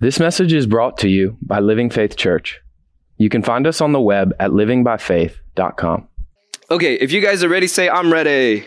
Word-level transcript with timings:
This 0.00 0.20
message 0.20 0.52
is 0.52 0.68
brought 0.68 0.96
to 0.98 1.08
you 1.08 1.36
by 1.42 1.58
Living 1.58 1.90
Faith 1.90 2.16
Church. 2.16 2.60
You 3.16 3.28
can 3.28 3.42
find 3.42 3.66
us 3.66 3.80
on 3.80 3.90
the 3.90 4.00
web 4.00 4.32
at 4.38 4.52
livingbyfaith.com. 4.52 6.06
Okay, 6.70 6.94
if 6.94 7.10
you 7.10 7.20
guys 7.20 7.42
are 7.42 7.48
ready, 7.48 7.66
say, 7.66 7.88
I'm 7.88 8.12
ready. 8.12 8.64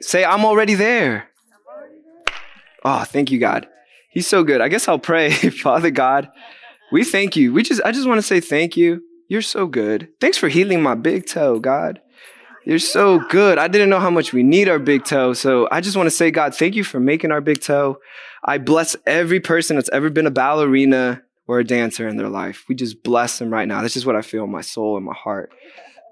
Say, 0.00 0.24
I'm 0.24 0.44
already 0.44 0.74
there. 0.74 1.28
Oh, 2.84 3.02
thank 3.02 3.32
you, 3.32 3.40
God. 3.40 3.66
He's 4.10 4.28
so 4.28 4.44
good. 4.44 4.60
I 4.60 4.68
guess 4.68 4.86
I'll 4.86 4.98
pray. 4.98 5.32
Father 5.50 5.90
God, 5.90 6.28
we 6.92 7.02
thank 7.02 7.34
you. 7.34 7.52
We 7.52 7.62
just, 7.62 7.82
I 7.84 7.90
just 7.90 8.06
want 8.06 8.18
to 8.18 8.22
say 8.22 8.38
thank 8.38 8.76
you. 8.76 9.02
You're 9.28 9.42
so 9.42 9.66
good. 9.66 10.08
Thanks 10.20 10.36
for 10.36 10.48
healing 10.48 10.82
my 10.82 10.94
big 10.94 11.26
toe, 11.26 11.58
God. 11.58 12.01
You're 12.64 12.78
so 12.78 13.18
good. 13.18 13.58
I 13.58 13.66
didn't 13.66 13.90
know 13.90 13.98
how 13.98 14.10
much 14.10 14.32
we 14.32 14.44
need 14.44 14.68
our 14.68 14.78
big 14.78 15.04
toe. 15.04 15.32
So 15.32 15.68
I 15.72 15.80
just 15.80 15.96
want 15.96 16.06
to 16.06 16.12
say, 16.12 16.30
God, 16.30 16.54
thank 16.54 16.76
you 16.76 16.84
for 16.84 17.00
making 17.00 17.32
our 17.32 17.40
big 17.40 17.60
toe. 17.60 17.98
I 18.44 18.58
bless 18.58 18.94
every 19.04 19.40
person 19.40 19.76
that's 19.76 19.90
ever 19.92 20.10
been 20.10 20.26
a 20.26 20.30
ballerina 20.30 21.22
or 21.48 21.58
a 21.58 21.64
dancer 21.64 22.06
in 22.06 22.16
their 22.16 22.28
life. 22.28 22.64
We 22.68 22.76
just 22.76 23.02
bless 23.02 23.38
them 23.38 23.52
right 23.52 23.66
now. 23.66 23.82
That's 23.82 23.94
just 23.94 24.06
what 24.06 24.14
I 24.14 24.22
feel 24.22 24.44
in 24.44 24.50
my 24.52 24.60
soul 24.60 24.96
and 24.96 25.04
my 25.04 25.14
heart. 25.14 25.52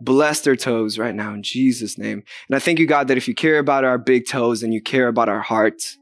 Bless 0.00 0.40
their 0.40 0.56
toes 0.56 0.98
right 0.98 1.14
now 1.14 1.32
in 1.34 1.42
Jesus' 1.42 1.96
name. 1.96 2.24
And 2.48 2.56
I 2.56 2.58
thank 2.58 2.78
you, 2.78 2.86
God, 2.86 3.06
that 3.08 3.16
if 3.16 3.28
you 3.28 3.34
care 3.34 3.58
about 3.58 3.84
our 3.84 3.98
big 3.98 4.26
toes 4.26 4.62
and 4.62 4.74
you 4.74 4.82
care 4.82 5.06
about 5.06 5.28
our 5.28 5.42
hearts 5.42 5.98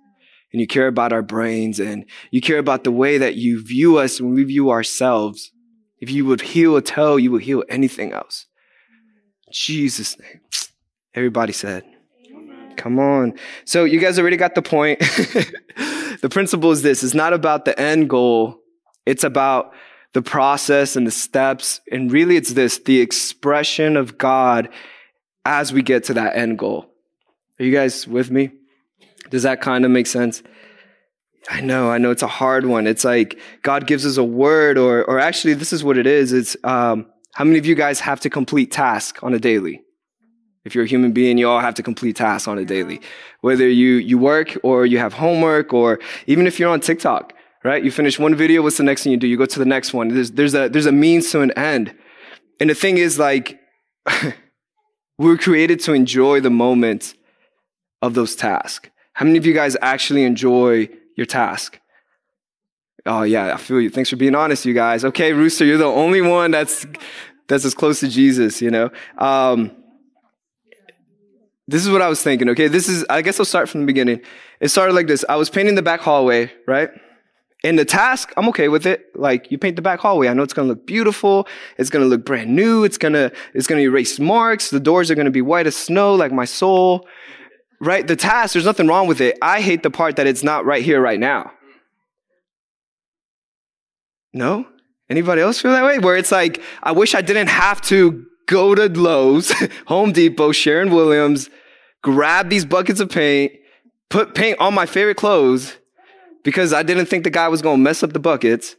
and 0.53 0.61
you 0.61 0.67
care 0.67 0.87
about 0.87 1.13
our 1.13 1.23
brains 1.23 1.79
and 1.79 2.07
you 2.31 2.41
care 2.41 2.59
about 2.59 2.85
the 2.85 2.93
way 2.93 3.19
that 3.19 3.35
you 3.35 3.63
view 3.63 3.99
us 3.99 4.21
when 4.21 4.33
we 4.33 4.45
view 4.45 4.71
ourselves, 4.71 5.53
if 6.01 6.11
you 6.11 6.25
would 6.25 6.41
heal 6.41 6.77
a 6.77 6.83
toe, 6.83 7.17
you 7.17 7.31
would 7.33 7.43
heal 7.43 7.65
anything 7.69 8.13
else. 8.13 8.48
Jesus' 9.51 10.19
name. 10.19 10.41
Everybody 11.15 11.53
said, 11.53 11.85
Come 12.77 13.01
on. 13.01 13.35
So 13.65 13.85
you 13.85 13.99
guys 13.99 14.19
already 14.19 14.37
got 14.37 14.55
the 14.55 14.63
point. 14.63 15.01
the 16.21 16.29
principle 16.31 16.71
is 16.71 16.83
this. 16.83 17.03
It's 17.03 17.13
not 17.13 17.33
about 17.33 17.65
the 17.65 17.79
end 17.79 18.09
goal. 18.09 18.61
It's 19.05 19.25
about 19.25 19.73
the 20.13 20.23
process 20.23 20.95
and 20.95 21.07
the 21.07 21.11
steps. 21.11 21.81
And 21.91 22.11
really 22.11 22.37
it's 22.37 22.53
this, 22.53 22.79
the 22.79 23.01
expression 23.01 23.97
of 23.97 24.17
God 24.17 24.69
as 25.45 25.73
we 25.73 25.83
get 25.83 26.05
to 26.05 26.15
that 26.15 26.37
end 26.37 26.59
goal. 26.59 26.87
Are 27.59 27.65
you 27.65 27.73
guys 27.73 28.07
with 28.07 28.31
me? 28.31 28.53
Does 29.29 29.43
that 29.43 29.61
kind 29.61 29.85
of 29.85 29.91
make 29.91 30.07
sense? 30.07 30.43
I 31.51 31.61
know, 31.61 31.91
I 31.91 31.99
know 31.99 32.11
it's 32.11 32.23
a 32.23 32.29
hard 32.29 32.67
one. 32.67 32.87
It's 32.87 33.05
like 33.05 33.39
God 33.63 33.87
gives 33.87 34.07
us 34.07 34.19
a 34.19 34.25
word 34.25 34.79
or, 34.79 35.05
or 35.05 35.19
actually 35.19 35.55
this 35.55 35.73
is 35.73 35.83
what 35.83 35.99
it 35.99 36.07
is. 36.07 36.33
It's, 36.33 36.57
um, 36.63 37.07
how 37.39 37.45
many 37.45 37.57
of 37.57 37.65
you 37.65 37.77
guys 37.77 38.01
have 38.01 38.19
to 38.19 38.29
complete 38.29 38.73
tasks 38.73 39.21
on 39.23 39.33
a 39.33 39.39
daily? 39.39 39.81
If 40.65 40.75
you're 40.75 40.83
a 40.83 40.89
human 40.89 41.13
being, 41.13 41.39
you 41.39 41.49
all 41.49 41.61
have 41.61 41.77
to 41.77 41.85
complete 41.85 42.17
tasks 42.17 42.49
on 42.49 42.59
a 42.59 42.65
daily. 42.65 43.01
Whether 43.43 43.69
you, 43.69 43.93
you 43.93 44.19
work 44.19 44.59
or 44.65 44.85
you 44.85 44.99
have 44.99 45.13
homework 45.13 45.73
or 45.73 46.01
even 46.27 46.49
if 46.49 46.59
you're 46.59 46.69
on 46.69 46.81
TikTok, 46.81 47.33
right? 47.63 47.85
You 47.85 47.93
finish 47.93 48.19
one 48.19 48.35
video, 48.35 48.61
what's 48.63 48.77
the 48.77 48.83
next 48.83 49.05
thing 49.05 49.13
you 49.13 49.19
do? 49.19 49.29
You 49.29 49.37
go 49.37 49.47
to 49.47 49.59
the 49.61 49.65
next 49.65 49.95
one. 49.95 50.09
There's, 50.09 50.33
there's 50.33 50.53
a, 50.53 50.69
there's 50.69 50.87
a 50.87 50.91
means 50.91 51.31
to 51.31 51.41
an 51.41 51.53
end. 51.53 51.95
And 52.59 52.71
the 52.71 52.75
thing 52.75 52.99
is 52.99 53.21
like, 53.21 53.61
we 55.17 55.31
are 55.31 55.39
created 55.39 55.79
to 55.83 55.93
enjoy 55.93 56.41
the 56.41 56.51
moment 56.51 57.15
of 58.03 58.15
those 58.15 58.35
tasks. 58.35 58.91
How 59.13 59.27
many 59.27 59.39
of 59.39 59.47
you 59.47 59.55
guys 59.55 59.77
actually 59.81 60.25
enjoy 60.25 60.89
your 61.15 61.27
task? 61.27 61.79
Oh 63.09 63.23
yeah, 63.23 63.55
I 63.55 63.57
feel 63.57 63.81
you. 63.81 63.89
Thanks 63.89 64.11
for 64.11 64.17
being 64.17 64.35
honest, 64.35 64.67
you 64.67 64.75
guys. 64.75 65.03
Okay, 65.03 65.33
Rooster, 65.33 65.65
you're 65.65 65.79
the 65.79 65.85
only 65.85 66.21
one 66.21 66.51
that's 66.51 66.87
that's 67.49 67.65
as 67.65 67.75
close 67.75 68.01
to 68.01 68.09
Jesus, 68.09 68.63
you 68.63 68.71
know. 68.71 68.91
Um, 69.17 69.75
this 71.67 71.85
is 71.85 71.91
what 71.91 72.01
I 72.01 72.09
was 72.09 72.23
thinking, 72.23 72.49
okay? 72.51 72.69
This 72.69 72.89
is, 72.89 73.05
I 73.11 73.21
guess 73.21 73.39
I'll 73.39 73.47
start 73.47 73.69
from 73.69 73.81
the 73.81 73.87
beginning. 73.87 74.23
It 74.61 74.69
started 74.69 74.95
like 74.95 75.07
this. 75.07 75.25
I 75.29 75.37
was 75.37 75.51
painting 75.51 75.75
the 75.75 75.83
back 75.83 76.01
hallway, 76.01 76.51
right? 76.67 76.89
And 77.65 77.79
the 77.79 77.85
task, 77.85 78.33
I'm 78.37 78.49
okay 78.51 78.69
with 78.69 78.87
it. 78.87 79.07
Like, 79.15 79.51
you 79.51 79.59
paint 79.59 79.77
the 79.77 79.83
back 79.83 80.01
hallway. 80.01 80.29
I 80.29 80.33
know 80.33 80.43
it's 80.43 80.55
gonna 80.55 80.69
look 80.69 80.87
beautiful. 80.87 81.47
It's 81.77 81.91
gonna 81.91 82.07
look 82.07 82.25
brand 82.25 82.55
new. 82.55 82.85
It's 82.85 82.97
gonna, 82.97 83.33
it's 83.53 83.67
gonna 83.67 83.83
erase 83.83 84.19
marks. 84.19 84.71
The 84.71 84.81
doors 84.81 85.11
are 85.11 85.15
gonna 85.15 85.31
be 85.31 85.43
white 85.43 85.67
as 85.67 85.77
snow, 85.77 86.15
like 86.15 86.33
my 86.33 86.45
soul. 86.45 87.07
Right? 87.81 88.07
The 88.07 88.17
task, 88.17 88.55
there's 88.55 88.65
nothing 88.65 88.87
wrong 88.87 89.07
with 89.07 89.21
it. 89.21 89.37
I 89.43 89.61
hate 89.61 89.83
the 89.83 89.91
part 89.91 90.17
that 90.17 90.27
it's 90.27 90.43
not 90.43 90.65
right 90.65 90.83
here, 90.83 91.01
right 91.01 91.21
now. 91.21 91.53
No? 94.33 94.67
Anybody 95.11 95.41
else 95.41 95.61
feel 95.61 95.73
that 95.73 95.85
way? 95.85 95.99
Where 95.99 96.17
it's 96.17 96.33
like, 96.33 96.63
I 96.83 96.93
wish 96.93 97.15
I 97.15 97.23
didn't 97.23 97.49
have 97.49 97.81
to 97.83 98.27
go 98.47 98.75
to 98.75 98.89
Lowe's, 98.89 99.53
Home 99.87 100.13
Depot, 100.13 100.53
Sherwin-Williams, 100.53 101.49
grab 102.03 102.51
these 102.51 102.65
buckets 102.65 103.01
of 103.01 103.09
paint, 103.11 103.53
put 104.11 104.35
paint 104.35 104.59
on 104.61 104.75
my 104.75 104.87
favorite 104.87 105.17
clothes 105.17 105.77
because 106.45 106.73
I 106.73 106.83
didn't 106.83 107.07
think 107.07 107.25
the 107.25 107.31
guy 107.31 107.49
was 107.49 107.63
to 107.63 107.77
mess 107.77 108.03
up 108.03 108.13
the 108.13 108.19
buckets 108.19 108.77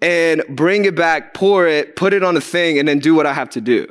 and 0.00 0.42
bring 0.48 0.84
it 0.84 0.94
back, 0.94 1.34
pour 1.34 1.66
it, 1.66 1.96
put 1.96 2.12
it 2.12 2.22
on 2.22 2.36
a 2.36 2.40
thing 2.40 2.78
and 2.78 2.86
then 2.86 2.98
do 2.98 3.14
what 3.14 3.26
I 3.26 3.32
have 3.32 3.50
to 3.50 3.60
do. 3.60 3.88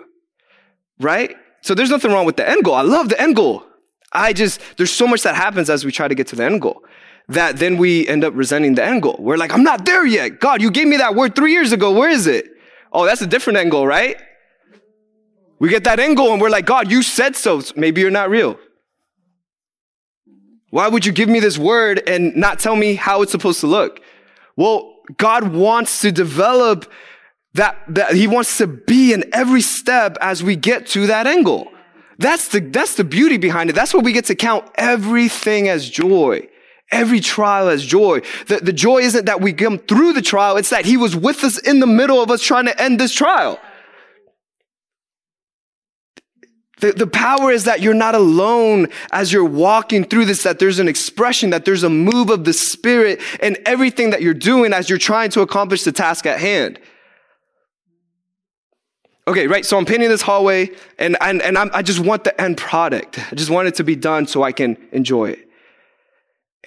Right? 0.99 1.35
So 1.61 1.73
there's 1.73 1.89
nothing 1.89 2.11
wrong 2.11 2.25
with 2.25 2.37
the 2.37 2.47
end 2.47 2.63
goal. 2.63 2.75
I 2.75 2.81
love 2.81 3.09
the 3.09 3.19
end 3.19 3.35
goal. 3.35 3.63
I 4.13 4.31
just, 4.33 4.61
there's 4.77 4.91
so 4.91 5.05
much 5.05 5.23
that 5.23 5.35
happens 5.35 5.69
as 5.69 5.83
we 5.83 5.91
try 5.91 6.07
to 6.07 6.15
get 6.15 6.27
to 6.27 6.35
the 6.35 6.45
end 6.45 6.61
goal 6.61 6.83
that 7.29 7.57
then 7.57 7.77
we 7.77 8.07
end 8.07 8.23
up 8.23 8.33
resenting 8.35 8.75
the 8.75 8.83
end 8.83 9.01
goal. 9.01 9.17
We're 9.19 9.37
like, 9.37 9.53
I'm 9.53 9.63
not 9.63 9.85
there 9.85 10.05
yet. 10.05 10.39
God, 10.39 10.61
you 10.61 10.71
gave 10.71 10.87
me 10.87 10.97
that 10.97 11.15
word 11.15 11.35
three 11.35 11.51
years 11.51 11.71
ago. 11.71 11.91
Where 11.91 12.09
is 12.09 12.27
it? 12.27 12.45
Oh, 12.91 13.05
that's 13.05 13.21
a 13.21 13.27
different 13.27 13.59
end 13.59 13.71
goal, 13.71 13.85
right? 13.85 14.17
We 15.59 15.69
get 15.69 15.83
that 15.85 15.99
end 15.99 16.17
goal 16.17 16.31
and 16.31 16.41
we're 16.41 16.49
like, 16.49 16.65
God, 16.65 16.89
you 16.89 17.01
said 17.03 17.35
so. 17.35 17.61
Maybe 17.75 18.01
you're 18.01 18.11
not 18.11 18.29
real. 18.29 18.57
Why 20.69 20.87
would 20.87 21.05
you 21.05 21.11
give 21.11 21.29
me 21.29 21.39
this 21.39 21.57
word 21.57 22.01
and 22.07 22.35
not 22.35 22.59
tell 22.59 22.75
me 22.75 22.95
how 22.95 23.21
it's 23.21 23.31
supposed 23.31 23.59
to 23.61 23.67
look? 23.67 24.01
Well, 24.55 24.95
God 25.17 25.53
wants 25.53 26.01
to 26.01 26.11
develop 26.11 26.91
that, 27.53 27.77
that 27.87 28.13
he 28.13 28.27
wants 28.27 28.57
to 28.57 28.67
be 28.67 29.13
in 29.13 29.23
every 29.33 29.61
step 29.61 30.17
as 30.21 30.43
we 30.43 30.55
get 30.55 30.85
to 30.87 31.07
that 31.07 31.25
angle. 31.25 31.71
That's 32.19 32.49
the, 32.49 32.59
that's 32.59 32.95
the 32.95 33.03
beauty 33.03 33.37
behind 33.37 33.69
it. 33.69 33.73
That's 33.73 33.93
what 33.93 34.03
we 34.03 34.11
get 34.11 34.25
to 34.25 34.35
count 34.35 34.69
everything 34.75 35.69
as 35.69 35.89
joy. 35.89 36.47
Every 36.91 37.19
trial 37.19 37.67
as 37.67 37.85
joy. 37.85 38.21
The, 38.47 38.57
the 38.57 38.73
joy 38.73 38.99
isn't 38.99 39.25
that 39.25 39.41
we 39.41 39.51
come 39.51 39.77
through 39.77 40.13
the 40.13 40.21
trial. 40.21 40.55
It's 40.57 40.69
that 40.69 40.85
he 40.85 40.95
was 40.95 41.15
with 41.15 41.43
us 41.43 41.57
in 41.57 41.79
the 41.79 41.87
middle 41.87 42.21
of 42.21 42.31
us 42.31 42.41
trying 42.41 42.65
to 42.65 42.81
end 42.81 42.99
this 42.99 43.13
trial. 43.13 43.59
The, 46.79 46.91
the 46.91 47.07
power 47.07 47.51
is 47.51 47.63
that 47.63 47.81
you're 47.81 47.95
not 47.95 48.13
alone 48.13 48.87
as 49.11 49.33
you're 49.33 49.43
walking 49.43 50.03
through 50.03 50.25
this, 50.25 50.43
that 50.43 50.59
there's 50.59 50.79
an 50.79 50.87
expression, 50.87 51.49
that 51.49 51.65
there's 51.65 51.83
a 51.83 51.89
move 51.89 52.29
of 52.29 52.45
the 52.45 52.53
spirit 52.53 53.19
and 53.41 53.57
everything 53.65 54.11
that 54.11 54.21
you're 54.21 54.35
doing 54.35 54.73
as 54.73 54.89
you're 54.89 54.99
trying 54.99 55.31
to 55.31 55.41
accomplish 55.41 55.83
the 55.83 55.91
task 55.91 56.25
at 56.25 56.39
hand. 56.39 56.79
Okay, 59.27 59.47
right. 59.47 59.65
So 59.65 59.77
I'm 59.77 59.85
painting 59.85 60.07
this 60.07 60.21
hallway 60.21 60.69
and, 60.99 61.17
and, 61.19 61.41
and 61.41 61.57
I'm, 61.57 61.69
I 61.73 61.81
just 61.81 61.99
want 61.99 62.23
the 62.23 62.39
end 62.39 62.57
product. 62.57 63.19
I 63.31 63.35
just 63.35 63.49
want 63.49 63.67
it 63.67 63.75
to 63.75 63.83
be 63.83 63.95
done 63.95 64.27
so 64.27 64.43
I 64.43 64.51
can 64.51 64.77
enjoy 64.91 65.31
it. 65.31 65.46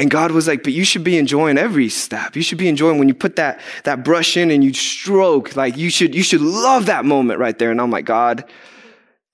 And 0.00 0.10
God 0.10 0.32
was 0.32 0.48
like, 0.48 0.62
but 0.62 0.72
you 0.72 0.82
should 0.82 1.04
be 1.04 1.18
enjoying 1.18 1.58
every 1.58 1.90
step. 1.90 2.34
You 2.34 2.40
should 2.40 2.56
be 2.56 2.68
enjoying 2.68 2.98
when 2.98 3.06
you 3.06 3.12
put 3.12 3.36
that, 3.36 3.60
that 3.84 4.02
brush 4.02 4.34
in 4.34 4.50
and 4.50 4.64
you 4.64 4.72
stroke. 4.72 5.54
Like 5.54 5.76
you 5.76 5.90
should, 5.90 6.14
you 6.14 6.22
should 6.22 6.40
love 6.40 6.86
that 6.86 7.04
moment 7.04 7.38
right 7.38 7.56
there. 7.58 7.70
And 7.70 7.78
I'm 7.78 7.90
like, 7.90 8.06
God, 8.06 8.50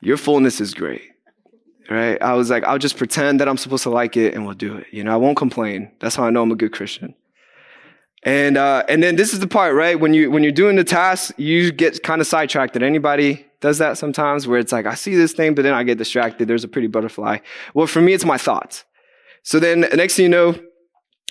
your 0.01 0.17
fullness 0.17 0.61
is 0.61 0.75
great. 0.75 1.03
Right? 1.89 2.21
I 2.21 2.33
was 2.33 2.51
like, 2.51 2.65
I'll 2.65 2.79
just 2.79 2.97
pretend 2.97 3.39
that 3.39 3.49
I'm 3.49 3.57
supposed 3.57 3.85
to 3.85 3.91
like 3.91 4.17
it 4.17 4.35
and 4.35 4.45
we'll 4.45 4.57
do 4.57 4.77
it. 4.77 4.89
You 4.91 5.05
know, 5.05 5.13
I 5.13 5.17
won't 5.17 5.37
complain. 5.37 5.93
That's 6.01 6.17
how 6.17 6.25
I 6.25 6.31
know 6.31 6.43
I'm 6.43 6.51
a 6.51 6.57
good 6.57 6.73
Christian. 6.73 7.15
And 8.25 8.57
uh, 8.57 8.83
and 8.89 9.05
then 9.05 9.15
this 9.15 9.33
is 9.33 9.39
the 9.39 9.47
part, 9.47 9.73
right? 9.77 10.01
When 10.01 10.13
you 10.15 10.33
when 10.33 10.43
you're 10.43 10.51
doing 10.51 10.75
the 10.75 10.83
task, 10.83 11.33
you 11.39 11.71
get 11.71 12.03
kind 12.03 12.21
of 12.21 12.27
sidetracked. 12.27 12.73
Did 12.73 12.83
anybody 12.83 13.47
does 13.61 13.79
that 13.79 13.99
sometimes 13.99 14.49
where 14.49 14.59
it's 14.59 14.73
like, 14.73 14.87
I 14.87 14.95
see 14.95 15.15
this 15.15 15.33
thing, 15.33 15.55
but 15.55 15.63
then 15.63 15.75
I 15.75 15.85
get 15.85 15.97
distracted. 15.97 16.49
There's 16.49 16.65
a 16.65 16.69
pretty 16.69 16.89
butterfly. 16.89 17.39
Well, 17.73 17.87
for 17.87 18.01
me, 18.01 18.15
it's 18.15 18.25
my 18.25 18.37
thoughts. 18.37 18.85
So 19.47 19.61
then 19.61 19.83
next 19.95 20.17
thing 20.17 20.25
you 20.25 20.29
know, 20.29 20.57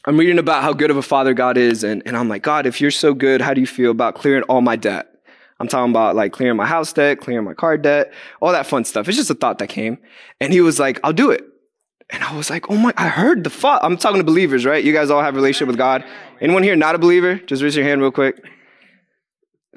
I'm 0.05 0.17
reading 0.17 0.39
about 0.39 0.63
how 0.63 0.71
good 0.71 0.89
of 0.89 0.95
a 0.95 1.01
father 1.01 1.33
God 1.33 1.57
is, 1.57 1.83
and, 1.83 2.01
and 2.05 2.15
I'm 2.15 2.29
like, 2.29 2.43
God, 2.43 2.65
if 2.65 2.79
you're 2.79 2.89
so 2.89 3.13
good, 3.13 3.41
how 3.41 3.53
do 3.53 3.59
you 3.59 3.67
feel 3.67 3.91
about 3.91 4.15
clearing 4.15 4.43
all 4.43 4.61
my 4.61 4.77
debt? 4.77 5.07
I'm 5.59 5.67
talking 5.67 5.91
about 5.91 6.15
like 6.15 6.31
clearing 6.31 6.55
my 6.55 6.65
house 6.65 6.93
debt, 6.93 7.19
clearing 7.19 7.43
my 7.43 7.53
car 7.53 7.77
debt, 7.77 8.13
all 8.39 8.53
that 8.53 8.67
fun 8.67 8.85
stuff. 8.85 9.09
It's 9.09 9.17
just 9.17 9.29
a 9.29 9.33
thought 9.33 9.59
that 9.59 9.67
came. 9.67 9.97
And 10.39 10.53
he 10.53 10.61
was 10.61 10.79
like, 10.79 10.97
I'll 11.03 11.11
do 11.11 11.29
it. 11.31 11.43
And 12.09 12.23
I 12.23 12.37
was 12.37 12.49
like, 12.49 12.69
oh 12.69 12.77
my, 12.77 12.93
I 12.95 13.09
heard 13.09 13.43
the 13.43 13.49
thought. 13.49 13.83
I'm 13.83 13.97
talking 13.97 14.19
to 14.19 14.23
believers, 14.23 14.65
right? 14.65 14.81
You 14.81 14.93
guys 14.93 15.09
all 15.09 15.21
have 15.21 15.33
a 15.33 15.37
relationship 15.37 15.67
with 15.67 15.77
God. 15.77 16.05
Anyone 16.39 16.63
here 16.63 16.77
not 16.77 16.95
a 16.95 16.97
believer? 16.97 17.35
Just 17.35 17.61
raise 17.61 17.75
your 17.75 17.83
hand 17.83 17.99
real 17.99 18.11
quick. 18.11 18.41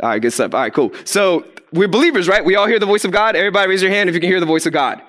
All 0.01 0.11
right, 0.11 0.23
good 0.23 0.33
stuff. 0.33 0.55
All 0.55 0.61
right, 0.61 0.73
cool. 0.73 0.93
So 1.05 1.45
we're 1.73 1.89
believers, 1.89 2.29
right? 2.29 2.45
We 2.45 2.55
all 2.55 2.69
hear 2.69 2.79
the 2.79 2.87
voice 2.87 3.05
of 3.05 3.11
God. 3.11 3.35
Everybody 3.35 3.69
raise 3.69 3.83
your 3.83 3.91
hand 3.91 4.09
if 4.09 4.15
you 4.15 4.21
can 4.21 4.31
hear 4.31 4.39
the 4.39 4.47
voice 4.47 4.65
of 4.65 4.73
God. 4.73 5.03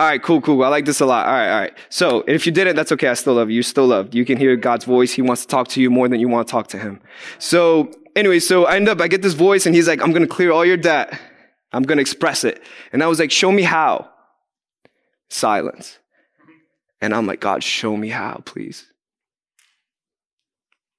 All 0.00 0.06
right, 0.06 0.22
cool, 0.22 0.40
cool. 0.40 0.64
I 0.64 0.68
like 0.68 0.86
this 0.86 1.00
a 1.00 1.04
lot. 1.04 1.26
All 1.26 1.32
right, 1.34 1.50
all 1.50 1.60
right. 1.60 1.74
So, 1.90 2.24
if 2.26 2.46
you 2.46 2.52
didn't, 2.52 2.74
that's 2.74 2.90
okay. 2.92 3.08
I 3.08 3.12
still 3.12 3.34
love 3.34 3.50
you. 3.50 3.56
You're 3.56 3.62
still 3.62 3.86
loved. 3.86 4.14
You 4.14 4.24
can 4.24 4.38
hear 4.38 4.56
God's 4.56 4.86
voice. 4.86 5.12
He 5.12 5.20
wants 5.20 5.42
to 5.42 5.48
talk 5.48 5.68
to 5.68 5.82
you 5.82 5.90
more 5.90 6.08
than 6.08 6.20
you 6.20 6.26
want 6.26 6.48
to 6.48 6.50
talk 6.50 6.68
to 6.68 6.78
him. 6.78 7.02
So, 7.38 7.92
anyway, 8.16 8.38
so 8.38 8.64
I 8.64 8.76
end 8.76 8.88
up, 8.88 8.98
I 9.02 9.08
get 9.08 9.20
this 9.20 9.34
voice 9.34 9.66
and 9.66 9.74
he's 9.74 9.86
like, 9.86 10.00
I'm 10.00 10.12
going 10.12 10.22
to 10.22 10.26
clear 10.26 10.52
all 10.52 10.64
your 10.64 10.78
debt. 10.78 11.20
I'm 11.74 11.82
going 11.82 11.98
to 11.98 12.00
express 12.00 12.44
it. 12.44 12.62
And 12.94 13.02
I 13.02 13.08
was 13.08 13.18
like, 13.18 13.30
show 13.30 13.52
me 13.52 13.60
how. 13.60 14.08
Silence. 15.28 15.98
And 17.02 17.14
I'm 17.14 17.26
like, 17.26 17.40
God, 17.40 17.62
show 17.62 17.94
me 17.94 18.08
how, 18.08 18.40
please. 18.46 18.86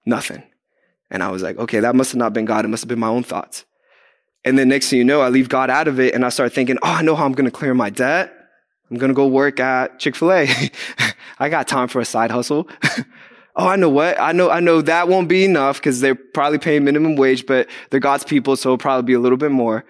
Nothing. 0.05 0.43
And 1.09 1.23
I 1.23 1.31
was 1.31 1.41
like, 1.41 1.57
okay, 1.57 1.79
that 1.79 1.95
must 1.95 2.11
have 2.11 2.19
not 2.19 2.33
been 2.33 2.45
God. 2.45 2.65
It 2.65 2.67
must 2.67 2.83
have 2.83 2.87
been 2.87 2.99
my 2.99 3.07
own 3.07 3.23
thoughts. 3.23 3.65
And 4.45 4.59
then 4.59 4.69
next 4.69 4.91
thing 4.91 4.99
you 4.99 5.05
know, 5.05 5.21
I 5.21 5.29
leave 5.29 5.49
God 5.49 5.71
out 5.71 5.87
of 5.87 5.99
it 5.99 6.13
and 6.13 6.23
I 6.23 6.29
start 6.29 6.53
thinking, 6.53 6.77
oh, 6.83 6.91
I 6.91 7.01
know 7.01 7.15
how 7.15 7.25
I'm 7.25 7.33
going 7.33 7.45
to 7.45 7.51
clear 7.51 7.73
my 7.73 7.89
debt. 7.89 8.37
I'm 8.91 8.97
going 8.97 9.09
to 9.09 9.15
go 9.15 9.25
work 9.25 9.59
at 9.59 9.99
Chick-fil-A. 9.99 10.49
I 11.39 11.49
got 11.49 11.67
time 11.67 11.87
for 11.87 12.01
a 12.01 12.05
side 12.05 12.29
hustle. 12.29 12.67
oh, 13.55 13.67
I 13.67 13.77
know 13.77 13.89
what? 13.89 14.19
I 14.19 14.33
know, 14.33 14.49
I 14.49 14.59
know 14.59 14.81
that 14.81 15.07
won't 15.07 15.29
be 15.29 15.45
enough 15.45 15.77
because 15.77 16.01
they're 16.01 16.13
probably 16.13 16.59
paying 16.59 16.83
minimum 16.83 17.15
wage, 17.15 17.45
but 17.45 17.69
they're 17.89 18.01
God's 18.01 18.25
people. 18.25 18.57
So 18.57 18.69
it'll 18.69 18.77
probably 18.77 19.07
be 19.07 19.13
a 19.13 19.19
little 19.19 19.37
bit 19.37 19.51
more. 19.51 19.85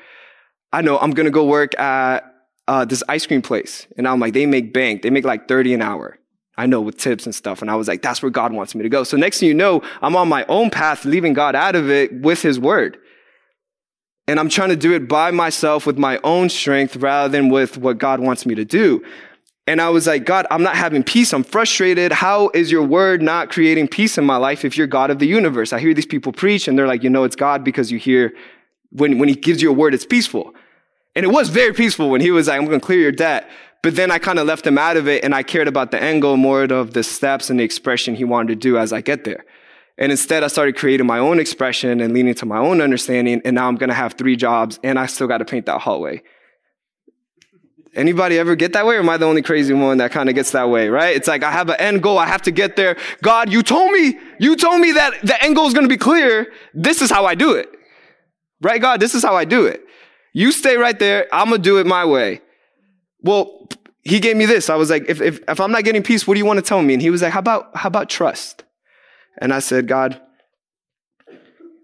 I 0.71 0.81
know 0.81 0.99
I'm 0.99 1.11
going 1.11 1.25
to 1.25 1.31
go 1.31 1.43
work 1.45 1.77
at 1.79 2.23
uh, 2.67 2.85
this 2.85 3.03
ice 3.09 3.25
cream 3.25 3.41
place. 3.41 3.87
And 3.97 4.07
I'm 4.07 4.19
like, 4.19 4.33
they 4.33 4.45
make 4.45 4.71
bank. 4.71 5.01
They 5.01 5.09
make 5.09 5.25
like 5.25 5.47
30 5.47 5.73
an 5.73 5.81
hour. 5.81 6.19
I 6.57 6.67
know 6.67 6.79
with 6.79 6.97
tips 6.97 7.25
and 7.25 7.33
stuff. 7.33 7.61
And 7.61 7.71
I 7.71 7.75
was 7.75 7.87
like, 7.87 8.03
that's 8.03 8.21
where 8.21 8.29
God 8.29 8.53
wants 8.53 8.75
me 8.75 8.83
to 8.83 8.89
go. 8.89 9.03
So 9.03 9.17
next 9.17 9.39
thing 9.39 9.47
you 9.47 9.55
know, 9.55 9.81
I'm 10.03 10.15
on 10.15 10.29
my 10.29 10.45
own 10.47 10.69
path, 10.69 11.05
leaving 11.05 11.33
God 11.33 11.55
out 11.55 11.75
of 11.75 11.89
it 11.89 12.13
with 12.21 12.43
his 12.43 12.59
word. 12.59 12.99
And 14.27 14.39
I'm 14.39 14.49
trying 14.49 14.69
to 14.69 14.75
do 14.75 14.93
it 14.93 15.07
by 15.07 15.31
myself 15.31 15.85
with 15.85 15.97
my 15.97 16.19
own 16.23 16.49
strength 16.49 16.95
rather 16.95 17.29
than 17.29 17.49
with 17.49 17.77
what 17.77 17.97
God 17.97 18.19
wants 18.19 18.45
me 18.45 18.55
to 18.55 18.65
do. 18.65 19.03
And 19.67 19.79
I 19.79 19.89
was 19.89 20.07
like, 20.07 20.25
God, 20.25 20.47
I'm 20.49 20.63
not 20.63 20.75
having 20.75 21.03
peace. 21.03 21.33
I'm 21.33 21.43
frustrated. 21.43 22.11
How 22.11 22.49
is 22.53 22.71
your 22.71 22.83
word 22.83 23.21
not 23.21 23.49
creating 23.49 23.87
peace 23.87 24.17
in 24.17 24.25
my 24.25 24.37
life 24.37 24.65
if 24.65 24.77
you're 24.77 24.87
God 24.87 25.11
of 25.11 25.19
the 25.19 25.27
universe? 25.27 25.71
I 25.71 25.79
hear 25.79 25.93
these 25.93 26.05
people 26.05 26.31
preach 26.31 26.67
and 26.67 26.77
they're 26.77 26.87
like, 26.87 27.03
you 27.03 27.09
know, 27.09 27.23
it's 27.23 27.35
God 27.35 27.63
because 27.63 27.91
you 27.91 27.99
hear 27.99 28.33
when, 28.91 29.19
when 29.19 29.29
he 29.29 29.35
gives 29.35 29.61
you 29.61 29.69
a 29.69 29.73
word, 29.73 29.93
it's 29.93 30.05
peaceful. 30.05 30.53
And 31.15 31.25
it 31.25 31.29
was 31.29 31.49
very 31.49 31.73
peaceful 31.73 32.09
when 32.09 32.21
he 32.21 32.31
was 32.31 32.47
like, 32.47 32.59
I'm 32.59 32.65
going 32.65 32.79
to 32.79 32.85
clear 32.85 32.99
your 32.99 33.11
debt. 33.11 33.49
But 33.83 33.95
then 33.95 34.11
I 34.11 34.19
kind 34.19 34.39
of 34.39 34.47
left 34.47 34.65
him 34.65 34.77
out 34.77 34.97
of 34.97 35.07
it 35.07 35.23
and 35.23 35.33
I 35.33 35.43
cared 35.43 35.67
about 35.67 35.91
the 35.91 36.01
angle 36.01 36.37
more 36.37 36.63
of 36.63 36.93
the 36.93 37.03
steps 37.03 37.49
and 37.49 37.59
the 37.59 37.63
expression 37.63 38.15
he 38.15 38.23
wanted 38.23 38.49
to 38.49 38.55
do 38.55 38.77
as 38.77 38.93
I 38.93 39.01
get 39.01 39.23
there. 39.23 39.45
And 39.97 40.11
instead, 40.11 40.43
I 40.43 40.47
started 40.47 40.75
creating 40.75 41.05
my 41.05 41.19
own 41.19 41.39
expression 41.39 42.01
and 42.01 42.13
leaning 42.13 42.33
to 42.35 42.45
my 42.45 42.57
own 42.57 42.81
understanding. 42.81 43.41
And 43.45 43.55
now 43.55 43.67
I'm 43.67 43.75
going 43.75 43.89
to 43.89 43.95
have 43.95 44.13
three 44.13 44.35
jobs 44.35 44.79
and 44.83 44.97
I 44.97 45.05
still 45.05 45.27
got 45.27 45.39
to 45.39 45.45
paint 45.45 45.65
that 45.67 45.81
hallway. 45.81 46.23
Anybody 47.93 48.39
ever 48.39 48.55
get 48.55 48.71
that 48.73 48.85
way? 48.85 48.95
Or 48.95 48.99
am 48.99 49.09
I 49.09 49.17
the 49.17 49.25
only 49.25 49.41
crazy 49.41 49.73
one 49.73 49.97
that 49.97 50.11
kind 50.11 50.29
of 50.29 50.35
gets 50.35 50.51
that 50.51 50.69
way, 50.69 50.87
right? 50.87 51.13
It's 51.15 51.27
like 51.27 51.43
I 51.43 51.51
have 51.51 51.69
an 51.69 51.75
end 51.77 52.01
goal. 52.01 52.17
I 52.17 52.25
have 52.25 52.41
to 52.43 52.51
get 52.51 52.77
there. 52.77 52.95
God, 53.21 53.51
you 53.51 53.61
told 53.63 53.91
me, 53.91 54.17
you 54.39 54.55
told 54.55 54.79
me 54.79 54.93
that 54.93 55.21
the 55.23 55.43
end 55.43 55.55
goal 55.55 55.67
is 55.67 55.73
going 55.73 55.83
to 55.83 55.89
be 55.89 55.97
clear. 55.97 56.53
This 56.73 57.01
is 57.01 57.09
how 57.09 57.25
I 57.25 57.35
do 57.35 57.53
it. 57.53 57.69
Right, 58.61 58.81
God? 58.81 59.01
This 59.01 59.13
is 59.13 59.23
how 59.23 59.35
I 59.35 59.43
do 59.43 59.65
it. 59.65 59.83
You 60.33 60.53
stay 60.53 60.77
right 60.77 60.97
there. 60.97 61.27
I'm 61.33 61.49
going 61.49 61.61
to 61.61 61.63
do 61.63 61.79
it 61.79 61.85
my 61.85 62.05
way. 62.05 62.41
Well, 63.19 63.67
he 64.03 64.19
gave 64.19 64.37
me 64.37 64.45
this. 64.45 64.69
I 64.69 64.75
was 64.75 64.89
like, 64.89 65.09
if, 65.09 65.19
if, 65.19 65.39
if 65.47 65.59
I'm 65.59 65.71
not 65.71 65.83
getting 65.83 66.01
peace, 66.01 66.25
what 66.25 66.35
do 66.35 66.39
you 66.39 66.45
want 66.45 66.57
to 66.57 66.65
tell 66.65 66.81
me? 66.81 66.93
And 66.93 67.01
he 67.01 67.09
was 67.09 67.21
like, 67.21 67.33
how 67.33 67.39
about, 67.39 67.75
how 67.75 67.87
about 67.87 68.09
trust? 68.09 68.63
And 69.41 69.51
I 69.51 69.59
said, 69.59 69.87
God, 69.87 70.21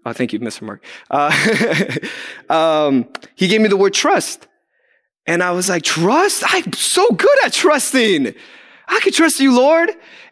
oh, 0.06 0.12
thank 0.12 0.32
you, 0.32 0.38
Mr. 0.38 0.62
Mark. 0.62 0.84
Uh, 1.10 1.32
um, 2.48 3.08
he 3.34 3.48
gave 3.48 3.60
me 3.60 3.68
the 3.68 3.76
word 3.76 3.92
trust. 3.92 4.46
And 5.26 5.42
I 5.42 5.50
was 5.50 5.68
like, 5.68 5.82
trust? 5.82 6.44
I'm 6.46 6.72
so 6.72 7.10
good 7.10 7.44
at 7.44 7.52
trusting. 7.52 8.32
I 8.86 9.00
can 9.00 9.12
trust 9.12 9.40
you, 9.40 9.54
Lord. 9.54 9.90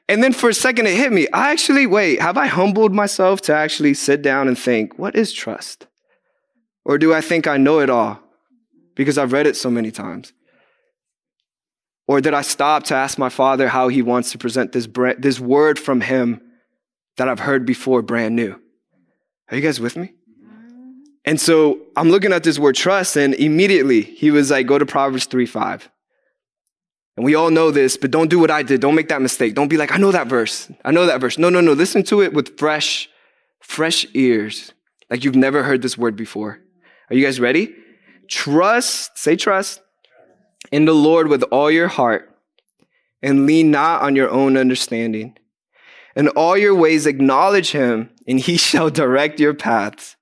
And 0.09 0.23
then 0.23 0.33
for 0.33 0.49
a 0.49 0.55
second, 0.55 0.87
it 0.87 0.97
hit 0.97 1.13
me. 1.13 1.27
I 1.33 1.51
actually, 1.51 1.87
wait, 1.87 2.23
have 2.23 2.39
I 2.39 2.47
humbled 2.47 2.95
myself 2.95 3.41
to 3.43 3.55
actually 3.55 3.95
sit 3.95 4.23
down 4.23 4.47
and 4.47 4.57
think, 4.57 4.99
what 4.99 5.17
is 5.17 5.33
trust? 5.33 5.89
Or 6.85 6.97
do 6.97 7.13
I 7.13 7.21
think 7.21 7.49
I 7.49 7.57
know 7.57 7.81
it 7.81 7.91
all 7.91 8.21
because 8.95 9.19
I've 9.19 9.33
read 9.33 9.49
it 9.49 9.57
so 9.57 9.69
many 9.69 9.91
times? 9.91 10.33
Or 12.07 12.21
did 12.21 12.35
I 12.35 12.43
stop 12.43 12.85
to 12.85 12.95
ask 12.95 13.19
my 13.19 13.29
father 13.29 13.69
how 13.69 13.89
he 13.89 14.01
wants 14.01 14.31
to 14.31 14.39
present 14.39 14.71
this, 14.71 14.89
this 15.19 15.41
word 15.41 15.77
from 15.77 16.01
him 16.01 16.41
that 17.17 17.29
I've 17.29 17.41
heard 17.41 17.67
before 17.67 18.03
brand 18.03 18.37
new? 18.37 18.61
Are 19.51 19.57
you 19.57 19.63
guys 19.63 19.81
with 19.81 19.97
me? 19.97 20.13
And 21.25 21.41
so 21.41 21.81
I'm 21.97 22.11
looking 22.11 22.33
at 22.33 22.45
this 22.45 22.59
word 22.59 22.77
trust 22.77 23.17
and 23.17 23.35
immediately 23.35 24.03
he 24.03 24.31
was 24.31 24.51
like, 24.51 24.67
go 24.67 24.79
to 24.79 24.87
Proverbs 24.87 25.27
3 25.27 25.47
5. 25.47 25.91
And 27.17 27.25
we 27.25 27.35
all 27.35 27.51
know 27.51 27.71
this, 27.71 27.97
but 27.97 28.11
don't 28.11 28.29
do 28.29 28.39
what 28.39 28.51
I 28.51 28.63
did. 28.63 28.81
Don't 28.81 28.95
make 28.95 29.09
that 29.09 29.23
mistake. 29.23 29.55
Don't 29.55 29.69
be 29.69 29.79
like, 29.79 29.91
I 29.93 29.97
know 29.97 30.13
that 30.13 30.27
verse. 30.27 30.71
I 30.85 30.93
know 30.93 31.07
that 31.07 31.21
verse. 31.21 31.39
No, 31.39 31.49
no, 31.49 31.61
no. 31.61 31.73
Listen 31.73 32.03
to 32.05 32.23
it 32.23 32.33
with 32.35 32.59
fresh, 32.59 33.09
fresh 33.61 34.07
ears. 34.13 34.73
Like 35.11 35.25
you've 35.25 35.37
never 35.37 35.63
heard 35.63 35.83
this 35.83 35.97
word 35.97 36.15
before. 36.15 36.61
Are 37.11 37.17
you 37.17 37.25
guys 37.25 37.41
ready? 37.41 37.75
Trust, 38.29 39.17
say 39.17 39.37
trust 39.37 39.81
in 40.73 40.85
the 40.85 40.95
Lord 40.95 41.29
with 41.29 41.43
all 41.45 41.71
your 41.71 41.89
heart 41.89 42.37
and 43.23 43.47
lean 43.47 43.71
not 43.71 44.03
on 44.03 44.17
your 44.17 44.31
own 44.31 44.57
understanding. 44.57 45.37
In 46.17 46.29
all 46.29 46.57
your 46.57 46.75
ways 46.75 47.07
acknowledge 47.07 47.71
him 47.71 48.11
and 48.27 48.41
he 48.41 48.57
shall 48.67 48.91
direct 48.91 49.39
your 49.39 49.55
paths. 49.55 50.17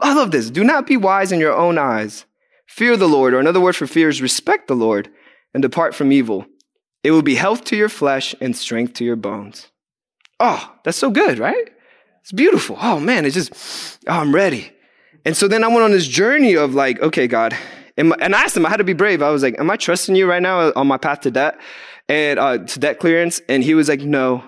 I 0.00 0.14
love 0.14 0.30
this. 0.30 0.50
Do 0.50 0.64
not 0.64 0.86
be 0.86 0.96
wise 0.96 1.32
in 1.32 1.40
your 1.40 1.54
own 1.54 1.76
eyes. 1.76 2.24
Fear 2.66 2.96
the 2.96 3.08
Lord, 3.08 3.34
or 3.34 3.40
another 3.40 3.60
word 3.60 3.74
for 3.74 3.88
fear 3.88 4.08
is 4.08 4.22
respect 4.22 4.68
the 4.68 4.76
Lord 4.76 5.10
and 5.52 5.60
depart 5.60 5.94
from 5.94 6.12
evil. 6.12 6.46
It 7.02 7.10
will 7.10 7.22
be 7.22 7.34
health 7.34 7.64
to 7.64 7.76
your 7.76 7.88
flesh 7.88 8.34
and 8.40 8.56
strength 8.56 8.94
to 8.94 9.04
your 9.04 9.16
bones. 9.16 9.68
Oh, 10.38 10.72
that's 10.84 10.96
so 10.96 11.10
good, 11.10 11.40
right? 11.40 11.68
It's 12.22 12.32
beautiful. 12.32 12.78
Oh 12.80 13.00
man, 13.00 13.24
it's 13.24 13.34
just, 13.34 13.98
oh, 14.06 14.20
I'm 14.20 14.32
ready. 14.32 14.70
And 15.24 15.36
so 15.36 15.48
then 15.48 15.64
I 15.64 15.68
went 15.68 15.82
on 15.82 15.90
this 15.90 16.06
journey 16.06 16.56
of 16.56 16.74
like, 16.74 17.00
okay, 17.00 17.26
God, 17.26 17.56
and 17.96 18.14
I 18.22 18.42
asked 18.42 18.56
him, 18.56 18.64
I 18.64 18.70
had 18.70 18.78
to 18.78 18.84
be 18.84 18.92
brave. 18.92 19.20
I 19.20 19.30
was 19.30 19.42
like, 19.42 19.58
am 19.58 19.70
I 19.70 19.76
trusting 19.76 20.14
you 20.14 20.26
right 20.26 20.40
now 20.40 20.72
on 20.74 20.86
my 20.86 20.96
path 20.96 21.20
to 21.22 21.30
debt 21.30 21.58
and 22.08 22.38
uh, 22.38 22.58
to 22.58 22.78
debt 22.78 22.98
clearance? 22.98 23.40
And 23.48 23.62
he 23.62 23.74
was 23.74 23.88
like, 23.88 24.00
no, 24.00 24.44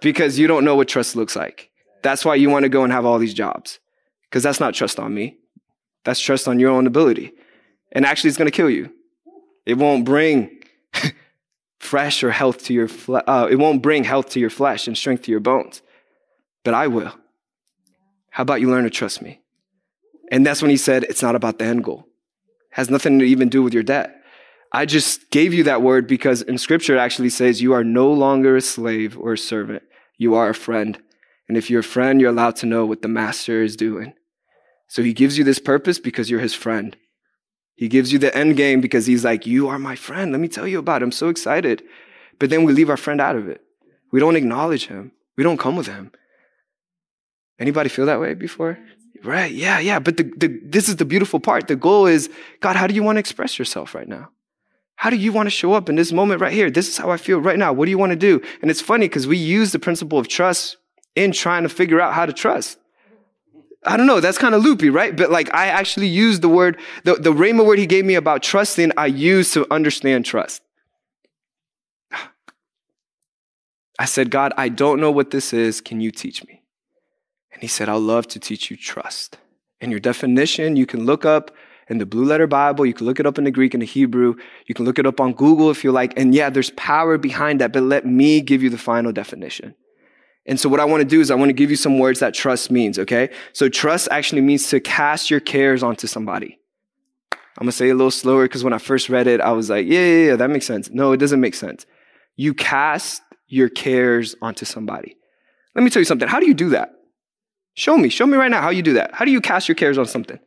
because 0.00 0.38
you 0.38 0.46
don't 0.46 0.64
know 0.64 0.76
what 0.76 0.88
trust 0.88 1.16
looks 1.16 1.36
like. 1.36 1.70
That's 2.02 2.24
why 2.24 2.36
you 2.36 2.50
want 2.50 2.64
to 2.64 2.68
go 2.68 2.84
and 2.84 2.92
have 2.92 3.04
all 3.04 3.18
these 3.18 3.34
jobs 3.34 3.80
because 4.24 4.42
that's 4.42 4.60
not 4.60 4.74
trust 4.74 4.98
on 4.98 5.14
me. 5.14 5.36
That's 6.04 6.20
trust 6.20 6.46
on 6.46 6.58
your 6.58 6.70
own 6.70 6.86
ability. 6.86 7.32
And 7.92 8.04
actually, 8.04 8.28
it's 8.28 8.38
going 8.38 8.50
to 8.50 8.56
kill 8.56 8.70
you. 8.70 8.92
It 9.64 9.74
won't 9.74 10.04
bring 10.04 10.62
fresh 11.80 12.22
or 12.22 12.30
health 12.30 12.64
to 12.64 12.74
your 12.74 12.88
flesh. 12.88 13.24
Uh, 13.26 13.48
it 13.50 13.56
won't 13.56 13.82
bring 13.82 14.04
health 14.04 14.30
to 14.30 14.40
your 14.40 14.50
flesh 14.50 14.86
and 14.86 14.96
strength 14.96 15.24
to 15.24 15.30
your 15.30 15.40
bones. 15.40 15.82
But 16.64 16.74
I 16.74 16.86
will. 16.86 17.12
How 18.30 18.42
about 18.42 18.60
you 18.60 18.70
learn 18.70 18.84
to 18.84 18.90
trust 18.90 19.22
me? 19.22 19.40
And 20.30 20.44
that's 20.44 20.60
when 20.60 20.70
he 20.70 20.76
said, 20.76 21.04
it's 21.04 21.22
not 21.22 21.34
about 21.34 21.58
the 21.58 21.64
end 21.64 21.84
goal. 21.84 22.06
It 22.70 22.76
has 22.76 22.90
nothing 22.90 23.18
to 23.20 23.24
even 23.24 23.48
do 23.48 23.62
with 23.62 23.72
your 23.72 23.82
debt. 23.82 24.22
I 24.72 24.84
just 24.84 25.30
gave 25.30 25.54
you 25.54 25.64
that 25.64 25.82
word 25.82 26.06
because 26.06 26.42
in 26.42 26.58
scripture 26.58 26.96
it 26.96 27.00
actually 27.00 27.30
says 27.30 27.62
you 27.62 27.72
are 27.72 27.84
no 27.84 28.12
longer 28.12 28.56
a 28.56 28.60
slave 28.60 29.18
or 29.18 29.34
a 29.34 29.38
servant. 29.38 29.82
You 30.18 30.34
are 30.34 30.48
a 30.48 30.54
friend. 30.54 31.00
And 31.48 31.56
if 31.56 31.70
you're 31.70 31.80
a 31.80 31.84
friend, 31.84 32.20
you're 32.20 32.30
allowed 32.30 32.56
to 32.56 32.66
know 32.66 32.84
what 32.84 33.02
the 33.02 33.08
master 33.08 33.62
is 33.62 33.76
doing. 33.76 34.14
So 34.88 35.02
he 35.02 35.12
gives 35.12 35.38
you 35.38 35.44
this 35.44 35.58
purpose 35.58 35.98
because 35.98 36.30
you're 36.30 36.40
his 36.40 36.54
friend. 36.54 36.96
He 37.74 37.88
gives 37.88 38.12
you 38.12 38.18
the 38.18 38.36
end 38.36 38.56
game 38.56 38.80
because 38.80 39.06
he's 39.06 39.24
like, 39.24 39.46
you 39.46 39.68
are 39.68 39.78
my 39.78 39.96
friend. 39.96 40.32
Let 40.32 40.40
me 40.40 40.48
tell 40.48 40.66
you 40.66 40.78
about 40.78 41.02
it. 41.02 41.04
I'm 41.04 41.12
so 41.12 41.28
excited. 41.28 41.82
But 42.38 42.50
then 42.50 42.64
we 42.64 42.72
leave 42.72 42.90
our 42.90 42.96
friend 42.96 43.20
out 43.20 43.36
of 43.36 43.48
it. 43.48 43.60
We 44.12 44.20
don't 44.20 44.36
acknowledge 44.36 44.86
him. 44.86 45.12
We 45.36 45.44
don't 45.44 45.58
come 45.58 45.76
with 45.76 45.86
him. 45.86 46.10
Anybody 47.58 47.88
feel 47.88 48.06
that 48.06 48.20
way 48.20 48.34
before? 48.34 48.78
Right. 49.22 49.52
Yeah. 49.52 49.78
Yeah. 49.78 49.98
But 49.98 50.16
the, 50.16 50.24
the, 50.36 50.60
this 50.62 50.88
is 50.88 50.96
the 50.96 51.04
beautiful 51.04 51.40
part. 51.40 51.68
The 51.68 51.76
goal 51.76 52.06
is, 52.06 52.30
God, 52.60 52.76
how 52.76 52.86
do 52.86 52.94
you 52.94 53.02
want 53.02 53.16
to 53.16 53.20
express 53.20 53.58
yourself 53.58 53.94
right 53.94 54.08
now? 54.08 54.30
How 54.96 55.10
do 55.10 55.16
you 55.16 55.32
want 55.32 55.46
to 55.46 55.50
show 55.50 55.74
up 55.74 55.88
in 55.88 55.94
this 55.94 56.10
moment 56.10 56.40
right 56.40 56.52
here? 56.52 56.70
This 56.70 56.88
is 56.88 56.96
how 56.96 57.10
I 57.10 57.18
feel 57.18 57.38
right 57.38 57.58
now. 57.58 57.72
What 57.72 57.84
do 57.84 57.90
you 57.90 57.98
want 57.98 58.10
to 58.10 58.16
do? 58.16 58.40
And 58.62 58.70
it's 58.70 58.80
funny 58.80 59.08
because 59.08 59.26
we 59.26 59.36
use 59.36 59.72
the 59.72 59.78
principle 59.78 60.18
of 60.18 60.26
trust 60.26 60.78
in 61.14 61.32
trying 61.32 61.62
to 61.62 61.68
figure 61.68 62.00
out 62.00 62.14
how 62.14 62.26
to 62.26 62.32
trust. 62.32 62.78
I 63.84 63.96
don't 63.96 64.06
know, 64.06 64.20
that's 64.20 64.38
kind 64.38 64.54
of 64.54 64.64
loopy, 64.64 64.90
right? 64.90 65.16
But 65.16 65.30
like 65.30 65.54
I 65.54 65.68
actually 65.68 66.08
used 66.08 66.42
the 66.42 66.48
word, 66.48 66.78
the, 67.04 67.14
the 67.14 67.32
Rhema 67.32 67.64
word 67.64 67.78
he 67.78 67.86
gave 67.86 68.04
me 68.04 68.14
about 68.14 68.42
trusting, 68.42 68.90
I 68.96 69.06
used 69.06 69.52
to 69.52 69.66
understand 69.72 70.24
trust. 70.24 70.60
I 73.98 74.06
said, 74.06 74.30
God, 74.30 74.52
I 74.56 74.70
don't 74.70 75.00
know 75.00 75.12
what 75.12 75.30
this 75.30 75.52
is. 75.52 75.80
Can 75.80 76.00
you 76.00 76.10
teach 76.10 76.44
me? 76.46 76.62
And 77.52 77.62
he 77.62 77.68
said, 77.68 77.88
I'll 77.88 78.00
love 78.00 78.26
to 78.28 78.40
teach 78.40 78.70
you 78.70 78.76
trust. 78.76 79.38
And 79.80 79.90
your 79.90 80.00
definition, 80.00 80.74
you 80.76 80.86
can 80.86 81.06
look 81.06 81.24
up 81.24 81.52
in 81.88 81.98
the 81.98 82.06
Blue 82.06 82.24
Letter 82.24 82.46
Bible, 82.46 82.84
you 82.84 82.94
can 82.94 83.06
look 83.06 83.20
it 83.20 83.26
up 83.26 83.38
in 83.38 83.44
the 83.44 83.50
Greek 83.50 83.74
and 83.74 83.82
the 83.82 83.86
Hebrew, 83.86 84.34
you 84.66 84.74
can 84.74 84.84
look 84.84 84.98
it 84.98 85.06
up 85.06 85.20
on 85.20 85.32
Google 85.32 85.70
if 85.70 85.84
you 85.84 85.92
like. 85.92 86.18
And 86.18 86.34
yeah, 86.34 86.50
there's 86.50 86.70
power 86.70 87.16
behind 87.18 87.60
that, 87.60 87.72
but 87.72 87.82
let 87.82 88.04
me 88.04 88.40
give 88.40 88.62
you 88.62 88.70
the 88.70 88.78
final 88.78 89.12
definition. 89.12 89.74
And 90.46 90.60
so 90.60 90.68
what 90.68 90.80
I 90.80 90.84
want 90.84 91.00
to 91.00 91.08
do 91.08 91.20
is 91.20 91.30
I 91.30 91.34
want 91.34 91.48
to 91.48 91.54
give 91.54 91.70
you 91.70 91.76
some 91.76 91.98
words 91.98 92.20
that 92.20 92.34
trust 92.34 92.70
means, 92.70 92.98
okay? 92.98 93.30
So 93.52 93.68
trust 93.68 94.08
actually 94.10 94.42
means 94.42 94.68
to 94.70 94.80
cast 94.80 95.30
your 95.30 95.40
cares 95.40 95.82
onto 95.82 96.06
somebody. 96.06 96.58
I'm 97.58 97.64
going 97.64 97.70
to 97.70 97.76
say 97.76 97.88
a 97.88 97.94
little 97.94 98.10
slower 98.10 98.44
because 98.44 98.62
when 98.62 98.72
I 98.72 98.78
first 98.78 99.08
read 99.08 99.26
it, 99.26 99.40
I 99.40 99.52
was 99.52 99.70
like, 99.70 99.86
yeah, 99.86 100.00
yeah, 100.00 100.26
yeah, 100.26 100.36
that 100.36 100.50
makes 100.50 100.66
sense. 100.66 100.90
No, 100.90 101.12
it 101.12 101.16
doesn't 101.16 101.40
make 101.40 101.54
sense. 101.54 101.86
You 102.36 102.52
cast 102.52 103.22
your 103.48 103.68
cares 103.68 104.36
onto 104.42 104.64
somebody. 104.64 105.16
Let 105.74 105.82
me 105.82 105.90
tell 105.90 106.00
you 106.00 106.04
something. 106.04 106.28
How 106.28 106.38
do 106.38 106.46
you 106.46 106.54
do 106.54 106.70
that? 106.70 106.92
Show 107.74 107.96
me. 107.96 108.08
Show 108.08 108.26
me 108.26 108.36
right 108.36 108.50
now 108.50 108.60
how 108.60 108.70
you 108.70 108.82
do 108.82 108.94
that. 108.94 109.14
How 109.14 109.24
do 109.24 109.30
you 109.30 109.40
cast 109.40 109.68
your 109.68 109.74
cares 109.74 109.98
on 109.98 110.06
something? 110.06 110.38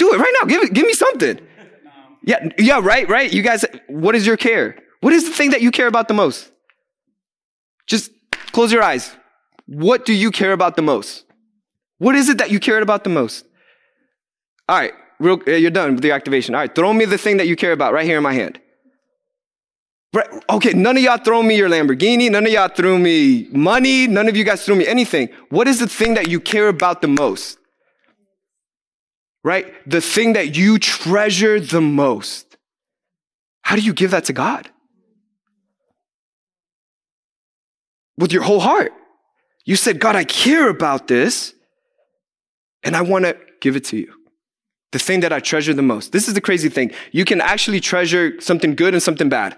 Do 0.00 0.14
it 0.14 0.18
right 0.18 0.34
now. 0.40 0.46
Give 0.46 0.62
it, 0.62 0.72
give 0.72 0.86
me 0.86 0.94
something. 0.94 1.38
Yeah, 2.22 2.48
yeah, 2.58 2.80
right, 2.82 3.06
right. 3.06 3.30
You 3.30 3.42
guys, 3.42 3.66
what 3.86 4.14
is 4.14 4.26
your 4.26 4.38
care? 4.38 4.78
What 5.02 5.12
is 5.12 5.26
the 5.26 5.30
thing 5.30 5.50
that 5.50 5.60
you 5.60 5.70
care 5.70 5.88
about 5.88 6.08
the 6.08 6.14
most? 6.14 6.50
Just 7.86 8.10
close 8.52 8.72
your 8.72 8.82
eyes. 8.82 9.14
What 9.66 10.06
do 10.06 10.14
you 10.14 10.30
care 10.30 10.54
about 10.54 10.76
the 10.76 10.80
most? 10.80 11.26
What 11.98 12.14
is 12.14 12.30
it 12.30 12.38
that 12.38 12.50
you 12.50 12.58
cared 12.60 12.82
about 12.82 13.04
the 13.04 13.10
most? 13.10 13.44
All 14.70 14.78
right, 14.78 14.94
real, 15.18 15.38
uh, 15.46 15.50
you're 15.50 15.70
done 15.70 15.96
with 15.96 16.02
the 16.02 16.12
activation. 16.12 16.54
All 16.54 16.62
right, 16.62 16.74
throw 16.74 16.94
me 16.94 17.04
the 17.04 17.18
thing 17.18 17.36
that 17.36 17.46
you 17.46 17.54
care 17.54 17.72
about 17.72 17.92
right 17.92 18.06
here 18.06 18.16
in 18.16 18.22
my 18.22 18.32
hand. 18.32 18.58
Right, 20.14 20.28
okay, 20.48 20.72
none 20.72 20.96
of 20.96 21.02
y'all 21.02 21.18
throw 21.18 21.42
me 21.42 21.58
your 21.58 21.68
Lamborghini. 21.68 22.30
None 22.30 22.46
of 22.46 22.52
y'all 22.52 22.68
threw 22.68 22.98
me 22.98 23.48
money. 23.52 24.06
None 24.06 24.28
of 24.28 24.36
you 24.36 24.44
guys 24.44 24.64
threw 24.64 24.76
me 24.76 24.86
anything. 24.86 25.28
What 25.50 25.68
is 25.68 25.78
the 25.78 25.88
thing 25.88 26.14
that 26.14 26.28
you 26.30 26.40
care 26.40 26.68
about 26.68 27.02
the 27.02 27.08
most? 27.08 27.59
Right? 29.42 29.72
The 29.88 30.00
thing 30.00 30.34
that 30.34 30.56
you 30.56 30.78
treasure 30.78 31.58
the 31.60 31.80
most. 31.80 32.56
How 33.62 33.76
do 33.76 33.82
you 33.82 33.92
give 33.92 34.10
that 34.10 34.24
to 34.24 34.32
God? 34.32 34.68
With 38.18 38.32
your 38.32 38.42
whole 38.42 38.60
heart. 38.60 38.92
You 39.64 39.76
said, 39.76 40.00
God, 40.00 40.16
I 40.16 40.24
care 40.24 40.68
about 40.68 41.08
this 41.08 41.54
and 42.82 42.96
I 42.96 43.02
want 43.02 43.24
to 43.24 43.36
give 43.60 43.76
it 43.76 43.84
to 43.86 43.96
you. 43.96 44.12
The 44.92 44.98
thing 44.98 45.20
that 45.20 45.32
I 45.32 45.40
treasure 45.40 45.72
the 45.72 45.82
most. 45.82 46.12
This 46.12 46.26
is 46.26 46.34
the 46.34 46.40
crazy 46.40 46.68
thing. 46.68 46.90
You 47.12 47.24
can 47.24 47.40
actually 47.40 47.80
treasure 47.80 48.40
something 48.40 48.74
good 48.74 48.92
and 48.92 49.02
something 49.02 49.28
bad. 49.28 49.56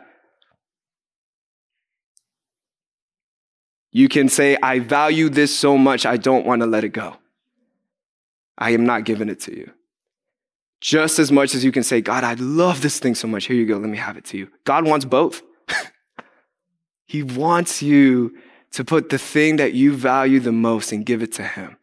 You 3.90 4.08
can 4.08 4.28
say, 4.28 4.56
I 4.62 4.78
value 4.78 5.28
this 5.28 5.54
so 5.54 5.76
much, 5.78 6.04
I 6.06 6.16
don't 6.16 6.46
want 6.46 6.60
to 6.62 6.66
let 6.66 6.84
it 6.84 6.90
go. 6.90 7.16
I 8.62 8.70
am 8.70 8.86
not 8.86 9.02
giving 9.04 9.28
it 9.28 9.40
to 9.40 9.56
you. 9.56 9.72
Just 10.80 11.18
as 11.18 11.32
much 11.32 11.52
as 11.56 11.64
you 11.64 11.72
can 11.72 11.82
say, 11.82 12.00
God, 12.00 12.22
I 12.22 12.34
love 12.34 12.80
this 12.80 13.00
thing 13.00 13.16
so 13.16 13.26
much. 13.26 13.46
Here 13.46 13.56
you 13.56 13.66
go. 13.66 13.76
Let 13.76 13.90
me 13.90 13.98
have 13.98 14.16
it 14.16 14.24
to 14.26 14.38
you. 14.38 14.48
God 14.62 14.86
wants 14.86 15.04
both. 15.04 15.42
he 17.06 17.24
wants 17.24 17.82
you 17.82 18.36
to 18.70 18.84
put 18.84 19.08
the 19.08 19.18
thing 19.18 19.56
that 19.56 19.74
you 19.74 19.96
value 19.96 20.38
the 20.38 20.52
most 20.52 20.92
and 20.92 21.04
give 21.04 21.24
it 21.24 21.32
to 21.32 21.42
Him 21.42 21.76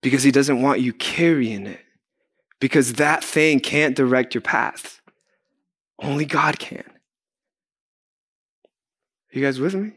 because 0.00 0.22
He 0.22 0.30
doesn't 0.30 0.62
want 0.62 0.78
you 0.78 0.92
carrying 0.92 1.66
it 1.66 1.80
because 2.60 2.92
that 2.94 3.24
thing 3.24 3.58
can't 3.58 3.96
direct 3.96 4.32
your 4.32 4.42
path. 4.42 5.00
Only 6.00 6.24
God 6.24 6.60
can. 6.60 6.84
You 9.32 9.42
guys 9.42 9.58
with 9.58 9.74
me? 9.74 9.90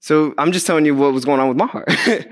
So 0.00 0.32
I'm 0.38 0.52
just 0.52 0.66
telling 0.66 0.86
you 0.86 0.94
what 0.94 1.12
was 1.12 1.26
going 1.26 1.38
on 1.38 1.48
with 1.48 1.58
my 1.58 1.66
heart. 1.66 1.90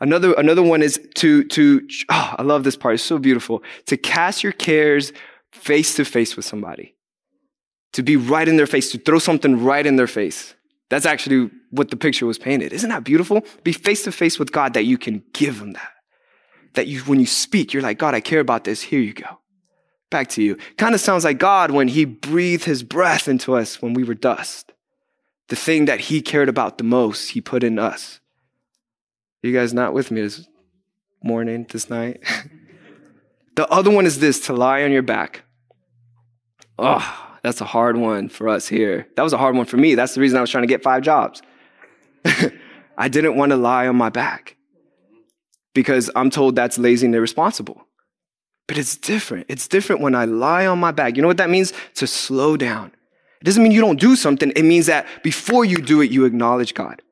another, 0.00 0.32
another 0.34 0.62
one 0.62 0.82
is 0.82 1.00
to, 1.16 1.44
to, 1.44 1.86
oh, 2.10 2.34
I 2.38 2.42
love 2.42 2.64
this 2.64 2.76
part. 2.76 2.94
It's 2.94 3.02
so 3.02 3.18
beautiful. 3.18 3.62
To 3.86 3.96
cast 3.96 4.42
your 4.42 4.52
cares 4.52 5.12
face 5.52 5.94
to 5.96 6.04
face 6.04 6.36
with 6.36 6.44
somebody. 6.44 6.94
To 7.92 8.02
be 8.02 8.16
right 8.16 8.48
in 8.48 8.56
their 8.56 8.66
face, 8.66 8.90
to 8.92 8.98
throw 8.98 9.18
something 9.18 9.62
right 9.62 9.86
in 9.86 9.96
their 9.96 10.06
face. 10.06 10.54
That's 10.90 11.06
actually 11.06 11.50
what 11.70 11.90
the 11.90 11.96
picture 11.96 12.26
was 12.26 12.38
painted. 12.38 12.72
Isn't 12.72 12.90
that 12.90 13.04
beautiful? 13.04 13.42
Be 13.62 13.72
face 13.72 14.04
to 14.04 14.12
face 14.12 14.38
with 14.38 14.52
God 14.52 14.74
that 14.74 14.84
you 14.84 14.98
can 14.98 15.22
give 15.32 15.60
him 15.60 15.72
that. 15.72 15.92
That 16.74 16.88
you, 16.88 17.00
when 17.00 17.20
you 17.20 17.26
speak, 17.26 17.72
you're 17.72 17.82
like, 17.82 17.98
God, 17.98 18.14
I 18.14 18.20
care 18.20 18.40
about 18.40 18.64
this. 18.64 18.82
Here 18.82 19.00
you 19.00 19.12
go. 19.12 19.38
Back 20.10 20.28
to 20.30 20.42
you. 20.42 20.56
Kind 20.76 20.94
of 20.94 21.00
sounds 21.00 21.24
like 21.24 21.38
God 21.38 21.70
when 21.70 21.88
he 21.88 22.04
breathed 22.04 22.64
his 22.64 22.82
breath 22.82 23.28
into 23.28 23.54
us 23.54 23.80
when 23.80 23.94
we 23.94 24.04
were 24.04 24.14
dust 24.14 24.72
the 25.48 25.56
thing 25.56 25.84
that 25.84 26.00
he 26.00 26.22
cared 26.22 26.48
about 26.48 26.78
the 26.78 26.84
most, 26.84 27.30
he 27.30 27.40
put 27.40 27.62
in 27.62 27.78
us. 27.78 28.20
You 29.44 29.52
guys 29.52 29.74
not 29.74 29.92
with 29.92 30.10
me 30.10 30.22
this 30.22 30.48
morning, 31.22 31.66
this 31.68 31.90
night? 31.90 32.22
the 33.56 33.68
other 33.68 33.90
one 33.90 34.06
is 34.06 34.18
this 34.18 34.40
to 34.46 34.54
lie 34.54 34.82
on 34.84 34.90
your 34.90 35.02
back. 35.02 35.42
Oh, 36.78 37.36
that's 37.42 37.60
a 37.60 37.66
hard 37.66 37.98
one 37.98 38.30
for 38.30 38.48
us 38.48 38.66
here. 38.66 39.06
That 39.16 39.22
was 39.22 39.34
a 39.34 39.36
hard 39.36 39.54
one 39.54 39.66
for 39.66 39.76
me. 39.76 39.96
That's 39.96 40.14
the 40.14 40.22
reason 40.22 40.38
I 40.38 40.40
was 40.40 40.48
trying 40.48 40.62
to 40.62 40.66
get 40.66 40.82
five 40.82 41.02
jobs. 41.02 41.42
I 42.96 43.08
didn't 43.08 43.36
want 43.36 43.50
to 43.50 43.56
lie 43.56 43.86
on 43.86 43.96
my 43.96 44.08
back 44.08 44.56
because 45.74 46.10
I'm 46.16 46.30
told 46.30 46.56
that's 46.56 46.78
lazy 46.78 47.04
and 47.04 47.14
irresponsible. 47.14 47.86
But 48.66 48.78
it's 48.78 48.96
different. 48.96 49.44
It's 49.50 49.68
different 49.68 50.00
when 50.00 50.14
I 50.14 50.24
lie 50.24 50.66
on 50.66 50.78
my 50.78 50.90
back. 50.90 51.16
You 51.16 51.22
know 51.22 51.28
what 51.28 51.36
that 51.36 51.50
means? 51.50 51.74
To 51.96 52.06
slow 52.06 52.56
down 52.56 52.92
it 53.42 53.44
doesn't 53.44 53.62
mean 53.62 53.72
you 53.72 53.82
don't 53.82 54.00
do 54.00 54.16
something. 54.16 54.52
It 54.56 54.62
means 54.62 54.86
that 54.86 55.06
before 55.22 55.66
you 55.66 55.76
do 55.76 56.00
it, 56.00 56.10
you 56.10 56.24
acknowledge 56.24 56.72
God. 56.72 57.02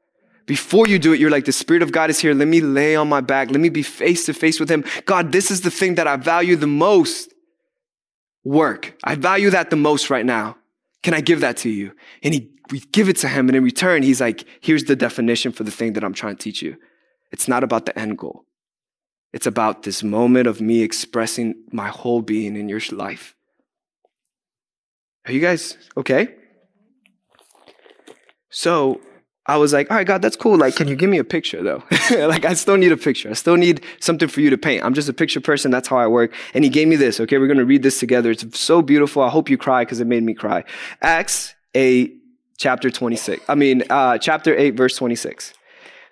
Before 0.47 0.87
you 0.87 0.99
do 0.99 1.13
it, 1.13 1.21
you're 1.21 1.31
like, 1.31 1.45
the 1.45 1.53
Spirit 1.53 1.83
of 1.83 1.93
God 1.93 2.11
is 2.11 2.19
here. 2.19 2.35
Let 2.35 2.49
me 2.49 2.61
lay 2.61 2.97
on 2.97 3.09
my 3.09 3.21
back. 3.21 3.51
Let 3.51 3.61
me 3.61 3.69
be 3.69 3.83
face 3.83 4.27
to 4.27 4.35
face 4.35 4.59
with 4.59 4.69
Him. 4.69 4.85
God, 5.07 5.33
this 5.33 5.51
is 5.51 5.61
the 5.61 5.71
thing 5.71 5.95
that 5.95 6.07
I 6.07 6.17
value 6.17 6.57
the 6.57 6.67
most. 6.67 7.33
Work. 8.45 8.97
I 9.05 9.15
value 9.15 9.51
that 9.51 9.71
the 9.71 9.77
most 9.77 10.11
right 10.11 10.27
now. 10.27 10.57
Can 11.03 11.15
I 11.15 11.21
give 11.21 11.41
that 11.41 11.57
to 11.59 11.71
you? 11.71 11.93
And 12.23 12.35
he, 12.35 12.51
we 12.71 12.81
give 12.81 13.09
it 13.09 13.17
to 13.19 13.29
him. 13.29 13.49
And 13.49 13.57
in 13.57 13.65
return, 13.65 14.03
he's 14.03 14.21
like, 14.21 14.45
here's 14.61 14.85
the 14.85 14.97
definition 14.97 15.53
for 15.53 15.65
the 15.65 15.71
thing 15.71 15.93
that 15.95 16.05
I'm 16.05 16.15
trying 16.15 16.37
to 16.37 16.43
teach 16.43 16.63
you. 16.63 16.77
It's 17.31 17.49
not 17.49 17.65
about 17.65 17.87
the 17.87 17.99
end 17.99 18.19
goal. 18.19 18.45
It's 19.33 19.47
about 19.47 19.83
this 19.83 20.03
moment 20.03 20.47
of 20.47 20.61
me 20.61 20.83
expressing 20.83 21.55
my 21.73 21.89
whole 21.89 22.21
being 22.21 22.57
in 22.57 22.69
your 22.69 22.81
life. 22.91 23.35
Are 25.27 25.33
you 25.33 25.41
guys 25.41 25.79
okay? 25.97 26.35
So 28.51 29.01
I 29.47 29.57
was 29.57 29.73
like, 29.73 29.91
all 29.91 29.97
right, 29.97 30.07
God, 30.07 30.23
that's 30.23 30.37
cool. 30.37 30.57
Like, 30.57 30.77
can 30.77 30.87
you 30.87 30.95
give 30.95 31.11
me 31.11 31.19
a 31.19 31.25
picture 31.25 31.63
though? 31.63 31.83
like, 32.11 32.45
I 32.45 32.55
still 32.55 32.77
need 32.77 32.93
a 32.93 32.97
picture. 32.97 33.29
I 33.31 33.33
still 33.33 33.57
need 33.57 33.85
something 33.99 34.29
for 34.29 34.41
you 34.41 34.51
to 34.51 34.59
paint. 34.59 34.85
I'm 34.85 34.95
just 34.95 35.09
a 35.09 35.13
picture 35.13 35.41
person. 35.41 35.73
That's 35.73 35.89
how 35.89 35.97
I 35.97 36.07
work. 36.07 36.33
And 36.55 36.63
he 36.63 36.71
gave 36.71 36.87
me 36.87 36.95
this. 36.95 37.19
Okay. 37.19 37.39
We're 37.39 37.49
going 37.49 37.59
to 37.59 37.65
read 37.65 37.83
this 37.83 37.99
together. 37.99 38.31
It's 38.31 38.59
so 38.59 38.83
beautiful. 38.83 39.23
I 39.23 39.31
hope 39.31 39.51
you 39.51 39.59
cry 39.59 39.85
because 39.85 40.01
it 40.01 40.07
made 40.07 40.23
me 40.23 40.33
cry. 40.33 40.63
Acts 41.01 41.55
8, 41.75 42.17
chapter 42.57 42.89
26. 42.89 43.45
I 43.49 43.57
mean, 43.57 43.83
uh, 43.91 44.19
chapter 44.19 44.57
8, 44.57 44.77
verse 44.77 44.97
26. 44.97 45.55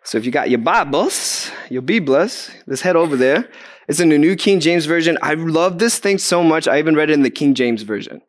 So 0.02 0.18
if 0.18 0.25
you 0.25 0.32
got 0.32 0.50
your 0.50 0.58
Bibles, 0.58 1.52
your 1.68 1.82
Bibles, 1.82 2.50
let's 2.66 2.80
head 2.80 2.96
over 2.96 3.16
there. 3.16 3.49
It's 3.87 4.00
in 4.00 4.08
the 4.08 4.18
New 4.18 4.34
King 4.34 4.58
James 4.58 4.87
Version. 4.87 5.18
I 5.22 5.34
love 5.34 5.78
this 5.78 5.99
thing 5.99 6.18
so 6.18 6.42
much. 6.42 6.66
I 6.66 6.78
even 6.78 6.96
read 6.96 7.10
it 7.10 7.14
in 7.14 7.22
the 7.22 7.30
King 7.30 7.54
James 7.54 7.82
Version. 7.82 8.22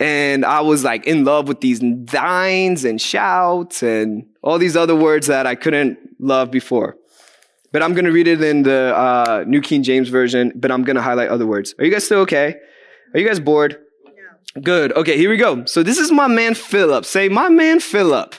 And 0.00 0.44
I 0.44 0.60
was 0.60 0.84
like 0.84 1.06
in 1.06 1.24
love 1.24 1.48
with 1.48 1.60
these 1.60 1.80
dines 1.80 2.84
and 2.84 3.00
shouts 3.00 3.82
and 3.82 4.26
all 4.42 4.58
these 4.58 4.76
other 4.76 4.94
words 4.94 5.26
that 5.26 5.46
I 5.46 5.56
couldn't 5.56 5.98
love 6.20 6.50
before. 6.50 6.96
But 7.72 7.82
I'm 7.82 7.92
going 7.92 8.04
to 8.04 8.12
read 8.12 8.28
it 8.28 8.40
in 8.40 8.62
the 8.62 8.96
uh, 8.96 9.44
New 9.46 9.60
King 9.60 9.82
James 9.82 10.08
Version, 10.08 10.52
but 10.54 10.70
I'm 10.70 10.84
going 10.84 10.96
to 10.96 11.02
highlight 11.02 11.28
other 11.28 11.46
words. 11.46 11.74
Are 11.78 11.84
you 11.84 11.90
guys 11.90 12.04
still 12.04 12.20
okay? 12.20 12.56
Are 13.12 13.20
you 13.20 13.26
guys 13.26 13.40
bored? 13.40 13.78
No. 14.04 14.62
Good. 14.62 14.92
Okay, 14.92 15.16
here 15.16 15.28
we 15.28 15.36
go. 15.36 15.64
So 15.64 15.82
this 15.82 15.98
is 15.98 16.10
my 16.10 16.28
man 16.28 16.54
Philip. 16.54 17.04
Say, 17.04 17.28
my 17.28 17.48
man 17.48 17.80
Philip. 17.80 18.34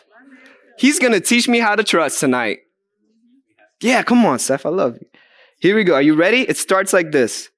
He's 0.77 0.97
going 0.97 1.13
to 1.13 1.19
teach 1.19 1.47
me 1.47 1.59
how 1.59 1.75
to 1.75 1.83
trust 1.83 2.21
tonight. 2.21 2.59
Yeah, 3.81 4.01
come 4.03 4.25
on, 4.25 4.39
Seth. 4.39 4.65
I 4.65 4.69
love 4.69 4.95
you. 4.95 5.07
Here 5.59 5.75
we 5.75 5.83
go. 5.83 5.93
Are 5.93 6.01
you 6.01 6.15
ready? 6.15 6.41
It 6.41 6.57
starts 6.57 6.93
like 6.93 7.11
this. 7.11 7.49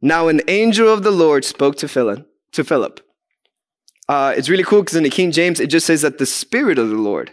Now 0.00 0.28
an 0.28 0.40
angel 0.46 0.88
of 0.88 1.02
the 1.02 1.10
Lord 1.10 1.44
spoke 1.44 1.76
to 1.78 1.88
Philip. 1.88 2.26
To 2.52 2.64
Philip. 2.64 3.00
Uh, 4.08 4.32
it's 4.36 4.48
really 4.48 4.64
cool 4.64 4.80
because 4.80 4.96
in 4.96 5.02
the 5.02 5.10
King 5.10 5.32
James, 5.32 5.60
it 5.60 5.66
just 5.66 5.86
says 5.86 6.02
that 6.02 6.18
the 6.18 6.26
Spirit 6.26 6.78
of 6.78 6.88
the 6.88 6.96
Lord 6.96 7.32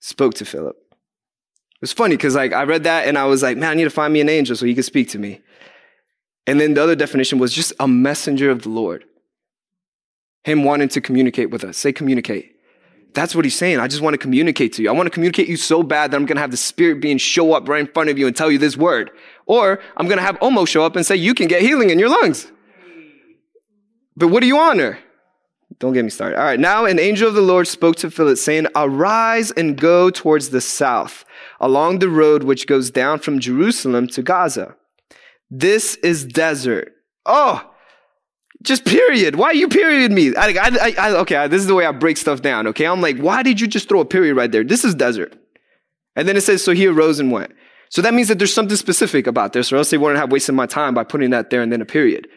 spoke 0.00 0.34
to 0.34 0.44
Philip. 0.44 0.76
It 0.90 1.80
was 1.80 1.92
funny 1.92 2.16
because 2.16 2.34
like 2.34 2.52
I 2.52 2.62
read 2.62 2.84
that 2.84 3.08
and 3.08 3.18
I 3.18 3.24
was 3.24 3.42
like, 3.42 3.56
man, 3.56 3.70
I 3.70 3.74
need 3.74 3.84
to 3.84 3.90
find 3.90 4.12
me 4.12 4.20
an 4.20 4.28
angel 4.28 4.56
so 4.56 4.66
he 4.66 4.74
could 4.74 4.84
speak 4.84 5.08
to 5.10 5.18
me. 5.18 5.40
And 6.46 6.60
then 6.60 6.74
the 6.74 6.82
other 6.82 6.94
definition 6.94 7.38
was 7.38 7.52
just 7.52 7.72
a 7.80 7.88
messenger 7.88 8.50
of 8.50 8.62
the 8.62 8.68
Lord. 8.68 9.04
Him 10.44 10.62
wanting 10.62 10.88
to 10.90 11.00
communicate 11.00 11.50
with 11.50 11.64
us. 11.64 11.78
Say 11.78 11.92
communicate. 11.92 12.52
That's 13.14 13.34
what 13.34 13.44
he's 13.44 13.56
saying. 13.56 13.78
I 13.78 13.88
just 13.88 14.02
want 14.02 14.14
to 14.14 14.18
communicate 14.18 14.72
to 14.74 14.82
you. 14.82 14.90
I 14.90 14.92
want 14.92 15.06
to 15.06 15.10
communicate 15.10 15.48
you 15.48 15.56
so 15.56 15.82
bad 15.82 16.10
that 16.10 16.16
I'm 16.16 16.26
going 16.26 16.36
to 16.36 16.42
have 16.42 16.50
the 16.50 16.56
Spirit 16.56 17.00
being 17.00 17.16
show 17.16 17.54
up 17.54 17.68
right 17.68 17.80
in 17.80 17.86
front 17.86 18.10
of 18.10 18.18
you 18.18 18.26
and 18.26 18.36
tell 18.36 18.50
you 18.50 18.58
this 18.58 18.76
word. 18.76 19.10
Or 19.46 19.80
I'm 19.96 20.06
going 20.06 20.18
to 20.18 20.24
have 20.24 20.38
Omo 20.40 20.66
show 20.66 20.84
up 20.84 20.96
and 20.96 21.06
say, 21.06 21.16
you 21.16 21.32
can 21.32 21.48
get 21.48 21.62
healing 21.62 21.90
in 21.90 21.98
your 21.98 22.08
lungs. 22.08 22.50
But 24.16 24.28
what 24.28 24.40
do 24.40 24.46
you 24.46 24.58
honor? 24.58 24.98
Don't 25.78 25.92
get 25.92 26.04
me 26.04 26.10
started. 26.10 26.38
All 26.38 26.44
right. 26.44 26.60
Now 26.60 26.84
an 26.84 26.98
angel 26.98 27.28
of 27.28 27.34
the 27.34 27.40
Lord 27.40 27.66
spoke 27.66 27.96
to 27.96 28.10
Philip, 28.10 28.38
saying, 28.38 28.66
Arise 28.76 29.50
and 29.52 29.76
go 29.76 30.10
towards 30.10 30.50
the 30.50 30.60
south, 30.60 31.24
along 31.60 31.98
the 31.98 32.08
road 32.08 32.44
which 32.44 32.66
goes 32.66 32.90
down 32.90 33.18
from 33.18 33.40
Jerusalem 33.40 34.06
to 34.08 34.22
Gaza. 34.22 34.76
This 35.50 35.96
is 35.96 36.24
desert. 36.24 36.92
Oh, 37.26 37.70
just 38.62 38.84
period. 38.84 39.36
Why 39.36 39.52
you 39.52 39.68
period 39.68 40.10
me? 40.10 40.34
I, 40.36 40.54
I, 40.60 40.94
I, 40.98 41.10
okay, 41.18 41.48
this 41.48 41.60
is 41.60 41.66
the 41.66 41.74
way 41.74 41.84
I 41.84 41.92
break 41.92 42.16
stuff 42.16 42.40
down. 42.40 42.66
Okay, 42.68 42.86
I'm 42.86 43.00
like, 43.00 43.18
why 43.18 43.42
did 43.42 43.60
you 43.60 43.66
just 43.66 43.88
throw 43.88 44.00
a 44.00 44.04
period 44.04 44.36
right 44.36 44.50
there? 44.50 44.64
This 44.64 44.84
is 44.84 44.94
desert. 44.94 45.36
And 46.16 46.26
then 46.26 46.36
it 46.36 46.42
says, 46.42 46.64
so 46.64 46.72
he 46.72 46.86
arose 46.86 47.20
and 47.20 47.30
went. 47.30 47.52
So 47.90 48.00
that 48.02 48.14
means 48.14 48.28
that 48.28 48.38
there's 48.38 48.54
something 48.54 48.76
specific 48.76 49.26
about 49.26 49.52
this, 49.52 49.72
or 49.72 49.76
else 49.76 49.90
they 49.90 49.98
wouldn't 49.98 50.18
have 50.18 50.32
wasted 50.32 50.54
my 50.54 50.66
time 50.66 50.94
by 50.94 51.04
putting 51.04 51.30
that 51.30 51.50
there 51.50 51.62
and 51.62 51.70
then 51.70 51.82
a 51.82 51.86
period. 51.86 52.28